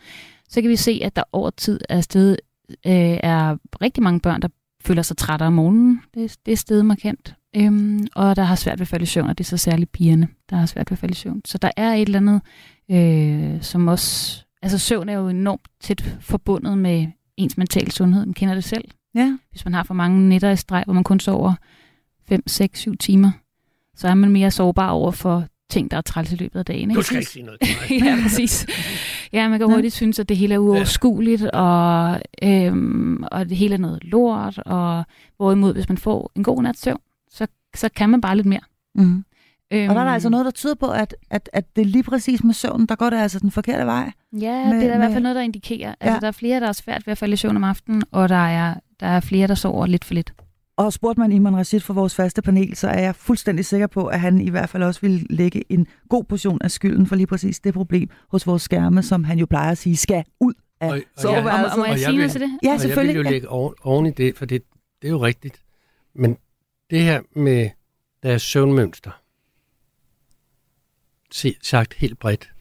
Så 0.49 0.61
kan 0.61 0.69
vi 0.69 0.75
se, 0.75 0.99
at 1.03 1.15
der 1.15 1.23
over 1.31 1.49
tid 1.49 1.79
er 1.89 2.01
sted 2.01 2.37
øh, 2.69 3.17
er 3.23 3.57
rigtig 3.81 4.03
mange 4.03 4.19
børn, 4.19 4.41
der 4.41 4.47
føler 4.85 5.01
sig 5.01 5.17
trætte 5.17 5.43
om 5.43 5.53
morgenen. 5.53 6.01
Det, 6.13 6.37
det 6.45 6.51
er 6.51 6.57
stedet 6.57 6.85
markant. 6.85 7.35
Øhm, 7.55 8.07
og 8.15 8.35
der 8.35 8.43
har 8.43 8.55
svært 8.55 8.79
ved 8.79 8.81
at 8.81 8.87
falde 8.87 9.03
i 9.03 9.05
søvn, 9.05 9.29
og 9.29 9.37
det 9.37 9.43
er 9.43 9.47
så 9.47 9.57
særligt 9.57 9.91
pigerne, 9.91 10.27
der 10.49 10.55
har 10.55 10.65
svært 10.65 10.91
ved 10.91 10.95
at 10.95 10.99
falde 10.99 11.11
i 11.11 11.15
søvn. 11.15 11.41
Så 11.45 11.57
der 11.57 11.71
er 11.77 11.93
et 11.93 12.01
eller 12.01 12.19
andet, 12.19 12.41
øh, 12.91 13.61
som 13.61 13.87
også... 13.87 14.39
Altså 14.61 14.77
søvn 14.77 15.09
er 15.09 15.13
jo 15.13 15.27
enormt 15.27 15.67
tæt 15.81 16.17
forbundet 16.21 16.77
med 16.77 17.07
ens 17.37 17.57
mentale 17.57 17.91
sundhed. 17.91 18.25
Man 18.25 18.33
kender 18.33 18.53
det 18.53 18.63
selv. 18.63 18.85
Ja. 19.15 19.37
Hvis 19.49 19.65
man 19.65 19.73
har 19.73 19.83
for 19.83 19.93
mange 19.93 20.29
nætter 20.29 20.49
i 20.51 20.55
streg, 20.55 20.83
hvor 20.85 20.93
man 20.93 21.03
kun 21.03 21.19
sover 21.19 21.53
5, 22.27 22.47
6, 22.47 22.79
7 22.79 22.97
timer, 22.97 23.31
så 23.95 24.07
er 24.07 24.13
man 24.13 24.31
mere 24.31 24.51
sårbar 24.51 24.89
over 24.89 25.11
for 25.11 25.45
ting, 25.73 25.91
der 25.91 25.97
er 25.97 26.01
træls 26.01 26.31
i 26.31 26.35
løbet 26.35 26.59
af 26.59 26.65
dagen. 26.65 26.89
Du 26.89 26.93
ikke? 26.99 27.03
skal 27.03 27.17
ikke 27.17 27.31
sige 27.31 27.43
noget 27.45 27.59
til 27.61 27.75
mig. 27.91 28.01
ja, 28.07 28.17
præcis. 28.23 28.67
Ja, 29.33 29.49
man 29.49 29.59
kan 29.59 29.69
Ja. 29.69 29.73
hurtigt 29.75 29.93
synes, 29.93 30.19
at 30.19 30.29
det 30.29 30.37
hele 30.37 30.53
er 30.53 30.57
uoverskueligt, 30.59 31.43
og, 31.43 32.21
øhm, 32.43 33.23
og 33.31 33.49
det 33.49 33.57
hele 33.57 33.73
er 33.73 33.77
noget 33.79 34.03
lort, 34.03 34.57
og 34.57 35.03
hvorimod, 35.37 35.73
hvis 35.73 35.89
man 35.89 35.97
får 35.97 36.31
en 36.35 36.43
god 36.43 36.63
nats 36.63 36.81
søvn, 36.81 36.99
så, 37.31 37.47
så 37.75 37.89
kan 37.95 38.09
man 38.09 38.21
bare 38.21 38.35
lidt 38.35 38.47
mere. 38.47 38.59
Mm. 38.95 39.25
Øhm, 39.73 39.89
Og 39.89 39.95
der 39.95 40.01
er 40.01 40.05
der 40.05 40.11
altså 40.13 40.29
noget, 40.29 40.45
der 40.45 40.51
tyder 40.51 40.75
på, 40.75 40.87
at, 40.87 41.15
at, 41.29 41.49
at 41.53 41.75
det 41.75 41.81
er 41.81 41.85
lige 41.85 42.03
præcis 42.03 42.43
med 42.43 42.53
søvnen, 42.53 42.87
der 42.87 42.95
går 42.95 43.09
det 43.09 43.17
altså 43.17 43.39
den 43.39 43.51
forkerte 43.51 43.85
vej. 43.85 44.11
Ja, 44.39 44.65
med- 44.65 44.75
det 44.75 44.83
er 44.83 44.87
der 44.87 44.93
i 44.93 44.97
hvert 44.97 44.99
med- 44.99 45.11
fald 45.13 45.23
noget, 45.23 45.35
der 45.35 45.41
indikerer. 45.41 45.95
Altså, 45.99 46.13
Ja. 46.13 46.19
der 46.19 46.27
er 46.27 46.31
flere, 46.31 46.59
der 46.59 46.67
er 46.67 46.71
svært 46.71 47.07
ved 47.07 47.11
at 47.11 47.17
falde 47.17 47.33
i 47.33 47.37
søvn 47.37 47.55
om 47.55 47.63
aftenen, 47.63 48.03
og 48.11 48.29
der 48.29 48.35
er, 48.47 48.73
der 48.99 49.07
er 49.07 49.19
flere, 49.19 49.47
der 49.47 49.55
sover 49.55 49.85
lidt 49.85 50.05
for 50.05 50.13
lidt. 50.13 50.33
Og 50.77 50.93
spurgte 50.93 51.19
man 51.19 51.31
Iman 51.31 51.55
Rashid 51.57 51.79
for 51.79 51.93
vores 51.93 52.15
faste 52.15 52.41
panel, 52.41 52.75
så 52.75 52.87
er 52.87 52.99
jeg 52.99 53.15
fuldstændig 53.15 53.65
sikker 53.65 53.87
på, 53.87 54.07
at 54.07 54.19
han 54.19 54.41
i 54.41 54.49
hvert 54.49 54.69
fald 54.69 54.83
også 54.83 55.01
vil 55.01 55.27
lægge 55.29 55.71
en 55.71 55.87
god 56.09 56.23
portion 56.23 56.61
af 56.61 56.71
skylden 56.71 57.07
for 57.07 57.15
lige 57.15 57.27
præcis 57.27 57.59
det 57.59 57.73
problem 57.73 58.09
hos 58.29 58.47
vores 58.47 58.61
skærme, 58.61 59.03
som 59.03 59.23
han 59.23 59.39
jo 59.39 59.45
plejer 59.45 59.71
at 59.71 59.77
sige, 59.77 59.97
skal 59.97 60.23
ud 60.39 60.53
af 60.79 60.87
Og- 60.87 60.91
og 60.91 60.97
jeg- 60.97 61.03
soveværelset. 61.17 61.71
Og 61.71 61.77
må 61.77 61.85
jeg 61.85 61.97
sige 61.99 62.07
vil- 62.07 62.15
noget 62.17 62.31
til 62.31 62.41
det? 62.41 62.59
Ja, 62.63 62.67
og 62.67 62.71
jeg 62.73 62.81
selvfølgelig. 62.81 63.17
vil 63.19 63.25
jo 63.25 63.31
lægge 63.31 63.49
oven, 63.49 63.73
oven 63.81 64.05
i 64.05 64.11
det, 64.11 64.37
for 64.37 64.45
det, 64.45 64.63
det 65.01 65.07
er 65.07 65.11
jo 65.11 65.25
rigtigt. 65.25 65.61
Men 66.15 66.37
det 66.89 67.01
her 67.01 67.21
med 67.35 67.69
deres 68.23 68.41
søvnmønster, 68.41 69.11
se, 71.31 71.55
sagt 71.61 71.93
helt 71.93 72.19
bredt, 72.19 72.53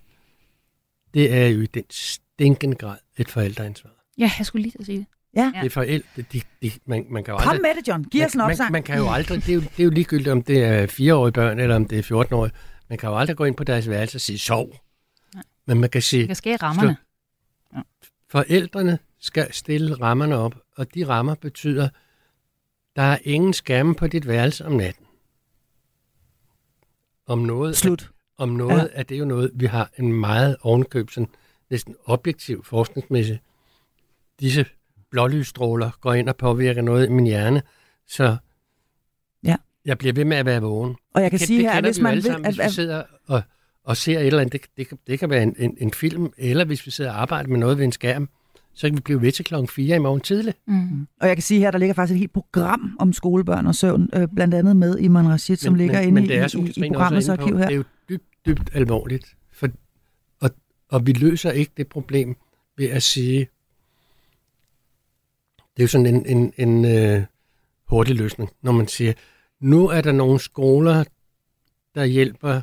det 1.15 1.33
er 1.35 1.47
jo 1.47 1.61
i 1.61 1.67
den 1.67 1.85
stinkende 1.91 2.77
grad 2.77 2.97
et 3.17 3.29
forældreansvar. 3.29 3.91
Ja, 4.19 4.31
jeg 4.39 4.47
skulle 4.47 4.63
lige 4.63 4.71
til 4.73 4.79
at 4.79 4.87
sige 4.87 4.99
det. 4.99 5.07
Ja. 5.37 5.53
Det 5.61 5.67
er 5.67 5.71
forældre, 5.71 6.23
de, 6.33 6.41
de, 6.63 6.71
man, 6.87 7.07
man 7.11 7.25
kan 7.25 7.33
jo 7.35 7.39
Kom 7.39 7.49
aldrig... 7.49 7.63
med 7.63 7.83
det, 7.83 7.89
John. 7.89 8.05
Giv 8.05 8.25
os 8.25 8.33
en 8.35 8.39
man, 8.39 8.51
opsang. 8.51 8.67
man, 8.67 8.73
man 8.73 8.83
kan 8.83 8.99
jo 8.99 9.11
aldrig, 9.11 9.41
det 9.47 9.49
er 9.49 9.55
jo, 9.55 9.61
det 9.61 9.81
er 9.81 9.85
jo 9.85 9.91
ligegyldigt, 9.91 10.29
om 10.29 10.43
det 10.43 10.65
er 10.65 10.87
fireårige 10.87 11.33
børn, 11.33 11.59
eller 11.61 11.77
om 11.77 11.87
det 11.89 11.99
er 12.11 12.25
14-årige. 12.25 12.53
Man 12.89 12.99
kan 12.99 13.09
jo 13.09 13.19
aldrig 13.19 13.37
gå 13.37 13.45
ind 13.45 13.57
på 13.57 13.65
deres 13.65 13.89
værelse 13.89 14.17
og 14.17 14.21
sige, 14.21 14.39
sov. 14.39 14.69
Nej. 15.35 15.43
Men 15.67 15.81
man 15.81 15.91
kan 15.91 16.03
sige, 16.03 16.27
kan 16.27 16.37
skære 16.37 16.57
rammerne. 16.57 16.97
forældrene 18.31 18.99
skal 19.21 19.53
stille 19.53 19.95
rammerne 19.95 20.37
op, 20.37 20.55
og 20.77 20.95
de 20.95 21.09
rammer 21.09 21.35
betyder, 21.35 21.89
der 22.97 23.03
er 23.03 23.19
ingen 23.25 23.53
skærme 23.53 23.95
på 23.95 24.07
dit 24.07 24.27
værelse 24.29 24.65
om 24.67 24.73
natten. 24.73 25.07
Om 27.27 27.39
noget, 27.39 27.77
Slut. 27.77 28.11
om 28.39 28.49
noget 28.49 28.91
Ja. 28.95 28.99
er 29.01 29.03
det 29.03 29.19
jo 29.19 29.25
noget, 29.25 29.51
vi 29.55 29.67
har 29.67 29.91
en 29.99 30.13
meget 30.13 30.57
ovenkøb, 30.61 31.11
sådan 31.11 31.29
næsten 31.71 31.97
objektiv 32.05 32.65
forskningsmæssigt. 32.65 33.41
Disse 34.41 34.67
blålysstråler 35.13 35.91
går 36.01 36.15
ind 36.15 36.29
og 36.29 36.37
påvirker 36.37 36.83
noget 36.83 37.07
i 37.07 37.11
min 37.11 37.25
hjerne, 37.27 37.63
så 38.09 38.37
Ja. 39.45 39.57
jeg 39.85 39.99
bliver 39.99 40.13
ved 40.13 40.25
med 40.25 40.37
at 40.37 40.47
være 40.47 40.61
vågen. 40.63 40.97
Og 41.15 41.23
jeg 41.23 41.31
kan 41.31 41.39
det, 41.39 41.47
sige 41.47 41.59
det 41.63 41.71
her, 41.71 41.79
at 41.79 41.85
hvis 41.85 42.01
man 42.01 42.11
alle 42.11 42.23
vil... 42.23 42.33
sammen, 42.33 42.47
At, 42.47 42.55
hvis 42.55 42.65
vi 42.65 42.71
sidder 42.71 43.03
og, 43.27 43.43
og 43.85 43.97
ser 43.97 44.19
et 44.19 44.27
eller 44.27 44.41
andet. 44.41 44.53
Det, 44.53 44.63
det, 44.77 44.89
kan, 44.89 44.99
det 45.07 45.19
kan 45.19 45.31
være 45.31 45.43
en, 45.43 45.55
en, 45.59 45.77
en 45.81 45.93
film, 45.93 46.33
eller 46.39 46.65
hvis 46.65 46.87
vi 46.87 46.91
sidder 46.91 47.11
og 47.11 47.23
arbejder 47.23 47.49
med 47.49 47.59
noget 47.59 47.79
ved 47.79 47.85
en 47.85 47.93
skærm, 47.93 48.29
så 48.75 48.87
kan 48.87 48.97
vi 48.97 49.01
blive 49.01 49.23
ved 49.23 49.33
til 49.33 49.45
klokken 49.45 49.69
4 49.69 49.97
i 49.97 49.99
morgen 49.99 50.21
tidlig. 50.21 50.55
Mm. 50.67 51.07
og 51.21 51.29
jeg 51.29 51.37
kan 51.37 51.43
sige 51.43 51.61
her, 51.61 51.71
der 51.71 51.79
ligger 51.79 51.95
faktisk 51.95 52.15
et 52.15 52.19
helt 52.19 52.33
program 52.33 52.97
om 53.01 53.13
skolebørn 53.13 53.67
og 53.67 53.75
søvn, 53.75 54.11
øh, 54.15 54.29
blandt 54.35 54.55
andet 54.55 54.77
med 54.77 54.99
Iman 54.99 55.29
Rashid, 55.29 55.57
som 55.57 55.75
ligger 55.75 55.99
men, 55.99 56.03
inde 56.09 56.15
men 56.15 56.25
i, 56.25 56.27
det 56.27 56.37
er, 56.37 56.39
i, 56.39 56.43
i 56.43 56.45
også 56.45 56.85
programmets 56.93 57.29
arkiv 57.29 57.59
her. 57.59 57.67
Det 57.67 57.73
er 57.73 57.77
jo 57.77 57.85
dybt, 58.09 58.25
dybt 58.47 58.71
alvorligt. 58.75 59.37
For, 59.53 59.69
og, 60.41 60.51
og 60.91 61.07
vi 61.07 61.13
løser 61.13 61.51
ikke 61.51 61.73
det 61.77 61.89
problem 61.89 62.37
ved 62.79 62.87
at 62.89 63.03
sige, 63.03 63.49
det 65.77 65.83
er 65.83 65.85
jo 65.85 65.89
sådan 65.89 66.07
en, 66.07 66.27
en, 66.27 66.53
en 66.59 66.85
øh, 66.85 67.23
hurtig 67.89 68.15
løsning, 68.15 68.51
når 68.63 68.73
man 68.73 68.89
siger, 68.89 69.13
nu 69.61 69.89
er 69.89 70.01
der 70.01 70.13
nogle 70.13 70.41
skoler, 70.41 71.05
der 71.95 72.05
hjælper 72.05 72.61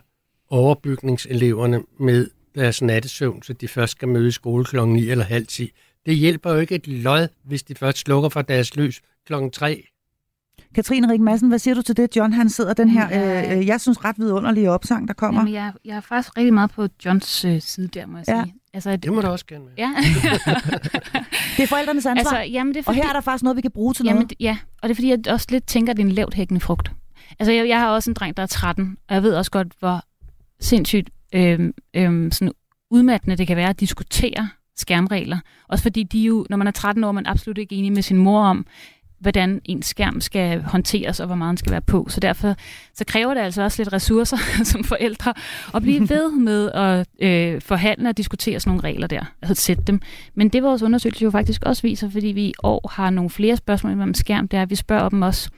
overbygningseleverne 0.49 1.83
med 1.99 2.27
deres 2.55 2.81
nattesøvn, 2.81 3.43
så 3.43 3.53
de 3.53 3.67
først 3.67 3.91
skal 3.91 4.07
møde 4.07 4.27
i 4.27 4.31
skole 4.31 4.65
klokken 4.65 4.95
9 4.95 5.09
eller 5.09 5.25
halv 5.25 5.47
10. 5.47 5.71
Det 6.05 6.15
hjælper 6.15 6.53
jo 6.53 6.59
ikke 6.59 6.75
et 6.75 6.87
lod, 6.87 7.27
hvis 7.43 7.63
de 7.63 7.75
først 7.75 7.97
slukker 7.97 8.29
for 8.29 8.41
deres 8.41 8.75
lys 8.75 9.01
klokken 9.25 9.51
3. 9.51 9.83
Katrine 10.75 11.11
Rik 11.11 11.19
Madsen, 11.19 11.49
hvad 11.49 11.59
siger 11.59 11.75
du 11.75 11.81
til 11.81 11.97
det? 11.97 12.15
John, 12.15 12.33
han 12.33 12.49
sidder 12.49 12.73
den 12.73 12.89
her, 12.89 13.09
Ja. 13.09 13.51
øh, 13.51 13.57
øh, 13.57 13.67
jeg 13.67 13.81
synes, 13.81 14.05
ret 14.05 14.19
vidunderlige 14.19 14.71
opsang, 14.71 15.07
der 15.07 15.13
kommer. 15.13 15.41
Jamen, 15.41 15.53
jeg, 15.53 15.73
jeg 15.85 15.95
er 15.97 16.01
faktisk 16.01 16.37
rigtig 16.37 16.53
meget 16.53 16.71
på 16.71 16.87
Johns 17.05 17.45
øh, 17.45 17.61
side 17.61 17.87
der, 17.87 18.05
må 18.05 18.17
jeg 18.17 18.25
Ja. 18.27 18.43
sige. 18.43 18.55
Altså, 18.73 18.89
at, 18.89 19.03
Det 19.03 19.13
må 19.13 19.21
du 19.21 19.27
også 19.27 19.45
gerne 19.45 19.65
være. 19.65 19.73
ja. 19.77 19.95
Det 21.57 21.63
er 21.63 21.67
forældrenes 21.67 22.05
ansvar. 22.05 22.37
altså, 22.37 22.51
jamen, 22.53 22.73
det 22.73 22.79
er 22.79 22.81
og 22.81 22.85
fordi, 22.85 22.97
her 22.97 23.09
er 23.09 23.13
der 23.13 23.21
faktisk 23.21 23.43
noget, 23.43 23.55
vi 23.57 23.61
kan 23.61 23.71
bruge 23.71 23.93
til 23.93 24.05
Jamen, 24.05 24.15
noget. 24.15 24.29
det- 24.29 24.37
ja, 24.39 24.57
og 24.81 24.89
det 24.89 24.93
er 24.93 24.95
fordi, 24.95 25.09
jeg 25.09 25.19
også 25.29 25.47
lidt 25.49 25.67
tænker, 25.67 25.91
at 25.93 25.97
det 25.97 26.03
er 26.03 26.07
en 26.07 26.11
lavt 26.13 26.33
hækkende 26.33 26.61
frugt. 26.61 26.91
Altså, 27.39 27.51
jeg, 27.51 27.67
jeg 27.67 27.79
har 27.79 27.89
også 27.89 28.09
en 28.11 28.13
dreng, 28.13 28.37
der 28.37 28.43
er 28.43 28.47
13, 28.47 28.97
og 29.09 29.15
jeg 29.15 29.23
ved 29.23 29.33
også 29.35 29.51
godt, 29.51 29.67
hvor 29.79 30.01
sindssygt 30.59 31.09
øhm, 31.35 31.73
øhm, 31.93 32.31
sådan 32.31 32.51
udmattende 32.91 33.35
det 33.35 33.47
kan 33.47 33.57
være 33.57 33.69
at 33.69 33.79
diskutere 33.79 34.49
skærmregler. 34.77 35.37
Også 35.69 35.81
fordi 35.83 36.03
de 36.03 36.19
jo, 36.19 36.45
når 36.49 36.57
man 36.57 36.67
er 36.67 36.71
13 36.71 37.03
år, 37.03 37.07
er 37.07 37.11
man 37.11 37.25
absolut 37.27 37.57
ikke 37.57 37.75
enig 37.75 37.91
med 37.91 38.01
sin 38.01 38.17
mor 38.17 38.41
om, 38.43 38.65
hvordan 39.19 39.61
ens 39.65 39.85
skærm 39.85 40.21
skal 40.21 40.61
håndteres, 40.61 41.19
og 41.19 41.25
hvor 41.25 41.35
meget 41.35 41.49
den 41.49 41.57
skal 41.57 41.71
være 41.71 41.81
på. 41.81 42.07
Så 42.09 42.19
derfor 42.19 42.55
så 42.93 43.05
kræver 43.05 43.33
det 43.33 43.41
altså 43.41 43.61
også 43.61 43.81
lidt 43.81 43.93
ressourcer 43.93 44.37
som 44.71 44.83
forældre 44.83 45.33
at 45.73 45.81
blive 45.81 46.09
ved 46.09 46.31
med 46.31 46.71
at 46.71 47.07
øh, 47.19 47.61
forhandle 47.61 48.09
og 48.09 48.17
diskutere 48.17 48.59
sådan 48.59 48.71
nogle 48.71 48.83
regler 48.83 49.07
der, 49.07 49.25
at 49.41 49.57
sætte 49.57 49.83
dem. 49.83 50.01
Men 50.35 50.49
det 50.49 50.63
vores 50.63 50.81
undersøgelse 50.81 51.23
jo 51.23 51.31
faktisk 51.31 51.63
også 51.65 51.81
viser, 51.81 52.09
fordi 52.09 52.27
vi 52.27 52.45
i 52.45 52.53
år 52.63 52.91
har 52.93 53.09
nogle 53.09 53.29
flere 53.29 53.57
spørgsmål 53.57 54.01
om 54.01 54.13
skærm, 54.13 54.47
det 54.47 54.57
er, 54.57 54.61
at 54.61 54.69
vi 54.69 54.75
spørger 54.75 55.09
dem 55.09 55.21
også, 55.21 55.49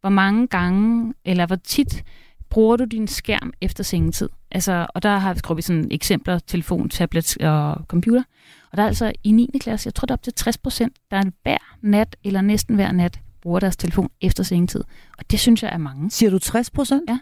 hvor 0.00 0.10
mange 0.10 0.46
gange, 0.46 1.14
eller 1.24 1.46
hvor 1.46 1.56
tit 1.56 2.04
bruger 2.50 2.76
du 2.76 2.84
din 2.84 3.08
skærm 3.08 3.52
efter 3.60 3.84
sengetid? 3.84 4.28
Altså, 4.50 4.86
og 4.94 5.02
der 5.02 5.18
har 5.18 5.32
vi 5.32 5.38
skrevet 5.38 5.64
sådan 5.64 5.88
eksempler, 5.90 6.38
telefon, 6.38 6.88
tablet 6.88 7.36
og 7.42 7.84
computer. 7.88 8.22
Og 8.70 8.76
der 8.76 8.82
er 8.82 8.86
altså 8.86 9.12
i 9.24 9.32
9. 9.32 9.50
klasse, 9.60 9.86
jeg 9.86 9.94
tror, 9.94 10.06
der 10.06 10.12
er 10.12 10.16
op 10.16 10.22
til 10.22 10.32
60 10.32 10.58
procent, 10.58 10.96
der 11.10 11.22
hver 11.42 11.76
nat, 11.82 12.16
eller 12.24 12.40
næsten 12.40 12.74
hver 12.74 12.92
nat, 12.92 13.20
bruger 13.42 13.60
deres 13.60 13.76
telefon 13.76 14.10
efter 14.20 14.42
sengetid. 14.42 14.84
Og 15.18 15.30
det 15.30 15.40
synes 15.40 15.62
jeg 15.62 15.72
er 15.72 15.78
mange. 15.78 16.10
Siger 16.10 16.30
du 16.30 16.38
60 16.38 16.70
procent? 16.70 17.10
Ja. 17.10 17.18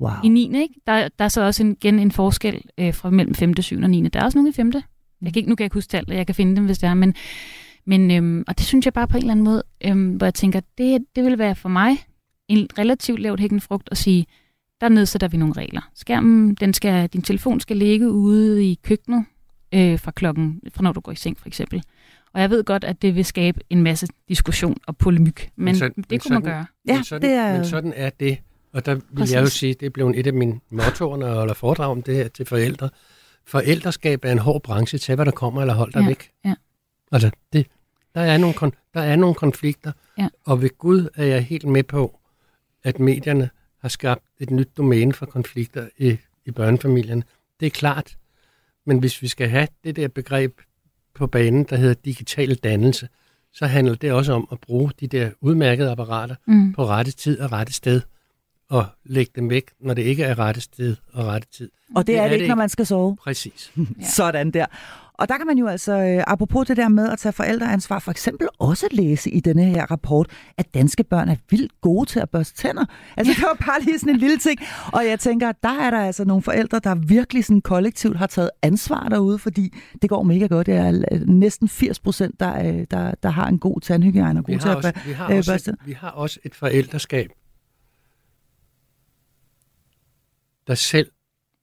Wow. 0.00 0.12
I 0.24 0.28
9. 0.28 0.60
Ikke? 0.62 0.74
Der, 0.86 1.08
der 1.18 1.24
er 1.24 1.28
så 1.28 1.42
også 1.42 1.62
en, 1.62 1.72
igen 1.72 1.98
en 1.98 2.10
forskel 2.10 2.62
øh, 2.78 2.94
fra 2.94 3.10
mellem 3.10 3.34
5., 3.34 3.62
7. 3.62 3.82
og 3.82 3.90
9. 3.90 4.08
Der 4.08 4.20
er 4.20 4.24
også 4.24 4.38
nogle 4.38 4.50
i 4.50 4.52
5. 4.52 4.72
Jeg 5.22 5.32
kan 5.32 5.40
ikke, 5.40 5.48
nu 5.48 5.54
kan 5.54 5.62
jeg 5.62 5.66
ikke 5.66 5.74
huske 5.74 5.90
tallet, 5.90 6.16
jeg 6.16 6.26
kan 6.26 6.34
finde 6.34 6.56
dem, 6.56 6.64
hvis 6.64 6.78
det 6.78 6.86
er, 6.86 6.94
men, 6.94 7.14
men 7.84 8.10
øhm, 8.10 8.44
og 8.48 8.58
det 8.58 8.66
synes 8.66 8.84
jeg 8.84 8.92
bare 8.92 9.08
på 9.08 9.16
en 9.16 9.22
eller 9.22 9.32
anden 9.32 9.44
måde, 9.44 9.62
øhm, 9.84 10.16
hvor 10.16 10.26
jeg 10.26 10.34
tænker, 10.34 10.60
det, 10.78 11.04
det 11.16 11.24
vil 11.24 11.38
være 11.38 11.54
for 11.54 11.68
mig 11.68 11.96
en 12.48 12.68
relativt 12.78 13.20
lavt 13.20 13.40
hækkende 13.40 13.60
frugt 13.60 13.88
at 13.92 13.98
sige, 13.98 14.26
der 14.80 14.88
nedsætter 14.88 15.28
vi 15.28 15.36
nogle 15.36 15.54
regler. 15.54 15.90
Skærmen, 15.94 16.54
den 16.54 16.74
skal, 16.74 17.08
din 17.08 17.22
telefon 17.22 17.60
skal 17.60 17.76
ligge 17.76 18.10
ude 18.10 18.64
i 18.64 18.78
køkkenet 18.82 19.24
øh, 19.74 19.98
fra 19.98 20.10
klokken, 20.10 20.60
fra 20.74 20.82
når 20.82 20.92
du 20.92 21.00
går 21.00 21.12
i 21.12 21.16
seng 21.16 21.38
for 21.38 21.46
eksempel. 21.48 21.82
Og 22.32 22.40
jeg 22.40 22.50
ved 22.50 22.64
godt, 22.64 22.84
at 22.84 23.02
det 23.02 23.14
vil 23.14 23.24
skabe 23.24 23.60
en 23.70 23.82
masse 23.82 24.06
diskussion 24.28 24.76
og 24.86 24.96
polemik, 24.96 25.50
men, 25.56 25.64
men 25.64 25.76
så- 25.76 25.84
det 25.88 25.96
men 25.96 26.04
kunne 26.04 26.12
man 26.12 26.20
sådan- 26.20 26.42
gøre. 26.42 26.66
Ja, 26.88 26.94
men, 26.94 27.04
sådan, 27.04 27.22
det 27.22 27.30
er- 27.36 27.52
men 27.56 27.64
sådan 27.66 27.92
er 27.96 28.10
det. 28.10 28.38
Og 28.72 28.86
der 28.86 28.94
vil 28.94 29.02
Præcis. 29.16 29.34
jeg 29.34 29.40
jo 29.42 29.46
sige, 29.46 29.74
det 29.74 29.86
er 29.86 29.90
blevet 29.90 30.18
et 30.18 30.26
af 30.26 30.32
mine 30.32 30.60
mottoer, 30.70 31.16
når 31.16 31.26
jeg 31.26 31.36
holder 31.36 31.54
foredrag 31.54 31.90
om 31.90 32.02
det 32.02 32.14
her 32.16 32.28
til 32.28 32.46
forældre. 32.46 32.88
Forældreskab 33.46 34.24
er 34.24 34.32
en 34.32 34.38
hård 34.38 34.62
branche. 34.62 34.98
Tag, 34.98 35.14
hvad 35.14 35.24
der 35.26 35.32
kommer, 35.32 35.60
eller 35.60 35.74
hold 35.74 35.92
dig 35.92 36.00
Ja, 36.00 36.06
væk. 36.06 36.30
ja. 36.44 36.54
Altså, 37.12 37.30
det, 37.52 37.66
der, 38.14 38.20
er 38.20 38.38
nogle 38.38 38.54
kon- 38.56 38.90
der 38.94 39.00
er 39.00 39.16
nogle 39.16 39.34
konflikter. 39.34 39.92
Ja. 40.18 40.28
Og 40.44 40.62
ved 40.62 40.70
Gud 40.78 41.08
er 41.16 41.24
jeg 41.24 41.42
helt 41.44 41.64
med 41.68 41.82
på, 41.82 42.20
at 42.84 42.98
medierne 43.00 43.50
har 43.86 43.90
skabt 43.90 44.24
et 44.40 44.50
nyt 44.50 44.68
domæne 44.76 45.12
for 45.12 45.26
konflikter 45.26 45.88
i, 45.98 46.16
i 46.46 46.50
børnefamilierne. 46.50 47.22
Det 47.60 47.66
er 47.66 47.70
klart. 47.70 48.16
Men 48.86 48.98
hvis 48.98 49.22
vi 49.22 49.28
skal 49.28 49.48
have 49.48 49.68
det 49.84 49.96
der 49.96 50.08
begreb 50.08 50.60
på 51.14 51.26
banen, 51.26 51.64
der 51.64 51.76
hedder 51.76 51.94
digital 52.04 52.54
dannelse, 52.54 53.08
så 53.52 53.66
handler 53.66 53.94
det 53.94 54.12
også 54.12 54.32
om 54.32 54.48
at 54.52 54.60
bruge 54.60 54.90
de 55.00 55.06
der 55.06 55.30
udmærkede 55.40 55.90
apparater 55.90 56.34
Mm. 56.46 56.72
på 56.72 56.86
rette 56.86 57.12
tid 57.12 57.40
og 57.40 57.52
rette 57.52 57.72
sted, 57.72 58.00
og 58.68 58.86
lægge 59.04 59.32
dem 59.36 59.50
væk, 59.50 59.64
når 59.80 59.94
det 59.94 60.02
ikke 60.02 60.24
er 60.24 60.38
rette 60.38 60.60
sted 60.60 60.96
og 61.12 61.24
rette 61.26 61.48
tid. 61.52 61.70
Og 61.94 62.02
det, 62.02 62.06
Det 62.06 62.16
er 62.18 62.22
er 62.22 62.28
det 62.28 62.34
ikke, 62.34 62.42
det 62.42 62.48
når 62.48 62.54
man 62.56 62.68
skal 62.68 62.86
sove. 62.86 63.16
Præcis. 63.16 63.72
Ja. 64.00 64.04
Sådan 64.06 64.50
der. 64.50 64.66
Og 65.18 65.28
der 65.28 65.36
kan 65.36 65.46
man 65.46 65.58
jo 65.58 65.66
altså, 65.66 65.92
øh, 65.92 66.24
apropos 66.26 66.66
det 66.66 66.76
der 66.76 66.88
med 66.88 67.08
at 67.08 67.18
tage 67.18 67.32
forældreansvar, 67.32 67.98
for 67.98 68.10
eksempel 68.10 68.48
også 68.58 68.88
læse 68.90 69.30
i 69.30 69.40
denne 69.40 69.64
her 69.64 69.86
rapport, 69.90 70.30
at 70.56 70.74
danske 70.74 71.04
børn 71.04 71.28
er 71.28 71.36
vildt 71.50 71.80
gode 71.80 72.08
til 72.08 72.20
at 72.20 72.30
børste 72.30 72.56
tænder. 72.56 72.84
Altså 73.16 73.32
det 73.32 73.42
var 73.42 73.66
bare 73.66 73.80
lige 73.82 73.98
sådan 73.98 74.14
en 74.14 74.20
lille 74.20 74.38
ting. 74.38 74.60
Og 74.92 75.06
jeg 75.06 75.20
tænker, 75.20 75.48
at 75.48 75.56
der 75.62 75.78
er 75.80 75.90
der 75.90 76.00
altså 76.00 76.24
nogle 76.24 76.42
forældre, 76.42 76.78
der 76.84 76.94
virkelig 76.94 77.44
sådan 77.44 77.60
kollektivt 77.60 78.16
har 78.16 78.26
taget 78.26 78.50
ansvar 78.62 79.08
derude, 79.08 79.38
fordi 79.38 79.74
det 80.02 80.10
går 80.10 80.22
mega 80.22 80.46
godt. 80.46 80.66
Det 80.66 80.74
er 80.74 81.24
næsten 81.26 81.68
80 81.68 81.98
procent, 82.00 82.40
der, 82.40 82.66
øh, 82.66 82.86
der, 82.90 83.14
der 83.22 83.28
har 83.28 83.48
en 83.48 83.58
god 83.58 83.80
tandhygiejne 83.80 84.40
og 84.40 84.44
god 84.44 84.58
til 84.58 84.68
at 84.68 84.76
også, 84.76 84.92
bør- 84.92 85.00
vi, 85.06 85.12
har 85.12 85.30
øh, 85.30 85.36
også 85.36 85.52
børste. 85.52 85.70
et, 85.70 85.76
vi 85.86 85.92
har 85.92 86.10
også 86.10 86.40
et 86.44 86.54
forældreskab, 86.54 87.30
der 90.66 90.74
selv 90.74 91.10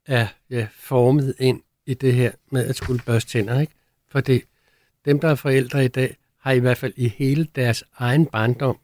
er 0.06 0.28
ja, 0.50 0.68
formet 0.74 1.36
ind 1.40 1.62
i 1.86 1.94
det 1.94 2.14
her 2.14 2.32
med 2.52 2.66
at 2.66 2.76
skulle 2.76 3.02
børste 3.06 3.32
tænder. 3.32 3.60
Ikke? 3.60 3.74
For 4.12 4.20
det, 4.20 4.42
dem, 5.06 5.20
der 5.20 5.28
er 5.28 5.36
forældre 5.36 5.86
i 5.86 5.88
dag, 5.88 6.18
har 6.40 6.52
i 6.52 6.60
hvert 6.60 6.78
fald 6.78 6.94
i 6.96 7.08
hele 7.08 7.48
deres 7.56 7.84
egen 7.98 8.26
barndom 8.26 8.78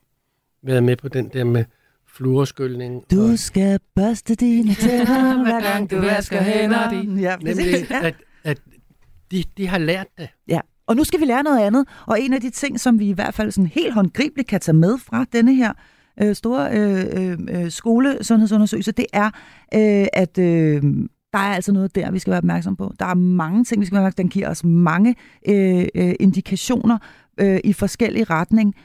været 0.62 0.84
med 0.84 0.96
på 0.96 1.08
den 1.08 1.30
der 1.34 1.44
med 1.44 1.66
fluorskyldning. 2.08 3.04
Du 3.12 3.32
og, 3.32 3.40
skal 3.40 3.80
børste 3.96 4.36
dine 4.36 4.74
tænder, 4.74 5.44
hver 5.44 5.62
gang 5.74 5.92
du 5.92 5.96
vasker 6.00 6.42
hænder. 6.42 7.04
Ja, 7.22 7.36
præcis. 7.38 7.58
nemlig, 7.58 7.90
Ja. 7.90 8.08
at, 8.08 8.16
at 8.44 8.62
de, 9.32 9.44
de 9.58 9.68
har 9.68 9.78
lært 9.78 10.08
det. 10.18 10.30
Ja, 10.48 10.60
og 10.88 10.96
nu 10.96 11.04
skal 11.04 11.20
vi 11.20 11.26
lære 11.26 11.44
noget 11.44 11.60
andet. 11.60 11.88
Og 12.06 12.22
en 12.22 12.34
af 12.34 12.42
de 12.42 12.50
ting, 12.50 12.80
som 12.80 13.00
vi 13.00 13.10
i 13.10 13.14
hvert 13.14 13.34
fald 13.34 13.52
sådan 13.52 13.68
helt 13.68 13.94
håndgribeligt 13.94 14.48
kan 14.50 14.60
tage 14.60 14.76
med 14.76 14.98
fra 14.98 15.26
denne 15.34 15.56
her 15.56 15.74
øh, 16.22 16.36
store 16.36 16.70
øh, 16.72 17.38
øh, 17.50 17.72
skolesundhedsundersøgelse, 17.72 18.92
det 18.92 19.06
er, 19.14 19.26
øh, 19.74 20.08
at 20.14 20.38
øh, 20.38 20.84
der 21.34 21.40
er 21.40 21.54
altså 21.54 21.72
noget 21.72 21.96
der, 21.96 22.12
vi 22.12 22.20
skal 22.20 22.32
være 22.32 22.38
opmærksom 22.38 22.76
på. 22.76 22.94
Der 23.00 23.06
er 23.06 23.14
mange 23.14 23.64
ting, 23.64 23.82
vi 23.82 23.86
skal 23.86 23.96
være 23.96 24.02
opmærksom 24.02 24.16
på. 24.16 24.22
Den 24.22 24.30
giver 24.30 24.50
os 24.50 24.64
mange 24.64 25.16
øh, 25.48 25.88
øh, 25.96 26.16
indikationer 26.20 26.98
øh, 27.40 27.60
i 27.64 27.74
forskellige 27.74 28.24
retning. 28.24 28.76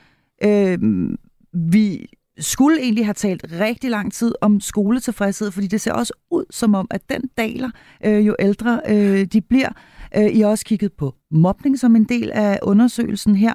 Øh, 0.44 0.78
vi 1.52 2.06
skulle 2.38 2.80
egentlig 2.80 3.06
have 3.06 3.14
talt 3.14 3.46
rigtig 3.60 3.90
lang 3.90 4.12
tid 4.12 4.34
om 4.40 4.60
skoletilfredshed, 4.60 5.50
fordi 5.50 5.66
det 5.66 5.80
ser 5.80 5.92
også 5.92 6.12
ud 6.30 6.44
som 6.50 6.74
om, 6.74 6.86
at 6.90 7.10
den 7.10 7.22
daler, 7.38 7.70
øh, 8.04 8.26
jo 8.26 8.36
ældre 8.38 8.80
øh, 8.88 9.24
de 9.24 9.40
bliver. 9.40 9.68
Øh, 10.16 10.30
I 10.36 10.40
har 10.40 10.48
også 10.48 10.64
kigget 10.64 10.92
på 10.92 11.14
mobning 11.30 11.78
som 11.78 11.96
en 11.96 12.04
del 12.04 12.30
af 12.30 12.58
undersøgelsen 12.62 13.36
her, 13.36 13.52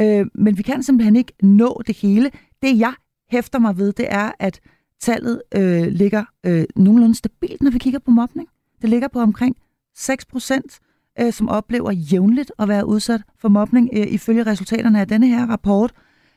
øh, 0.00 0.26
men 0.34 0.58
vi 0.58 0.62
kan 0.62 0.82
simpelthen 0.82 1.16
ikke 1.16 1.32
nå 1.42 1.82
det 1.86 1.96
hele. 1.96 2.30
Det 2.62 2.78
jeg 2.78 2.94
hæfter 3.30 3.58
mig 3.58 3.78
ved, 3.78 3.92
det 3.92 4.06
er, 4.08 4.32
at 4.38 4.60
tallet 5.02 5.42
øh, 5.54 5.86
ligger 5.86 6.24
øh, 6.46 6.64
nogenlunde 6.76 7.14
stabilt, 7.14 7.62
når 7.62 7.70
vi 7.70 7.78
kigger 7.78 7.98
på 7.98 8.10
mobning. 8.10 8.48
Det 8.82 8.90
ligger 8.90 9.08
på 9.08 9.20
omkring 9.20 9.56
6 9.96 10.24
procent, 10.24 10.80
øh, 11.20 11.32
som 11.32 11.48
oplever 11.48 11.90
jævnligt 11.90 12.52
at 12.58 12.68
være 12.68 12.86
udsat 12.86 13.22
for 13.38 13.48
mobning, 13.48 13.90
øh, 13.92 14.06
ifølge 14.06 14.42
resultaterne 14.42 15.00
af 15.00 15.08
denne 15.08 15.26
her 15.26 15.46
rapport. 15.46 15.92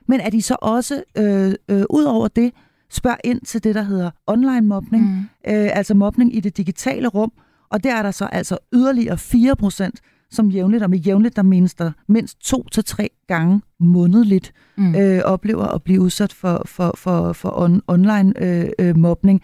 Men 0.07 0.21
at 0.21 0.33
de 0.33 0.41
så 0.41 0.55
også, 0.61 1.03
øh, 1.17 1.53
øh, 1.69 1.83
ud 1.89 2.03
over 2.03 2.27
det, 2.27 2.53
spørger 2.89 3.17
ind 3.23 3.41
til 3.41 3.63
det, 3.63 3.75
der 3.75 3.81
hedder 3.81 4.11
online 4.27 4.61
mobning, 4.61 5.03
mm. 5.03 5.19
øh, 5.53 5.69
altså 5.77 5.93
mobning 5.93 6.35
i 6.35 6.39
det 6.39 6.57
digitale 6.57 7.07
rum, 7.07 7.31
og 7.69 7.83
der 7.83 7.95
er 7.95 8.03
der 8.03 8.11
så 8.11 8.25
altså 8.25 8.57
yderligere 8.73 9.17
4 9.17 9.55
procent, 9.55 9.99
som 10.31 10.49
jævnligt, 10.49 10.83
og 10.83 10.89
med 10.89 10.99
jævnligt, 10.99 11.35
der 11.35 11.41
menes 11.41 11.73
der 11.73 11.91
mindst 12.07 12.39
to 12.41 12.67
til 12.71 12.83
tre 12.83 13.09
gange 13.27 13.61
månedligt, 13.79 14.53
mm. 14.77 14.95
øh, 14.95 15.21
oplever 15.23 15.65
at 15.65 15.83
blive 15.83 16.01
udsat 16.01 16.33
for, 16.33 16.61
for, 16.65 16.93
for, 16.97 17.33
for 17.33 17.61
on, 17.61 17.81
online 17.87 18.33
øh, 18.43 18.69
øh, 18.79 18.97
mobning. 18.97 19.41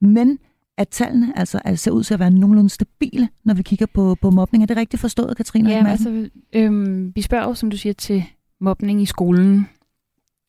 Men 0.00 0.38
at 0.78 0.88
tallene 0.88 1.38
altså, 1.38 1.60
altså 1.64 1.84
ser 1.84 1.90
ud 1.90 2.04
til 2.04 2.14
at 2.14 2.20
være 2.20 2.30
nogenlunde 2.30 2.70
stabile, 2.70 3.28
når 3.44 3.54
vi 3.54 3.62
kigger 3.62 3.86
på, 3.86 4.16
på 4.22 4.30
mobning. 4.30 4.62
Er 4.62 4.66
det 4.66 4.76
rigtigt 4.76 5.00
forstået, 5.00 5.36
Katrine? 5.36 5.70
Ja, 5.70 5.86
altså, 5.86 6.28
øhm, 6.52 7.12
vi 7.14 7.22
spørger 7.22 7.44
jo, 7.44 7.54
som 7.54 7.70
du 7.70 7.76
siger, 7.76 7.92
til 7.92 8.24
mobning 8.60 9.02
i 9.02 9.06
skolen. 9.06 9.68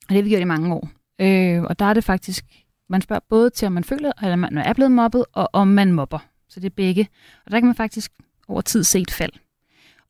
Og 0.02 0.10
det 0.10 0.16
har 0.16 0.24
vi 0.24 0.30
gjort 0.30 0.42
i 0.42 0.46
mange 0.46 0.74
år. 0.74 0.90
Øh, 1.22 1.64
og 1.64 1.80
der 1.80 1.86
er 1.86 1.94
det 1.94 2.04
faktisk, 2.04 2.46
man 2.90 3.02
spørger 3.02 3.22
både 3.30 3.50
til, 3.50 3.66
om 3.66 3.72
man 3.72 3.84
føler, 3.84 4.12
at 4.24 4.40
man 4.40 4.58
er 4.58 4.74
blevet 4.74 4.92
mobbet, 4.92 5.26
og 5.34 5.50
om 5.54 5.68
man 5.68 5.94
mobber. 5.94 6.20
Så 6.50 6.60
det 6.60 6.66
er 6.66 6.76
begge. 6.76 7.08
Og 7.46 7.52
der 7.52 7.60
kan 7.60 7.66
man 7.66 7.76
faktisk 7.76 8.12
over 8.48 8.62
tid 8.62 8.84
se 8.84 9.00
et 9.00 9.12
fald. 9.12 9.32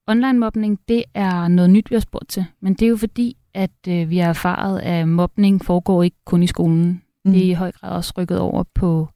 Online 0.10 0.40
mobning, 0.40 0.80
det 0.88 1.04
er 1.14 1.48
noget 1.48 1.70
nyt, 1.70 1.90
vi 1.90 1.96
har 1.96 2.00
spurgt 2.00 2.30
til. 2.30 2.46
Men 2.62 2.74
det 2.74 2.82
er 2.82 2.90
jo 2.90 2.98
fordi, 2.98 3.38
at 3.54 3.72
øh, 3.88 4.10
vi 4.10 4.18
har 4.18 4.30
erfaret, 4.30 4.80
at 4.80 5.08
mobning 5.08 5.66
foregår 5.66 6.04
ikke 6.04 6.18
kun 6.26 6.44
i 6.44 6.48
skolen. 6.48 7.02
Mm. 7.26 7.32
Det 7.32 7.42
er 7.46 7.50
i 7.50 7.54
høj 7.54 7.72
grad 7.72 7.92
også 7.92 8.14
rykket 8.18 8.40
over 8.40 8.64
på 8.74 9.10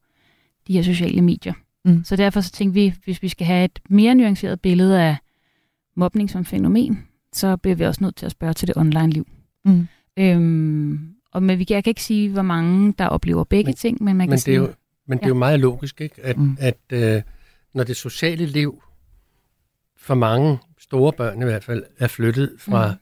de 0.68 0.74
her 0.74 0.82
sociale 0.82 1.22
medier. 1.22 1.54
Mm. 1.86 2.04
Så 2.04 2.16
derfor 2.16 2.42
så 2.42 2.52
tænkte 2.52 2.74
vi, 2.74 2.94
hvis 3.04 3.22
vi 3.22 3.28
skal 3.28 3.48
have 3.48 3.66
et 3.66 3.80
mere 3.90 4.16
nuanceret 4.16 4.62
billede 4.62 5.02
af 5.02 5.18
mobning 5.96 6.30
som 6.30 6.46
fænomen, 6.46 7.08
så 7.34 7.58
bliver 7.58 7.76
vi 7.76 7.86
også 7.86 8.04
nødt 8.04 8.16
til 8.16 8.26
at 8.26 8.32
spørge 8.32 8.54
til 8.54 8.68
det 8.68 8.78
online 8.78 9.10
liv. 9.10 9.28
Mm. 9.66 9.88
Øhm, 10.18 11.14
og 11.32 11.44
men 11.44 11.60
vi, 11.60 11.66
jeg 11.70 11.84
kan 11.84 11.92
ikke 11.92 12.04
sige, 12.04 12.30
hvor 12.30 12.42
mange 12.42 12.94
der 12.98 13.08
oplever 13.08 13.44
begge 13.44 13.68
men, 13.68 13.76
ting, 13.76 14.04
men 14.04 14.16
man 14.16 14.28
kan 14.28 14.32
men 14.32 14.40
sige... 14.40 14.54
Det 14.54 14.64
er 14.64 14.68
jo, 14.68 14.74
men 15.08 15.18
det 15.18 15.24
er 15.24 15.30
jo 15.30 15.34
meget 15.34 15.60
logisk, 15.60 16.02
ikke? 16.02 16.22
at, 16.22 16.38
mm. 16.38 16.58
at 16.60 16.78
øh, 16.90 17.22
når 17.74 17.84
det 17.84 17.96
sociale 17.96 18.46
liv 18.46 18.84
for 19.98 20.16
mange 20.16 20.58
store 20.94 21.14
børn 21.14 21.42
i 21.42 21.46
hvert 21.46 21.64
fald 21.64 21.84
er 22.00 22.08
flyttet 22.08 22.56
fra 22.58 22.92
mm. 22.92 22.98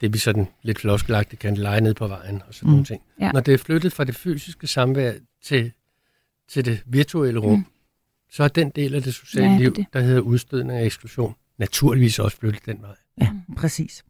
det, 0.00 0.12
vi 0.12 0.18
sådan 0.18 0.48
lidt 0.62 0.78
floskelagtigt 0.78 1.40
kan 1.40 1.56
lege 1.56 1.80
ned 1.80 1.94
på 1.94 2.06
vejen 2.06 2.42
og 2.48 2.54
sådan 2.54 2.66
mm. 2.66 2.70
nogle 2.70 2.84
ting. 2.84 3.02
Ja. 3.20 3.32
Når 3.32 3.40
det 3.40 3.54
er 3.54 3.58
flyttet 3.58 3.92
fra 3.92 4.04
det 4.04 4.14
fysiske 4.14 4.66
samvær 4.66 5.12
til, 5.44 5.72
til 6.48 6.64
det 6.64 6.82
virtuelle 6.86 7.40
rum, 7.40 7.58
mm. 7.58 7.64
så 8.30 8.44
er 8.44 8.48
den 8.48 8.70
del 8.70 8.94
af 8.94 9.02
det 9.02 9.14
sociale 9.14 9.50
ja, 9.52 9.58
liv, 9.58 9.74
det. 9.74 9.86
der 9.92 10.00
hedder 10.00 10.20
udstødning 10.20 10.78
og 10.78 10.86
eksklusion, 10.86 11.34
naturligvis 11.58 12.18
også 12.18 12.36
flyttet 12.36 12.66
den 12.66 12.82
vej. 12.82 12.94
Ja, 13.20 13.28
præcis. 13.56 14.04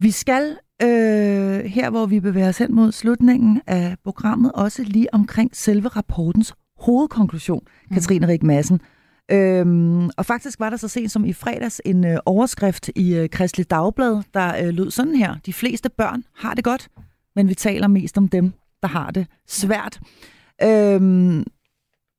Vi 0.00 0.10
skal 0.10 0.56
øh, 0.82 1.64
her, 1.64 1.90
hvor 1.90 2.06
vi 2.06 2.20
bevæger 2.20 2.48
os 2.48 2.58
hen 2.58 2.74
mod 2.74 2.92
slutningen 2.92 3.60
af 3.66 3.96
programmet, 4.04 4.52
også 4.52 4.82
lige 4.82 5.14
omkring 5.14 5.56
selve 5.56 5.88
rapportens 5.88 6.54
hovedkonklusion, 6.78 7.62
mm. 7.90 7.94
Katrine 7.94 8.28
Rik 8.28 8.42
Madsen. 8.42 8.80
Øhm, 9.30 10.10
og 10.16 10.26
faktisk 10.26 10.60
var 10.60 10.70
der 10.70 10.76
så 10.76 10.88
sent 10.88 11.10
som 11.10 11.24
i 11.24 11.32
fredags 11.32 11.80
en 11.84 12.06
øh, 12.06 12.18
overskrift 12.26 12.90
i 12.96 13.14
øh, 13.14 13.28
Kristelig 13.28 13.70
Dagblad, 13.70 14.22
der 14.34 14.66
øh, 14.66 14.68
lød 14.68 14.90
sådan 14.90 15.14
her. 15.16 15.36
De 15.46 15.52
fleste 15.52 15.88
børn 15.88 16.24
har 16.36 16.54
det 16.54 16.64
godt, 16.64 16.88
men 17.36 17.48
vi 17.48 17.54
taler 17.54 17.86
mest 17.86 18.18
om 18.18 18.28
dem, 18.28 18.52
der 18.82 18.88
har 18.88 19.10
det 19.10 19.26
svært. 19.46 20.00
Øhm, 20.62 21.44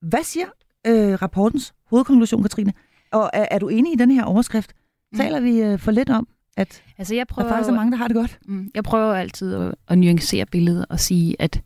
hvad 0.01 0.23
siger 0.23 0.45
øh, 0.87 1.13
rapportens 1.21 1.73
hovedkonklusion, 1.89 2.41
Katrine? 2.41 2.73
Og 3.11 3.29
er, 3.33 3.47
er 3.51 3.59
du 3.59 3.67
enig 3.67 3.93
i 3.93 3.95
den 3.95 4.11
her 4.11 4.23
overskrift? 4.23 4.73
Mm. 5.11 5.17
Taler 5.17 5.39
vi 5.39 5.61
øh, 5.61 5.79
for 5.79 5.91
lidt 5.91 6.09
om, 6.09 6.27
at 6.57 6.83
altså 6.97 7.15
jeg 7.15 7.27
prøver, 7.27 7.47
der 7.47 7.55
faktisk 7.55 7.69
er 7.69 7.75
mange, 7.75 7.91
der 7.91 7.97
har 7.97 8.07
det 8.07 8.15
godt? 8.15 8.39
Mm, 8.45 8.71
jeg 8.75 8.83
prøver 8.83 9.13
altid 9.13 9.55
at, 9.55 9.75
at 9.87 9.97
nuancere 9.97 10.45
billedet 10.45 10.85
og 10.89 10.99
sige, 10.99 11.35
at 11.39 11.61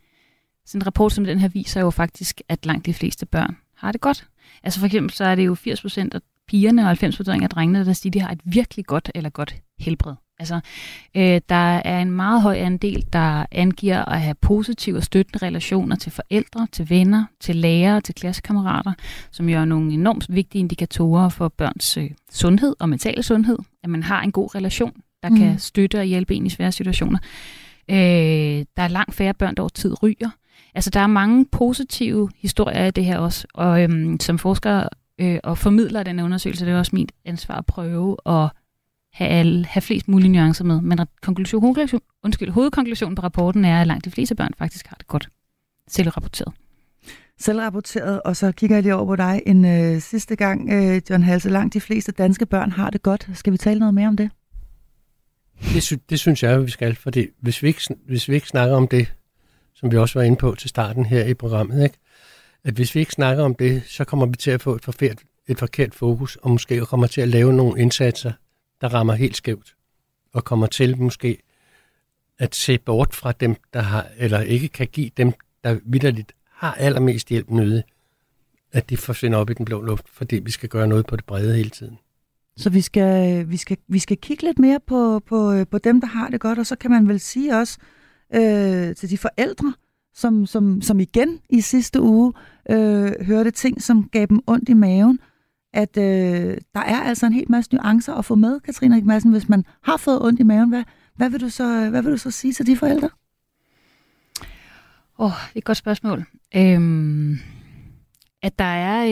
sådan 0.66 0.82
en 0.82 0.86
rapport 0.86 1.14
som 1.14 1.26
den 1.26 1.40
her 1.40 1.48
viser 1.48 1.82
jo 1.82 1.90
faktisk, 1.90 2.42
at 2.50 2.66
langt 2.66 2.86
de 2.86 2.94
fleste 2.94 3.26
børn 3.26 3.58
har 3.80 3.92
det 3.92 4.02
godt. 4.02 4.28
Altså 4.64 4.80
for 4.80 4.86
eksempel 4.86 5.14
så 5.14 5.24
er 5.24 5.36
det 5.36 5.46
jo 5.46 5.56
80% 5.56 6.10
af 6.12 6.22
pigerne 6.48 6.90
og 6.90 6.92
90% 6.92 7.44
af 7.44 7.50
drengene, 7.50 7.86
der 7.86 7.94
siger, 7.94 8.10
at 8.10 8.14
de 8.14 8.20
har 8.20 8.32
et 8.32 8.42
virkelig 8.44 8.86
godt 8.86 9.12
eller 9.16 9.30
godt 9.30 9.56
helbred. 9.80 10.16
Altså, 10.40 10.60
øh, 11.16 11.42
der 11.50 11.80
er 11.86 12.02
en 12.02 12.12
meget 12.12 12.42
høj 12.42 12.58
andel, 12.58 13.06
der 13.14 13.46
angiver 13.52 14.06
at 14.06 14.22
have 14.22 14.36
positive 14.42 14.98
og 14.98 15.04
støttende 15.04 15.46
relationer 15.46 15.96
til 15.96 16.12
forældre, 16.12 16.68
til 16.72 16.90
venner, 16.90 17.26
til 17.40 17.56
lærere, 17.56 18.02
til 18.02 18.16
klassekammerater, 18.16 18.94
som 19.32 19.50
jo 19.50 19.60
er 19.60 19.66
nogle 19.66 19.94
enormt 19.94 20.26
vigtige 20.30 20.60
indikatorer 20.60 21.30
for 21.30 21.48
børns 21.48 21.98
øh, 21.98 22.12
sundhed 22.32 22.76
og 22.80 22.90
mentale 22.90 23.24
sundhed. 23.24 23.58
At 23.84 23.90
man 23.90 24.04
har 24.04 24.22
en 24.22 24.32
god 24.32 24.56
relation, 24.56 24.94
der 25.24 25.30
mm. 25.30 25.38
kan 25.38 25.60
støtte 25.60 26.00
og 26.00 26.06
hjælpe 26.06 26.36
en 26.36 26.46
i 26.46 26.50
svære 26.50 26.72
situationer. 26.72 27.20
Øh, 27.90 27.98
der 28.76 28.84
er 28.84 28.88
langt 28.88 29.16
færre 29.16 29.34
børn, 29.34 29.56
der 29.56 29.62
over 29.62 29.70
tid 29.70 30.04
ryger. 30.04 30.30
Altså, 30.76 30.90
der 30.90 31.00
er 31.00 31.08
mange 31.08 31.46
positive 31.46 32.30
historier 32.36 32.86
i 32.86 32.92
det 32.92 33.06
her 33.06 33.18
også, 33.18 33.48
og 33.54 33.84
øhm, 33.84 34.20
som 34.20 34.38
forsker 34.38 34.84
øh, 35.20 35.40
og 35.44 35.58
formidler 35.58 36.04
den 36.04 36.20
undersøgelse, 36.20 36.66
det 36.66 36.74
er 36.74 36.78
også 36.78 36.96
mit 36.96 37.12
ansvar 37.26 37.56
at 37.56 37.66
prøve 37.66 38.18
at 38.26 38.50
have, 39.14 39.30
alle, 39.30 39.66
have 39.66 39.82
flest 39.82 40.08
mulige 40.08 40.30
nuancer 40.30 40.66
med. 40.66 40.82
Men 40.82 41.00
konklusion, 41.22 41.62
hovedkonklusion, 41.62 42.02
undskyld, 42.24 42.50
hovedkonklusionen 42.50 43.16
på 43.16 43.22
rapporten 43.22 43.66
er, 43.66 43.82
at 43.82 43.88
langt 43.88 44.06
de 44.06 44.12
fleste 44.12 44.36
børn 44.36 44.52
faktisk 44.58 44.88
har 44.88 44.96
det 44.96 45.08
godt 45.08 45.30
selvrapporteret. 45.88 46.54
Selvrapporteret, 47.40 48.22
og 48.22 48.36
så 48.36 48.52
kigger 48.52 48.76
jeg 48.76 48.84
lige 48.84 48.96
over 48.96 49.06
på 49.06 49.16
dig 49.16 49.42
en 49.46 49.66
øh, 49.66 50.02
sidste 50.02 50.36
gang, 50.36 50.70
øh, 50.72 51.02
John 51.10 51.24
Halse. 51.24 51.50
Langt 51.50 51.74
de 51.74 51.82
fleste 51.82 52.12
danske 52.12 52.46
børn 52.46 52.72
har 52.72 52.90
det 52.90 53.02
godt. 53.02 53.30
Skal 53.34 53.54
vi 53.54 53.58
tale 53.58 53.80
noget 53.80 53.94
mere 53.94 54.08
om 54.08 54.18
det? 54.18 54.30
Det, 55.74 55.84
sy- 55.84 55.94
det 56.10 56.20
synes 56.20 56.44
jeg, 56.44 56.66
vi 56.66 56.72
skal, 56.72 56.96
fordi 56.96 57.28
hvis 57.42 57.64
vi, 57.64 57.68
ikke, 57.68 57.82
hvis 58.08 58.30
vi 58.30 58.34
ikke 58.34 58.48
snakker 58.48 58.76
om 58.76 58.88
det, 58.88 59.14
som 59.80 59.92
vi 59.92 59.98
også 59.98 60.20
var 60.20 60.26
inde 60.26 60.38
på 60.38 60.56
til 60.56 60.70
starten 60.70 61.06
her 61.06 61.26
i 61.26 61.34
programmet, 61.34 61.84
ikke? 61.84 61.98
at 62.64 62.74
hvis 62.74 62.96
vi 62.96 63.00
ikke 63.00 63.12
snakker 63.12 63.44
om 63.44 63.56
det, 63.56 63.84
så 63.88 64.04
kommer 64.04 64.26
vi 64.26 64.36
til 64.36 64.52
at 64.52 64.62
få 64.62 64.76
et 64.76 64.86
forkert, 64.86 65.24
et 65.48 65.60
forkert 65.60 65.96
fokus, 65.96 66.36
og 66.36 66.52
måske 66.52 66.86
kommer 66.86 67.08
til 67.08 67.22
at 67.22 67.28
lave 67.28 67.54
nogle 67.54 67.82
indsatser, 67.82 68.32
der 68.82 68.94
rammer 68.94 69.14
helt 69.14 69.38
skævt, 69.38 69.76
og 70.34 70.44
kommer 70.44 70.68
til 70.68 71.02
måske 71.02 71.38
at 72.40 72.56
se 72.56 72.78
bort 72.78 73.16
fra 73.16 73.32
dem, 73.32 73.56
der 73.74 73.82
har, 73.82 74.08
eller 74.18 74.42
ikke 74.42 74.68
kan 74.68 74.88
give 74.88 75.12
dem, 75.18 75.34
der 75.64 75.80
vidderligt 75.86 76.32
har 76.52 76.74
allermest 76.74 77.28
hjælp 77.30 77.50
nøde, 77.50 77.84
at 78.72 78.90
de 78.90 78.98
forsvinder 78.98 79.38
op 79.38 79.50
i 79.50 79.54
den 79.54 79.66
blå 79.66 79.82
luft, 79.82 80.10
fordi 80.10 80.36
vi 80.36 80.52
skal 80.52 80.70
gøre 80.70 80.88
noget 80.88 81.06
på 81.06 81.16
det 81.16 81.26
brede 81.26 81.56
hele 81.56 81.70
tiden. 81.70 81.98
Så 82.58 82.70
vi 82.70 82.82
skal, 82.82 83.50
vi 83.50 83.58
skal, 83.58 83.78
vi 83.88 84.00
skal 84.00 84.18
kigge 84.18 84.44
lidt 84.44 84.60
mere 84.60 84.80
på, 84.88 85.22
på, 85.26 85.66
på 85.72 85.78
dem, 85.78 86.02
der 86.02 86.08
har 86.08 86.30
det 86.30 86.42
godt, 86.42 86.60
og 86.60 86.66
så 86.66 86.76
kan 86.76 86.92
man 86.92 87.08
vel 87.08 87.20
sige 87.20 87.56
også, 87.56 87.78
øh, 88.36 88.96
til 88.96 89.10
de 89.10 89.18
forældre, 89.18 89.74
som, 90.14 90.46
som, 90.46 90.82
som 90.82 91.00
igen 91.00 91.40
i 91.50 91.62
sidste 91.62 92.02
uge 92.02 92.34
øh, 92.70 93.12
hørte 93.26 93.52
ting, 93.52 93.82
som 93.82 94.10
gav 94.10 94.26
dem 94.26 94.40
ondt 94.48 94.70
i 94.70 94.74
maven, 94.74 95.20
at 95.74 95.98
øh, 95.98 96.58
der 96.74 96.80
er 96.80 97.02
altså 97.02 97.26
en 97.26 97.34
helt 97.34 97.50
masse 97.50 97.76
nuancer 97.76 98.14
at 98.14 98.26
få 98.26 98.36
med, 98.36 98.60
Katrine 98.60 99.02
Madsen, 99.02 99.32
hvis 99.32 99.50
man 99.50 99.66
har 99.84 99.98
fået 99.98 100.22
ondt 100.22 100.40
i 100.40 100.44
maven. 100.44 100.70
Hvad, 100.70 100.84
hvad, 101.16 101.30
vil, 101.30 101.42
du 101.42 101.50
så, 101.50 101.90
hvad 101.90 102.02
vil 102.02 102.12
du 102.12 102.18
så 102.18 102.32
sige 102.32 102.54
til 102.54 102.68
de 102.68 102.78
forældre? 102.78 103.10
Åh, 105.20 105.26
oh, 105.26 105.32
det 105.32 105.56
er 105.56 105.58
et 105.58 105.64
godt 105.64 105.78
spørgsmål. 105.78 106.26
Øhm, 106.56 107.38
at 108.42 108.60
der 108.60 108.66
er 108.66 109.06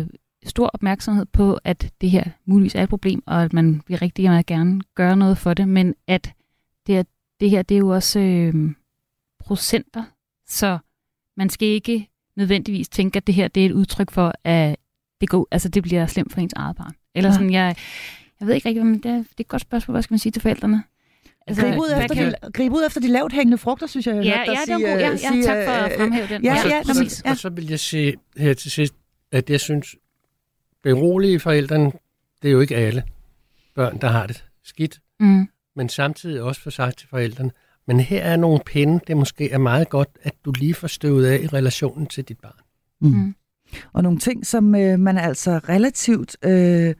øh, 0.00 0.06
stor 0.44 0.66
opmærksomhed 0.66 1.26
på, 1.26 1.58
at 1.64 1.92
det 2.00 2.10
her 2.10 2.24
muligvis 2.46 2.74
er 2.74 2.82
et 2.82 2.88
problem, 2.88 3.22
og 3.26 3.42
at 3.42 3.52
man 3.52 3.82
vil 3.88 3.98
rigtig 3.98 4.24
meget 4.24 4.46
gerne 4.46 4.80
gøre 4.94 5.16
noget 5.16 5.38
for 5.38 5.54
det, 5.54 5.68
men 5.68 5.94
at 6.06 6.32
det, 6.86 6.98
er, 6.98 7.02
det 7.40 7.50
her 7.50 7.62
det 7.62 7.74
er 7.74 7.78
jo 7.78 7.88
også 7.88 8.20
øh, 8.20 8.54
procenter, 9.38 10.04
så 10.46 10.78
man 11.36 11.50
skal 11.50 11.68
ikke 11.68 12.08
nødvendigvis 12.36 12.88
tænke, 12.88 13.16
at 13.16 13.26
det 13.26 13.34
her 13.34 13.48
det 13.48 13.62
er 13.62 13.66
et 13.66 13.72
udtryk 13.72 14.10
for, 14.10 14.32
at 14.44 14.76
det, 15.20 15.28
går, 15.28 15.48
altså, 15.50 15.68
det 15.68 15.82
bliver 15.82 16.06
slemt 16.06 16.32
for 16.32 16.40
ens 16.40 16.52
eget 16.56 16.76
barn. 16.76 16.92
Eller 17.14 17.32
sådan, 17.32 17.52
jeg, 17.52 17.76
jeg 18.40 18.48
ved 18.48 18.54
ikke 18.54 18.68
rigtig, 18.68 18.86
men 18.86 18.94
det 18.94 19.10
er, 19.10 19.16
det 19.16 19.18
er 19.18 19.40
et 19.40 19.48
godt 19.48 19.62
spørgsmål, 19.62 19.92
hvad 19.92 20.02
skal 20.02 20.12
man 20.12 20.18
sige 20.18 20.32
til 20.32 20.42
forældrene? 20.42 20.82
Altså, 21.46 21.62
grib, 21.62 21.78
ud 21.78 21.88
efter 22.02 22.14
kan... 22.14 22.26
de, 22.26 22.52
grib 22.52 22.72
ud 22.72 22.86
efter 22.86 23.00
de 23.00 23.08
lavt 23.08 23.32
hængende 23.32 23.58
frugter, 23.58 23.86
synes 23.86 24.06
jeg, 24.06 24.16
jeg 24.16 24.24
ja, 24.24 24.38
ja, 24.38 24.60
det 24.66 24.84
er 24.84 24.94
god. 24.94 25.00
Ja, 25.00 25.10
ja, 25.10 25.42
tak 25.42 25.66
for 25.66 25.72
at 25.72 25.92
fremhæve 25.98 26.28
den. 26.28 26.44
Ja, 26.44 26.54
ja, 26.54 26.76
ja, 26.76 26.82
præcis. 26.84 27.22
Ja. 27.24 27.30
Og 27.30 27.36
så 27.36 27.48
vil 27.48 27.68
jeg 27.68 27.80
sige 27.80 28.14
her 28.36 28.54
til 28.54 28.70
sidst, 28.70 28.94
at 29.32 29.50
jeg 29.50 29.60
synes, 29.60 29.96
berolige 30.82 31.40
forældrene, 31.40 31.92
det 32.42 32.48
er 32.48 32.52
jo 32.52 32.60
ikke 32.60 32.76
alle 32.76 33.02
børn, 33.74 34.00
der 34.00 34.08
har 34.08 34.26
det 34.26 34.44
skidt, 34.64 35.00
mm. 35.20 35.48
Men 35.78 35.88
samtidig 35.88 36.42
også 36.42 36.60
for 36.60 36.70
sagt 36.70 36.98
til 36.98 37.08
forældrene, 37.08 37.50
Men 37.86 38.00
her 38.00 38.22
er 38.22 38.36
nogle 38.36 38.60
pinde, 38.66 39.00
det 39.06 39.16
måske 39.16 39.50
er 39.50 39.58
meget 39.58 39.88
godt, 39.88 40.08
at 40.22 40.34
du 40.44 40.52
lige 40.52 40.74
får 40.74 40.88
støvet 40.88 41.26
af 41.26 41.40
i 41.42 41.46
relationen 41.46 42.06
til 42.06 42.24
dit 42.24 42.38
barn. 42.40 42.60
Mm. 43.00 43.08
Mm. 43.08 43.34
Og 43.92 44.02
nogle 44.02 44.18
ting, 44.18 44.46
som 44.46 44.74
øh, 44.74 44.98
man 44.98 45.18
altså 45.18 45.60
relativt 45.68 46.36
øh, 46.44 46.94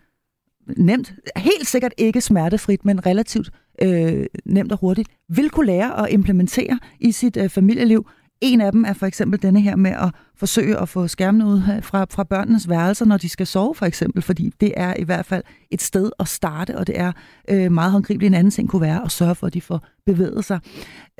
nemt, 0.76 1.14
helt 1.36 1.66
sikkert 1.66 1.92
ikke 1.96 2.20
smertefrit, 2.20 2.84
men 2.84 3.06
relativt 3.06 3.50
øh, 3.82 4.26
nemt 4.44 4.72
og 4.72 4.78
hurtigt, 4.78 5.08
vil 5.28 5.50
kunne 5.50 5.66
lære 5.66 6.02
at 6.06 6.12
implementere 6.12 6.78
i 7.00 7.12
sit 7.12 7.36
øh, 7.36 7.48
familieliv. 7.48 8.08
En 8.40 8.60
af 8.60 8.72
dem 8.72 8.84
er 8.84 8.92
for 8.92 9.06
eksempel 9.06 9.42
denne 9.42 9.60
her 9.60 9.76
med 9.76 9.90
at 9.90 10.10
forsøge 10.36 10.78
at 10.78 10.88
få 10.88 11.08
skærmene 11.08 11.46
ud 11.46 11.82
fra, 11.82 12.06
fra 12.10 12.24
børnenes 12.24 12.68
værelser, 12.68 13.04
når 13.04 13.16
de 13.16 13.28
skal 13.28 13.46
sove 13.46 13.74
for 13.74 13.86
eksempel, 13.86 14.22
fordi 14.22 14.52
det 14.60 14.72
er 14.76 14.94
i 14.98 15.04
hvert 15.04 15.26
fald 15.26 15.42
et 15.70 15.82
sted 15.82 16.10
at 16.18 16.28
starte, 16.28 16.78
og 16.78 16.86
det 16.86 16.98
er 17.00 17.12
øh, 17.48 17.72
meget 17.72 17.92
håndgribeligt. 17.92 18.30
En 18.30 18.34
anden 18.34 18.50
ting 18.50 18.68
kunne 18.68 18.82
være 18.82 19.04
at 19.04 19.12
sørge 19.12 19.34
for, 19.34 19.46
at 19.46 19.54
de 19.54 19.60
får 19.60 19.86
bevæget 20.06 20.44
sig. 20.44 20.60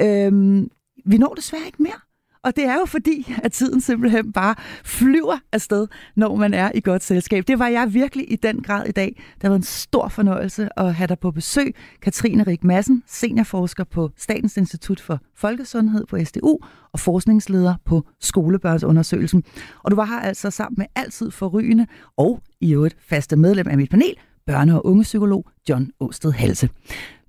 Øh, 0.01 0.63
vi 1.07 1.19
når 1.19 1.35
desværre 1.35 1.67
ikke 1.67 1.83
mere. 1.83 2.08
Og 2.45 2.57
det 2.57 2.65
er 2.65 2.75
jo 2.75 2.85
fordi, 2.85 3.35
at 3.43 3.53
tiden 3.53 3.81
simpelthen 3.81 4.33
bare 4.33 4.55
flyver 4.85 5.39
afsted, 5.53 5.87
når 6.17 6.37
man 6.37 6.55
er 6.55 6.71
i 6.75 6.81
godt 6.81 7.03
selskab. 7.03 7.45
Det 7.49 7.59
var 7.59 7.69
jeg 7.69 7.95
virkelig 7.95 8.33
i 8.33 8.37
den 8.37 8.63
grad 8.63 8.87
i 8.87 8.93
dag. 8.93 9.23
Det 9.43 9.51
var 9.51 9.57
en 9.57 9.63
stor 9.63 10.09
fornøjelse 10.09 10.69
at 10.77 10.95
have 10.95 11.07
dig 11.07 11.19
på 11.19 11.31
besøg. 11.31 11.75
Katrine 12.03 12.43
Rik 12.43 12.65
Madsen, 12.65 13.03
seniorforsker 13.07 13.85
på 13.85 14.11
Statens 14.17 14.57
Institut 14.57 15.01
for 15.01 15.21
Folkesundhed 15.37 16.07
på 16.07 16.25
SDU 16.25 16.59
og 16.93 17.01
forskningsleder 17.01 17.75
på 17.85 18.07
Skolebørnsundersøgelsen. 18.21 19.45
Og 19.83 19.91
du 19.91 19.97
var 19.97 20.05
her 20.05 20.21
altså 20.21 20.51
sammen 20.51 20.75
med 20.79 20.87
altid 20.95 21.31
forrygende 21.31 21.87
og 22.17 22.43
i 22.61 22.75
øvrigt 22.75 22.97
faste 23.09 23.37
medlem 23.37 23.69
af 23.69 23.77
mit 23.77 23.91
panel, 23.91 24.15
børne- 24.51 24.73
og 24.73 24.87
ungepsykolog 24.87 25.47
John 25.69 25.91
Åsted 26.01 26.33
Halse. 26.33 26.69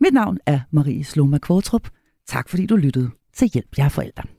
Mit 0.02 0.14
navn 0.14 0.38
er 0.46 0.60
Marie 0.72 1.04
Sloma 1.04 1.38
Kvortrup. 1.38 1.90
Tak 2.28 2.50
fordi 2.50 2.66
du 2.66 2.76
lyttede 2.76 3.10
til 3.34 3.48
Hjælp 3.48 3.78
jer 3.78 3.90
forældre. 3.90 4.39